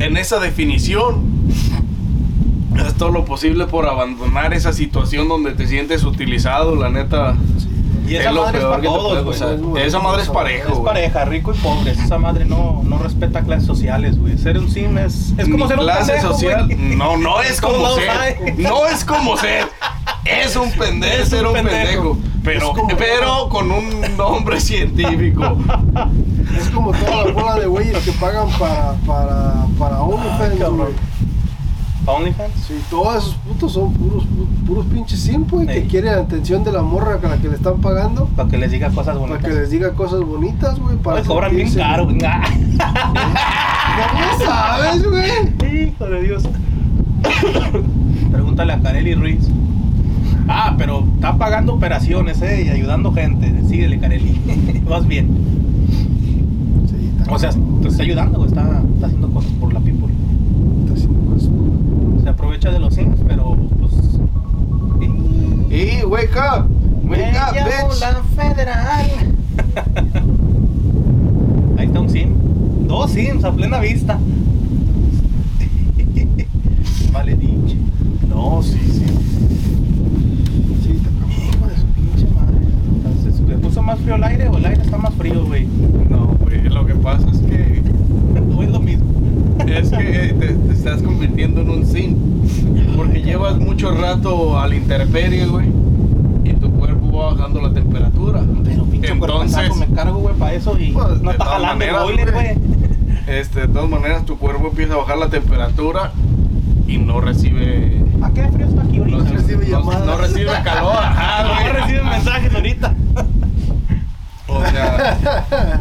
en 0.00 0.16
esa 0.16 0.40
definición, 0.40 1.22
haz 2.76 2.94
todo 2.94 3.12
lo 3.12 3.24
posible 3.24 3.68
por 3.68 3.86
abandonar 3.86 4.52
esa 4.52 4.72
situación 4.72 5.28
donde 5.28 5.52
te 5.52 5.68
sientes 5.68 6.02
utilizado, 6.02 6.74
la 6.74 6.90
neta. 6.90 7.36
Y 8.08 8.16
esa 8.16 8.28
es 8.30 8.34
lo 8.34 8.42
madre 8.44 8.58
es 8.58 8.64
para 8.64 8.82
todos, 8.82 9.24
güey. 9.24 9.38
pasar. 9.38 9.58
Esa 9.86 9.98
madre 10.00 10.22
es 10.22 10.28
parejo, 10.28 10.72
Es 10.72 10.78
pareja, 10.80 11.24
rico 11.24 11.52
y 11.54 11.58
pobre. 11.58 11.90
Esa 11.92 12.18
madre 12.18 12.44
no, 12.44 12.82
no 12.84 12.98
respeta 12.98 13.42
clases 13.42 13.66
sociales, 13.66 14.18
güey. 14.18 14.38
Ser 14.38 14.58
un 14.58 14.70
sim 14.70 14.96
es, 14.98 15.32
es 15.36 15.44
como 15.48 15.64
Ni 15.64 15.68
ser 15.68 15.78
un 15.78 15.84
clase 15.84 16.12
pendejo, 16.12 16.32
social. 16.32 16.68
No, 16.98 17.16
no 17.16 17.42
es 17.42 17.60
todos 17.60 17.76
como 17.82 17.94
ser. 17.96 18.10
hay. 18.10 18.34
No 18.58 18.86
es 18.86 19.04
como 19.04 19.36
ser. 19.36 19.66
Es 20.24 20.56
un 20.56 20.70
pendejo, 20.72 21.14
Es 21.14 21.20
un 21.24 21.30
ser 21.30 21.46
un 21.46 21.52
pendejo. 21.54 21.76
pendejo. 21.76 22.18
Pero, 22.44 22.58
Es 22.58 22.78
como- 22.78 22.96
pero 22.96 23.48
con 23.50 23.70
un 23.70 24.16
nombre 24.16 24.60
científico. 24.60 25.58
Es 26.58 26.68
como 26.70 26.92
toda 26.92 27.24
la 27.26 27.32
bola 27.32 27.54
de 27.56 27.66
güeyes 27.66 27.98
que 28.04 28.12
pagan 28.12 28.48
para, 28.58 28.92
para, 29.06 29.66
para 29.78 30.00
OnlyFans, 30.00 30.58
cabrón. 30.58 30.76
güey. 30.76 30.92
OnlyFans. 32.08 32.54
Sí, 32.66 32.74
todos 32.90 33.16
esos 33.18 33.34
putos 33.36 33.72
son 33.72 33.92
puros, 33.92 34.24
pu- 34.24 34.66
puros 34.66 34.86
pinches 34.86 35.20
simp, 35.20 35.50
güey, 35.50 35.66
que 35.66 35.84
quieren 35.86 36.12
la 36.16 36.22
atención 36.22 36.64
de 36.64 36.72
la 36.72 36.82
morra 36.82 37.18
con 37.18 37.30
la 37.30 37.36
que 37.38 37.48
le 37.48 37.54
están 37.56 37.80
pagando. 37.80 38.26
Para 38.36 38.48
que 38.48 38.56
les 38.58 38.70
diga 38.72 38.88
cosas 38.88 39.16
Para 39.16 39.18
bonitas. 39.18 39.44
que 39.44 39.50
les 39.54 39.70
diga 39.70 39.92
cosas 39.92 40.20
bonitas, 40.22 40.78
güey. 40.78 40.96
Para 40.96 41.18
Ay, 41.18 41.24
cobran 41.24 41.54
bien 41.54 41.72
caro, 41.74 42.04
güey. 42.06 42.18
¿Cómo 42.18 42.28
sabes, 44.44 45.04
güey? 45.08 45.88
Hijo 45.88 46.06
de 46.06 46.22
Dios. 46.22 46.42
Pregúntale 48.30 48.72
a 48.72 48.80
Kareli 48.80 49.14
Ruiz. 49.14 49.48
Ah, 50.48 50.74
pero 50.78 51.04
está 51.16 51.36
pagando 51.36 51.74
operaciones, 51.74 52.40
eh, 52.42 52.64
y 52.66 52.70
ayudando 52.70 53.12
gente. 53.12 53.52
Síguele, 53.68 53.98
Carelli. 53.98 54.40
Vas 54.88 55.06
bien. 55.06 55.28
Sí, 56.88 57.10
está 57.20 57.32
O 57.32 57.38
sea, 57.38 57.50
te 57.82 57.88
está 57.88 58.02
ayudando, 58.02 58.38
güey. 58.38 58.48
Está, 58.48 58.62
está 58.94 59.06
haciendo 59.06 59.30
cosas 59.30 59.50
por 59.60 59.72
la 59.74 59.80
people. 59.80 60.08
De 62.60 62.78
los 62.80 62.92
sims, 62.94 63.18
pero 63.26 63.56
pues. 63.78 63.92
y- 65.00 65.74
Y 65.74 66.02
wake 66.04 66.36
up. 66.36 66.66
Wake 67.04 67.32
Me 67.32 67.38
up, 67.38 67.54
bitch. 67.54 68.00
la 68.00 68.22
federal. 68.36 69.06
Ahí 71.78 71.86
está 71.86 72.00
un 72.00 72.10
sim. 72.10 72.34
Dos 72.88 73.12
sims 73.12 73.44
a 73.44 73.52
plena 73.52 73.78
vista. 73.78 74.18
vale, 77.12 77.36
dicho. 77.36 77.76
No, 78.28 78.60
sí, 78.62 78.78
sí. 78.92 79.04
Sí, 80.82 81.00
cabrón. 81.04 81.30
Hijo 81.30 81.66
de 81.68 81.76
su 81.76 81.86
pinche 81.86 82.26
madre. 82.34 82.56
Entonces, 82.96 83.40
¿le 83.48 83.56
puso 83.58 83.80
más 83.82 83.98
frío 84.00 84.16
el 84.16 84.24
aire 84.24 84.48
o 84.48 84.56
el 84.58 84.66
aire 84.66 84.82
está 84.82 84.98
más 84.98 85.14
frío, 85.14 85.44
güey? 85.46 85.66
No, 86.10 86.34
güey. 86.42 86.62
Lo 86.68 86.84
que 86.84 86.94
pasa 86.96 87.30
es 87.30 87.38
que. 87.38 87.82
O 88.56 88.62
es 88.62 88.70
lo 88.70 88.80
mismo. 88.80 89.07
Es 89.66 89.90
que 89.90 90.34
te, 90.38 90.48
te 90.54 90.72
estás 90.72 91.02
convirtiendo 91.02 91.60
en 91.62 91.70
un 91.70 91.86
sim. 91.86 92.16
Porque 92.96 93.22
llevas 93.22 93.58
mucho 93.58 93.90
rato 93.92 94.58
a 94.58 94.66
la 94.68 94.74
intemperie, 94.76 95.46
güey. 95.46 95.66
Y 96.44 96.52
tu 96.54 96.70
cuerpo 96.72 97.12
va 97.18 97.34
bajando 97.34 97.60
la 97.62 97.72
temperatura. 97.72 98.42
Pero 98.64 98.84
pinche 98.84 99.12
Entonces, 99.12 99.76
me 99.76 99.86
cargo, 99.94 100.18
güey, 100.18 100.34
para 100.36 100.54
eso 100.54 100.76
y 100.78 100.92
Pues, 100.92 101.20
no 101.20 101.30
de 101.30 101.32
está 101.32 101.44
jalando 101.44 101.84
el 101.84 101.92
boiler, 101.94 102.32
güey. 102.32 102.46
este, 103.26 103.60
de 103.62 103.68
todas 103.68 103.88
maneras, 103.90 104.24
tu 104.24 104.38
cuerpo 104.38 104.68
empieza 104.68 104.94
a 104.94 104.98
bajar 104.98 105.18
la 105.18 105.28
temperatura 105.28 106.12
y 106.86 106.98
no 106.98 107.20
recibe. 107.20 108.02
¿A 108.22 108.30
qué 108.30 108.48
frío 108.48 108.66
está 108.66 108.82
aquí 108.82 108.98
ahorita? 108.98 109.18
No, 109.18 109.24
No 109.24 109.30
recibe 109.34 109.66
no- 109.66 109.78
llamadas. 109.78 110.06
no 110.06 110.16
recibe 110.18 110.50
calor. 110.64 110.96
Ajá, 110.96 111.42
no 111.44 111.54
güey. 111.60 111.72
reciben 111.82 112.08
mensajes 112.08 112.54
ahorita. 112.54 112.94
O 114.50 114.64
sea, 114.64 115.80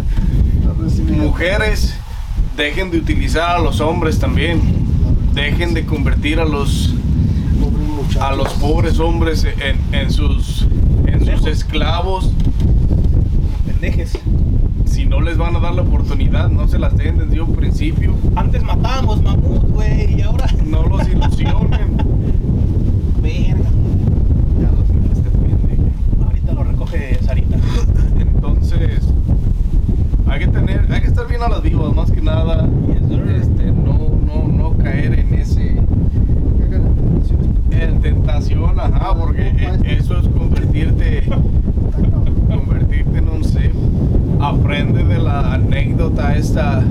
mujeres, 1.09 1.96
dejen 2.57 2.89
de 2.89 2.97
utilizar 2.97 3.57
a 3.57 3.59
los 3.59 3.79
hombres 3.79 4.19
también. 4.19 4.59
Dejen 5.33 5.73
de 5.73 5.85
convertir 5.85 6.39
a 6.39 6.45
los 6.45 6.93
a 8.19 8.35
los 8.35 8.51
pobres 8.53 8.99
hombres 8.99 9.45
en, 9.45 9.77
en 9.93 10.11
sus 10.11 10.67
en 11.05 11.23
sus 11.25 11.45
esclavos. 11.45 12.31
Pendejes. 13.65 14.17
Si 14.85 15.05
no 15.05 15.21
les 15.21 15.37
van 15.37 15.55
a 15.55 15.59
dar 15.59 15.75
la 15.75 15.83
oportunidad, 15.83 16.49
no 16.49 16.67
se 16.67 16.79
las 16.79 16.97
den 16.97 17.19
desde 17.19 17.39
un 17.39 17.55
principio. 17.55 18.15
Antes 18.35 18.63
matábamos 18.63 19.21
mamut, 19.21 19.69
güey, 19.69 20.17
y 20.17 20.21
ahora. 20.23 20.47
No 20.65 20.83
los 20.83 21.07
ilusionen. 21.09 21.97
Verga. 23.21 23.69
Ya 24.59 24.71
lo 24.71 24.83
tiraste, 24.83 25.29
pendejo. 25.29 26.25
Ahorita 26.25 26.53
lo 26.53 26.63
recoge 26.63 27.19
Sarita. 27.23 27.46
Hay 30.29 30.39
que 30.39 30.47
tener, 30.47 30.85
hay 30.91 31.01
que 31.01 31.07
estar 31.07 31.27
bien 31.27 31.41
a 31.41 31.49
las 31.49 31.61
vivas, 31.61 31.93
más 31.95 32.11
que 32.11 32.21
nada. 32.21 32.67
Este, 33.39 33.71
no, 33.71 34.11
no, 34.25 34.47
no 34.47 34.77
caer 34.77 35.19
en 35.19 35.33
ese, 35.33 35.77
en 37.71 38.01
tentación, 38.01 38.79
ajá, 38.79 39.13
porque 39.17 39.53
eso 39.85 40.19
es 40.19 40.27
convertirte, 40.29 41.23
convertirte 42.47 43.17
en 43.17 43.29
un 43.29 43.43
ser. 43.43 43.71
Aprende 44.39 45.03
de 45.03 45.17
la 45.19 45.53
anécdota 45.53 46.35
esta 46.35 46.83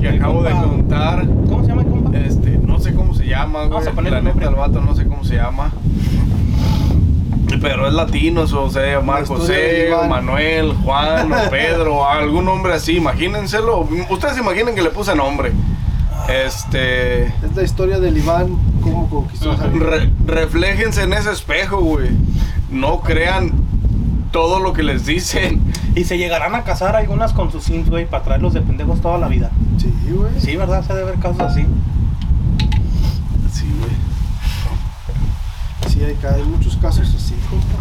que 0.00 0.08
acabo 0.08 0.42
de 0.42 0.50
contar. 0.52 1.26
¿Cómo 1.48 1.62
se 1.62 1.68
llama 1.68 1.82
el 1.82 1.88
compa? 1.88 2.18
Este, 2.18 2.58
no 2.58 2.78
sé 2.78 2.94
cómo 2.94 3.14
se 3.14 3.26
llama, 3.26 3.60
Vamos 3.60 3.80
güey. 3.82 3.88
a 3.88 3.92
ponerle 3.92 4.18
neta, 4.22 4.28
nombre. 4.30 4.48
el 4.48 4.54
vato 4.54 4.80
no 4.80 4.94
sé 4.94 5.06
cómo 5.06 5.24
se 5.24 5.36
llama. 5.36 5.70
Pero 7.60 7.86
es 7.88 7.94
latino, 7.94 8.42
o 8.42 8.70
sea, 8.70 9.00
historia 9.00 9.26
José, 9.26 9.88
o. 9.92 10.08
Manuel, 10.08 10.72
Juan, 10.84 11.32
o 11.32 11.36
Pedro, 11.50 11.96
o 11.98 12.04
algún 12.06 12.44
nombre 12.44 12.74
así. 12.74 12.96
Imagínenselo. 12.96 13.88
Ustedes 14.08 14.38
imaginen 14.38 14.74
que 14.74 14.82
le 14.82 14.90
puse 14.90 15.14
nombre. 15.14 15.52
Este. 16.28 17.24
Es 17.26 17.56
la 17.56 17.62
historia 17.62 17.98
del 17.98 18.16
Iván, 18.16 18.56
cómo 18.82 19.08
conquistó 19.10 19.56
re- 19.74 20.10
refléjense 20.26 21.02
en 21.02 21.12
ese 21.12 21.32
espejo, 21.32 21.78
güey. 21.80 22.10
No 22.70 23.00
crean 23.00 23.50
todo 24.30 24.60
lo 24.60 24.72
que 24.72 24.82
les 24.84 25.06
dicen. 25.06 25.60
Y 25.96 26.04
se 26.04 26.18
llegarán 26.18 26.54
a 26.54 26.62
casar 26.62 26.94
algunas 26.94 27.32
con 27.32 27.50
sus 27.50 27.64
sims, 27.64 27.90
güey, 27.90 28.06
para 28.06 28.22
traerlos 28.22 28.54
de 28.54 28.60
pendejos 28.60 29.00
toda 29.00 29.18
la 29.18 29.26
vida. 29.26 29.50
Sí, 29.78 29.92
güey. 30.08 30.30
Sí, 30.38 30.54
¿verdad? 30.56 30.84
Se 30.86 30.92
debe 30.94 31.08
haber 31.08 31.20
casos 31.20 31.40
así. 31.40 31.62
Sí, 33.52 33.64
güey. 33.80 33.90
Sí, 35.88 36.02
hay, 36.04 36.42
muchos 36.44 36.76
casos 36.76 37.08
así, 37.16 37.34
compa. 37.48 37.78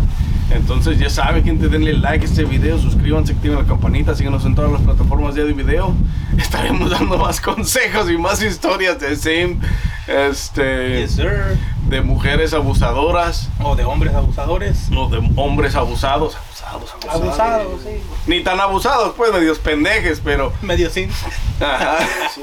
Entonces 0.51 0.97
ya 0.97 1.09
saben, 1.09 1.43
gente, 1.43 1.67
denle 1.67 1.93
like 1.93 2.25
a 2.25 2.27
este 2.29 2.43
video, 2.43 2.79
suscríbanse, 2.79 3.33
activen 3.33 3.59
la 3.59 3.65
campanita, 3.65 4.15
síganos 4.15 4.45
en 4.45 4.55
todas 4.55 4.71
las 4.71 4.81
plataformas 4.81 5.35
de 5.35 5.41
audio 5.41 5.53
y 5.53 5.57
video. 5.57 5.93
Estaremos 6.37 6.89
dando 6.89 7.17
más 7.17 7.39
consejos 7.39 8.09
y 8.09 8.17
más 8.17 8.41
historias 8.41 8.99
de 8.99 9.15
sim, 9.15 9.59
este, 10.07 11.01
Yes, 11.01 11.11
sir. 11.11 11.57
de 11.87 12.01
mujeres 12.01 12.53
abusadoras 12.53 13.47
O 13.61 13.75
de 13.75 13.83
hombres 13.85 14.13
abusadores. 14.15 14.87
o 14.95 15.07
de 15.09 15.17
hombres 15.35 15.75
abusados, 15.75 16.35
abusados, 16.35 16.91
abusados. 16.93 17.21
Abusados, 17.21 17.81
sí. 17.83 18.01
Ni 18.25 18.41
tan 18.41 18.59
abusados, 18.59 19.13
pues, 19.15 19.31
medios 19.31 19.59
pendejes, 19.59 20.19
pero... 20.23 20.51
Medio 20.61 20.89
sims. 20.89 21.13
Ajá. 21.59 21.97
Sí, 22.33 22.41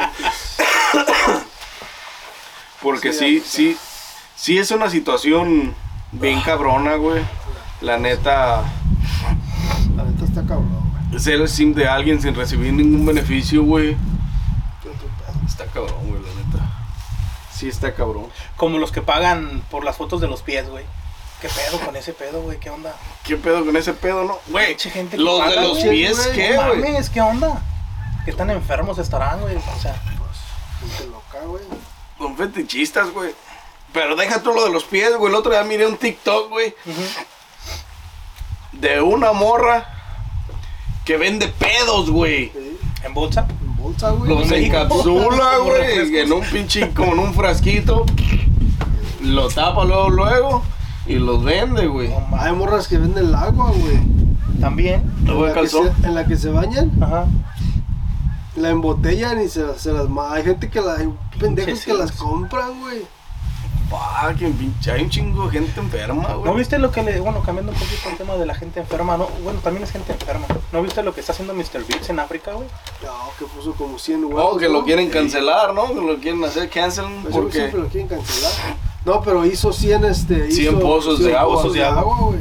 pues, 0.92 1.06
Porque 2.82 3.12
Sí, 3.12 3.42
sí, 3.44 3.76
sí, 4.36 4.58
es 4.58 4.70
una 4.70 4.90
situación 4.90 5.74
bien 6.12 6.40
cabrona, 6.40 6.94
güey. 6.96 7.22
La 7.80 7.98
neta, 7.98 8.62
la 9.96 10.04
neta 10.04 10.24
está 10.24 10.40
cabrón, 10.42 10.92
güey. 11.10 11.20
ser 11.20 11.34
el 11.40 11.48
sim 11.48 11.74
de 11.74 11.86
alguien 11.88 12.20
sin 12.20 12.34
recibir 12.34 12.72
ningún 12.72 13.04
beneficio, 13.04 13.62
güey. 13.64 13.96
Está 15.46 15.66
cabrón, 15.66 16.08
güey, 16.08 16.22
la 16.22 16.28
neta. 16.28 16.70
Sí 17.54 17.68
está 17.68 17.94
cabrón. 17.94 18.26
Como 18.56 18.78
los 18.78 18.92
que 18.92 19.02
pagan 19.02 19.62
por 19.70 19.84
las 19.84 19.96
fotos 19.96 20.20
de 20.20 20.28
los 20.28 20.42
pies, 20.42 20.68
güey. 20.68 20.84
¿Qué 21.40 21.48
pedo 21.48 21.78
con 21.84 21.94
ese 21.96 22.12
pedo, 22.14 22.40
güey? 22.42 22.58
¿Qué 22.58 22.70
onda? 22.70 22.94
¿Qué 23.22 23.36
pedo 23.36 23.64
con 23.64 23.76
ese 23.76 23.92
pedo, 23.92 24.24
no? 24.24 24.38
Güey, 24.48 24.78
gente 24.78 25.16
que 25.16 25.22
los 25.22 25.48
de 25.48 25.56
los 25.60 25.78
güey, 25.78 25.90
pies, 25.90 26.16
güey. 26.16 26.32
¿qué, 26.34 26.54
No 26.56 26.66
güey? 26.68 26.80
mames, 26.80 27.10
¿qué 27.10 27.20
onda? 27.20 27.62
¿Qué 28.24 28.32
tan 28.32 28.50
enfermos 28.50 28.98
estarán, 28.98 29.40
güey? 29.40 29.54
O 29.56 29.80
sea, 29.80 29.94
Pues, 30.18 30.90
gente 30.98 31.10
loca, 31.12 31.46
güey. 31.46 31.62
Son 32.18 32.36
fetichistas, 32.36 33.10
güey. 33.10 33.32
Pero 33.92 34.14
deja 34.16 34.42
tú 34.42 34.52
lo 34.52 34.64
de 34.64 34.70
los 34.70 34.84
pies, 34.84 35.16
güey. 35.16 35.30
El 35.32 35.36
otro 35.38 35.52
día 35.52 35.62
miré 35.64 35.86
un 35.86 35.96
TikTok, 35.96 36.50
güey, 36.50 36.74
de 38.72 39.00
una 39.00 39.32
morra 39.32 39.86
que 41.04 41.16
vende 41.16 41.48
pedos, 41.48 42.10
güey. 42.10 42.52
En 43.04 43.14
bolsa. 43.14 43.46
En 43.60 43.76
bolsa, 43.76 44.10
güey. 44.10 44.28
Los 44.30 44.50
encapsula, 44.52 45.58
güey, 45.58 46.18
en 46.18 46.32
un 46.32 46.42
pinche, 46.44 46.92
como 46.92 47.12
en 47.12 47.20
un 47.20 47.34
frasquito. 47.34 48.04
Lo 49.22 49.48
tapa 49.48 49.84
luego, 49.84 50.10
luego. 50.10 50.62
Y 51.06 51.14
los 51.14 51.42
vende, 51.44 51.86
güey. 51.86 52.08
No 52.08 52.20
mames. 52.20 52.40
Hay 52.46 52.52
morras 52.52 52.88
que 52.88 52.98
venden 52.98 53.26
el 53.28 53.34
agua, 53.34 53.70
güey. 53.70 53.98
También. 54.60 55.10
En 55.26 55.40
la 55.54 55.66
se- 55.68 55.78
En 56.06 56.14
la 56.14 56.26
que 56.26 56.36
se 56.36 56.50
bañan, 56.50 56.90
Ajá. 57.02 57.26
la 58.56 58.70
embotellan 58.70 59.40
y 59.42 59.48
se, 59.48 59.78
se 59.78 59.92
las... 59.92 60.08
ma- 60.08 60.32
Hay 60.34 60.42
gente 60.44 60.68
que 60.68 60.80
la... 60.80 60.94
Hay 60.96 61.08
pendejos 61.38 61.84
que 61.84 61.94
las 61.94 62.10
compran, 62.12 62.80
güey. 62.80 63.02
Fucking 63.88 64.52
pinche, 64.54 64.90
hay 64.90 65.02
un 65.02 65.10
chingo 65.10 65.46
de 65.46 65.52
gente 65.52 65.78
enferma, 65.78 66.34
güey. 66.34 66.44
¿No 66.50 66.54
viste 66.56 66.78
lo 66.78 66.90
que 66.90 67.02
le... 67.04 67.20
Bueno, 67.20 67.40
cambiando 67.42 67.70
un 67.70 67.78
poquito 67.78 68.08
el 68.10 68.16
tema 68.16 68.34
de 68.34 68.44
la 68.44 68.54
gente 68.54 68.80
enferma, 68.80 69.16
¿no? 69.16 69.28
Bueno, 69.44 69.60
también 69.60 69.84
es 69.84 69.92
gente 69.92 70.12
enferma. 70.12 70.46
¿No 70.72 70.82
viste 70.82 71.02
lo 71.04 71.14
que 71.14 71.20
está 71.20 71.32
haciendo 71.32 71.54
Mr. 71.54 71.86
Beats 71.86 72.10
en 72.10 72.18
África, 72.18 72.52
güey? 72.52 72.66
No, 73.04 73.30
que 73.38 73.44
puso 73.44 73.74
como 73.74 73.98
100 73.98 74.24
huevos, 74.24 74.54
Oh, 74.54 74.56
que 74.56 74.66
lo 74.68 74.80
¿no? 74.80 74.84
quieren 74.84 75.08
cancelar, 75.08 75.72
¿no? 75.72 75.88
Que 75.88 75.94
lo 76.00 76.16
quieren 76.18 76.42
hacer 76.44 76.68
cancel 76.68 77.04
Pues 77.22 77.34
porque 77.34 77.52
siempre 77.52 77.80
lo 77.80 77.88
quieren 77.88 78.08
cancelar. 78.08 78.52
No, 79.04 79.22
pero 79.22 79.46
hizo 79.46 79.72
100, 79.72 80.04
este... 80.06 80.50
100 80.50 80.74
hizo 80.74 80.80
pozos 80.80 81.20
de 81.20 81.36
agua. 81.36 81.54
pozos 81.54 81.72
de 81.74 81.84
agua, 81.84 82.16
güey. 82.18 82.40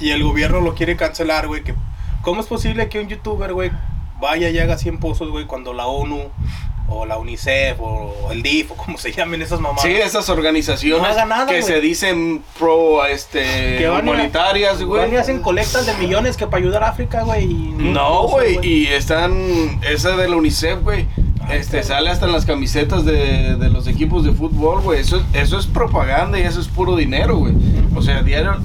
Y 0.00 0.10
el 0.10 0.24
gobierno 0.24 0.60
lo 0.60 0.74
quiere 0.74 0.96
cancelar, 0.96 1.46
güey. 1.46 1.62
Que, 1.62 1.74
¿Cómo 2.22 2.40
es 2.40 2.48
posible 2.48 2.88
que 2.88 2.98
un 2.98 3.06
youtuber, 3.06 3.52
güey, 3.52 3.70
vaya 4.20 4.50
y 4.50 4.58
haga 4.58 4.76
100 4.76 4.98
pozos, 4.98 5.30
güey, 5.30 5.46
cuando 5.46 5.72
la 5.72 5.86
ONU 5.86 6.30
o 6.88 7.04
la 7.06 7.18
UNICEF 7.18 7.76
o 7.80 8.28
el 8.30 8.42
DIF 8.42 8.72
o 8.72 8.74
como 8.76 8.96
se 8.98 9.12
llamen 9.12 9.42
esas 9.42 9.60
mamadas? 9.60 9.82
Sí, 9.82 9.92
esas 9.94 10.28
organizaciones 10.28 11.02
No 11.02 11.08
haga 11.08 11.24
nada, 11.24 11.46
que 11.46 11.62
se 11.62 11.80
dicen 11.80 12.42
pro 12.58 13.04
este 13.06 13.42
Que 13.78 13.88
humanitarias, 13.90 14.78
Van 14.78 14.86
güey. 14.88 15.12
y 15.14 15.16
hacen 15.16 15.40
colectas 15.42 15.86
de 15.86 15.94
millones 15.94 16.36
que 16.36 16.46
para 16.46 16.58
ayudar 16.62 16.84
a 16.84 16.88
África, 16.90 17.22
güey. 17.22 17.46
No, 17.46 18.28
güey, 18.28 18.58
y 18.66 18.86
están 18.86 19.80
esa 19.88 20.16
de 20.16 20.28
la 20.28 20.36
UNICEF, 20.36 20.80
güey. 20.82 21.06
Ah, 21.40 21.54
Este 21.54 21.80
claro. 21.80 21.86
sale 21.86 22.10
hasta 22.10 22.26
en 22.26 22.32
las 22.32 22.44
camisetas 22.44 23.04
de, 23.04 23.56
de 23.56 23.68
los 23.70 23.86
equipos 23.86 24.24
de 24.24 24.32
fútbol, 24.32 24.80
güey. 24.82 25.00
Eso, 25.00 25.16
es- 25.18 25.42
eso 25.44 25.58
es 25.58 25.66
propaganda 25.66 26.38
y 26.38 26.42
eso 26.42 26.60
es 26.60 26.66
puro 26.68 26.96
dinero, 26.96 27.36
güey. 27.36 27.52
O 27.94 28.02
sea, 28.02 28.22
diario 28.22 28.56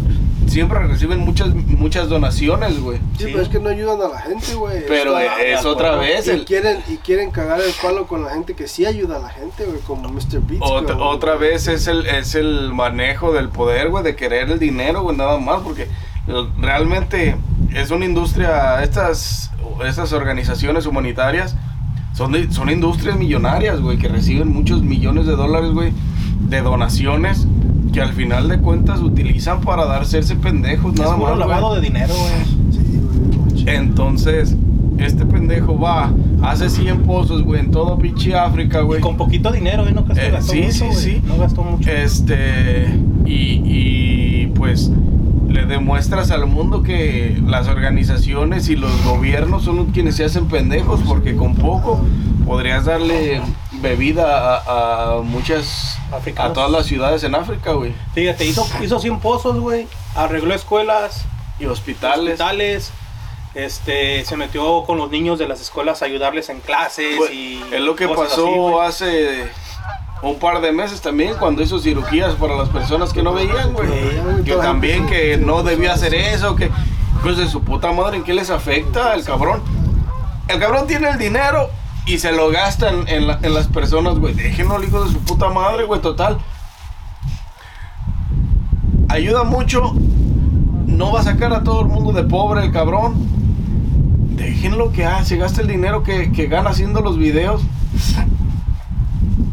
siempre 0.52 0.80
reciben 0.88 1.20
muchas 1.20 1.54
muchas 1.54 2.10
donaciones, 2.10 2.80
güey. 2.80 2.98
Sí, 3.18 3.26
Sí. 3.26 3.30
pero 3.32 3.42
es 3.42 3.50
que 3.50 3.60
no 3.60 3.70
ayudan 3.70 4.02
a 4.02 4.08
la 4.10 4.20
gente, 4.22 4.54
güey. 4.54 4.86
Pero 4.88 5.18
es 5.18 5.66
otra 5.66 5.96
vez 5.96 6.28
y 6.28 6.32
el, 6.32 6.46
quieren, 6.46 6.78
y 6.88 6.98
quieren 6.98 7.32
cagar 7.32 7.60
el 7.62 7.72
palo 7.82 8.06
con 8.08 8.24
la 8.24 8.32
gente 8.32 8.54
que 8.54 8.68
sí 8.68 8.86
ayuda 8.86 9.18
a 9.18 9.20
la 9.20 9.30
gente, 9.30 9.66
güey, 9.66 9.80
como 9.80 10.10
Mr. 10.10 10.42
Beats. 10.42 10.62
otra, 10.62 10.96
güey. 10.96 11.08
otra 11.08 11.36
vez 11.36 11.68
es 11.68 11.88
el 11.88 12.06
es 12.06 12.36
el 12.36 12.72
manejo 12.74 13.34
del 13.34 13.50
poder, 13.50 13.90
güey, 13.90 14.04
de 14.04 14.16
querer 14.16 14.50
el 14.52 14.60
dinero, 14.60 15.02
güey, 15.02 15.16
nada 15.18 15.38
más, 15.40 15.62
porque 15.62 15.84
eh, 15.84 16.48
realmente 16.60 17.36
es 17.74 17.90
una 17.92 18.06
industria 18.06 18.84
estas 18.84 19.50
estas 19.88 20.14
organizaciones 20.14 20.86
humanitarias 20.86 21.56
son 22.14 22.34
de- 22.34 22.52
son 22.52 22.70
industrias 22.70 23.18
millonarias, 23.18 23.80
güey, 23.80 23.98
que 23.98 24.08
reciben 24.10 24.50
muchos 24.50 24.82
millones 24.84 25.26
de 25.26 25.36
dólares, 25.36 25.72
güey, 25.72 25.94
de 26.42 26.62
donaciones 26.62 27.48
que 27.94 28.02
al 28.02 28.14
final 28.14 28.48
de 28.48 28.58
cuentas 28.60 29.02
utilizan 29.02 29.62
para 29.62 29.86
darse 29.86 30.20
ese 30.20 30.36
pendejos, 30.36 30.94
nada 30.96 31.12
es 31.12 31.16
puro 31.20 31.30
más. 31.32 31.40
lavado 31.40 31.76
de 31.76 31.82
dinero, 31.82 32.14
güey. 32.14 32.72
Sí, 32.72 33.00
güey. 33.64 33.76
Entonces, 33.76 34.56
este 34.98 35.26
pendejo 35.26 35.78
va, 35.80 36.12
hace 36.42 36.70
100 36.70 37.02
pozos, 37.04 37.44
güey, 37.44 37.60
en 37.62 37.72
todo 37.72 37.98
pinche 37.98 38.36
África, 38.36 38.82
güey. 38.82 39.00
Y 39.00 39.02
con 39.02 39.18
poquito 39.18 39.52
dinero, 39.52 39.88
¿eh? 39.88 39.92
No 39.94 40.04
gastó, 40.04 40.22
Eh, 40.22 40.32
gastó 40.32 40.54
sí, 40.54 40.62
mucho, 40.62 40.72
sí, 40.74 40.86
güey. 40.86 40.96
sí. 40.98 41.22
No 41.28 41.38
gastó 41.38 41.64
mucho. 41.64 41.90
Este, 41.90 42.88
y, 43.26 43.62
y 43.66 44.52
pues 44.56 44.92
le 45.50 45.66
demuestras 45.66 46.32
al 46.32 46.48
mundo 46.48 46.82
que 46.82 47.42
las 47.46 47.68
organizaciones 47.68 48.70
y 48.70 48.76
los 48.78 48.92
gobiernos 49.04 49.64
son 49.64 49.88
quienes 49.88 50.16
se 50.16 50.24
hacen 50.24 50.46
pendejos 50.46 51.02
porque 51.06 51.36
con 51.36 51.56
poco 51.56 52.00
podrías 52.46 52.86
darle 52.86 53.42
bebida 53.82 54.58
a, 54.60 55.18
a 55.18 55.22
muchas, 55.22 55.98
a 56.12 56.18
Africanos. 56.18 56.54
todas 56.54 56.72
las 56.72 56.86
ciudades 56.86 57.24
en 57.24 57.36
África, 57.36 57.74
güey. 57.74 57.94
Fíjate, 58.14 58.46
hizo, 58.46 58.66
hizo 58.82 59.00
100 59.00 59.20
pozos, 59.20 59.60
güey. 59.60 59.88
Arregló 60.16 60.54
escuelas, 60.54 61.26
Y 61.60 61.66
hospitales. 61.66 62.34
hospitales. 62.40 62.92
Este, 63.54 64.24
se 64.24 64.38
metió 64.38 64.84
con 64.86 64.98
los 64.98 65.12
niños 65.12 65.38
de 65.38 65.46
las 65.48 65.60
escuelas 65.60 66.02
a 66.02 66.06
ayudarles 66.06 66.48
en 66.48 66.62
clases 66.62 67.18
Pues, 67.18 67.32
y 67.34 67.62
es 67.74 67.82
lo 67.82 67.98
que 67.98 68.08
pasó 68.08 68.82
así, 68.82 69.04
hace 69.04 69.50
un 70.22 70.40
par 70.40 70.62
de 70.62 70.72
meses 70.72 71.02
también 71.02 71.34
cuando 71.38 71.62
hizo 71.62 71.78
cirugías 71.80 72.36
para 72.36 72.56
las 72.56 72.70
personas 72.70 73.12
que 73.12 73.22
no 73.22 73.34
veían, 73.34 73.74
güey. 73.74 73.90
Sí, 73.90 74.44
Que 74.46 74.56
también 74.56 75.06
que 75.08 75.36
no 75.38 75.64
debía 75.64 75.94
hacer 75.94 76.14
eso, 76.14 76.56
que 76.56 76.70
pues 77.22 77.36
de 77.38 77.48
su 77.50 77.62
puta 77.62 77.92
madre, 77.92 78.18
¿en 78.18 78.24
qué 78.24 78.34
les 78.34 78.50
afecta 78.50 79.14
el 79.16 79.26
cabrón? 79.26 79.62
El 80.48 80.58
cabrón 80.60 80.88
tiene 80.88 81.10
el 81.10 81.18
dinero 81.18 81.70
y 82.06 82.18
se 82.20 82.32
lo 82.32 82.50
gastan 82.50 83.08
en, 83.08 83.28
la- 83.28 83.40
en 83.42 83.54
las 83.54 83.68
personas, 83.68 84.18
güey. 84.20 84.34
Déjenlo 84.34 84.76
al 84.76 84.84
hijo 84.84 85.04
de 85.04 85.12
su 85.12 85.20
puta 85.20 85.50
madre, 85.50 85.84
güey, 85.86 86.02
total. 86.02 86.38
Ayuda 89.10 89.44
mucho. 89.44 89.94
No 90.88 91.12
va 91.14 91.22
a 91.22 91.24
sacar 91.24 91.54
a 91.54 91.64
todo 91.64 91.82
el 91.82 91.88
mundo 91.88 92.12
de 92.14 92.24
pobre 92.24 92.64
el 92.66 92.72
cabrón. 92.72 93.16
Déjenlo 94.36 94.92
que 94.92 95.06
hace, 95.06 95.38
gasta 95.38 95.62
el 95.62 95.68
dinero 95.68 96.04
que, 96.04 96.32
que 96.32 96.48
gana 96.48 96.72
haciendo 96.72 97.02
los 97.02 97.18
videos 97.18 97.62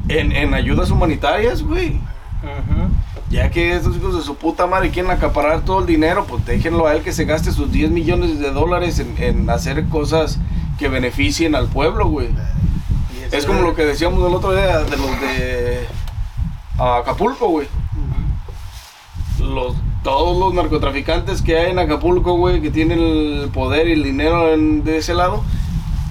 en, 0.09 0.33
en 0.33 0.55
ayudas 0.55 0.91
humanitarias, 0.91 1.63
güey. 1.63 1.97
Ujú. 2.43 2.89
Ya 3.31 3.51
que 3.51 3.77
estos 3.77 3.97
hijos 3.97 4.17
de 4.17 4.23
su 4.23 4.37
puta 4.37 4.67
madre 4.67 4.91
quieren 4.91 5.11
acaparar 5.11 5.61
todo 5.61 5.81
el 5.81 5.87
dinero, 5.87 6.25
pues 6.27 6.45
déjenlo 6.47 6.87
a 6.87 6.95
él 6.95 7.03
que 7.03 7.13
se 7.13 7.25
gaste 7.27 7.53
sus 7.53 7.71
10 7.71 7.91
millones 7.91 8.39
de 8.39 8.51
dólares 8.53 8.99
en, 9.01 9.15
en 9.23 9.51
hacer 9.51 9.87
cosas 9.89 10.39
que 10.79 10.89
beneficien 10.89 11.55
al 11.55 11.67
pueblo, 11.67 12.07
güey. 12.09 12.29
Es 13.33 13.45
como 13.47 13.61
lo 13.63 13.75
que 13.75 13.85
decíamos 13.85 14.27
el 14.27 14.35
otro 14.35 14.53
día 14.53 14.79
de 14.79 14.97
los 14.97 15.21
de 15.21 15.87
Acapulco, 16.79 17.49
güey. 17.49 17.67
Los, 19.41 19.75
todos 20.03 20.39
los 20.39 20.55
narcotraficantes 20.55 21.43
que 21.43 21.59
hay 21.59 21.71
en 21.71 21.79
Acapulco, 21.79 22.35
güey, 22.37 22.61
que 22.61 22.71
tienen 22.71 22.99
el 23.01 23.51
poder 23.53 23.89
y 23.89 23.93
el 23.93 24.03
dinero 24.03 24.53
en- 24.53 24.83
de 24.85 24.99
ese 24.99 25.15
lado, 25.15 25.43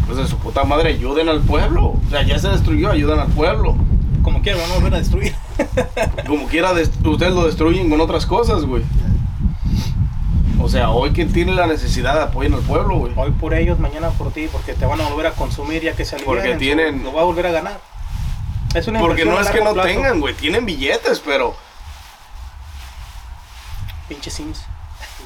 pues 0.05 0.18
de 0.18 0.28
su 0.28 0.38
puta 0.38 0.63
madre 0.63 0.89
ayuden 0.89 1.28
al 1.30 1.41
pueblo. 1.41 1.88
O 1.88 2.01
sea, 2.09 2.24
ya 2.24 2.39
se 2.39 2.49
destruyó, 2.49 2.89
ayudan 2.91 3.20
al 3.20 3.28
pueblo. 3.28 3.76
Como 4.22 4.41
quiera, 4.41 4.59
van 4.61 4.72
a 4.72 4.76
volver 4.76 4.93
a 4.95 4.97
destruir. 4.99 5.34
Como 6.28 6.47
quiera, 6.47 6.74
des- 6.74 6.91
ustedes 7.03 7.34
lo 7.34 7.45
destruyen 7.45 7.89
con 7.89 7.99
otras 8.01 8.26
cosas, 8.26 8.63
güey. 8.65 8.84
O 10.60 10.70
sea, 10.70 10.89
hoy 10.89 11.12
quien 11.12 11.32
tiene 11.32 11.53
la 11.53 11.68
necesidad 11.68 12.16
de 12.16 12.22
apoyen 12.24 12.53
al 12.53 12.62
pueblo, 12.62 12.97
güey. 12.97 13.14
Hoy 13.16 13.32
por 13.32 13.53
ellos, 13.53 13.80
mañana 13.80 14.10
por 14.10 14.32
ti, 14.32 14.47
porque 14.51 14.74
te 14.74 14.86
van 14.86 14.99
a 15.01 15.08
volver 15.10 15.28
a 15.28 15.32
consumir 15.32 15.82
ya 15.84 15.93
que 15.95 16.03
se 16.05 16.18
Porque 16.18 16.51
alivianen, 16.51 16.60
tienen- 16.60 17.03
Lo 17.03 17.14
va 17.14 17.22
a 17.22 17.26
volver 17.26 17.47
a 17.47 17.51
ganar. 17.51 17.80
Es 18.76 18.88
una 18.88 18.99
Porque 18.99 19.24
no 19.26 19.39
es 19.39 19.49
que 19.49 19.62
no 19.64 19.74
plazo. 19.74 19.88
tengan, 19.88 20.20
güey. 20.20 20.34
Tienen 20.34 20.66
billetes, 20.66 21.20
pero 21.20 21.55
Pinche 24.08 24.30
Sims. 24.30 24.66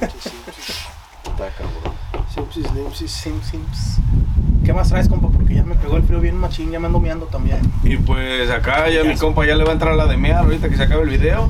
Pinche 0.00 0.18
Simpsons. 0.20 0.88
Está 1.24 1.48
cabrón. 1.50 2.02
Limpsys. 2.74 3.10
Sims, 3.12 3.46
Sims. 3.46 3.98
¿Qué 4.64 4.72
más 4.72 4.88
traes, 4.88 5.08
compa? 5.08 5.28
Porque 5.28 5.54
ya 5.54 5.62
me 5.64 5.74
pegó 5.74 5.96
el 5.96 6.02
frío 6.04 6.20
bien 6.20 6.36
machín, 6.36 6.70
ya 6.70 6.80
me 6.80 6.86
ando 6.86 6.98
meando 7.00 7.26
también. 7.26 7.60
Y 7.84 7.96
pues 7.96 8.50
acá 8.50 8.88
ya 8.90 9.04
mi 9.04 9.16
compa 9.16 9.44
ya 9.46 9.54
le 9.54 9.64
va 9.64 9.70
a 9.70 9.72
entrar 9.74 9.94
la 9.94 10.06
de 10.06 10.16
mear 10.16 10.38
ahorita 10.44 10.68
que 10.68 10.76
se 10.76 10.82
acabe 10.84 11.02
el 11.02 11.10
video. 11.10 11.48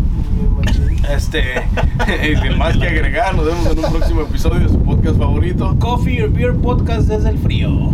Este, 1.11 1.43
sin 2.43 2.59
más 2.59 2.77
que 2.77 2.87
agregar, 2.87 3.35
nos 3.35 3.47
vemos 3.47 3.67
en 3.67 3.85
un 3.85 3.91
próximo 3.93 4.23
episodio 4.23 4.61
de 4.61 4.69
su 4.69 4.83
podcast 4.83 5.19
favorito. 5.19 5.77
Coffee 5.79 6.23
or 6.23 6.31
Beer 6.31 6.55
Podcast 6.55 7.09
desde 7.09 7.31
el 7.31 7.39
frío. 7.39 7.93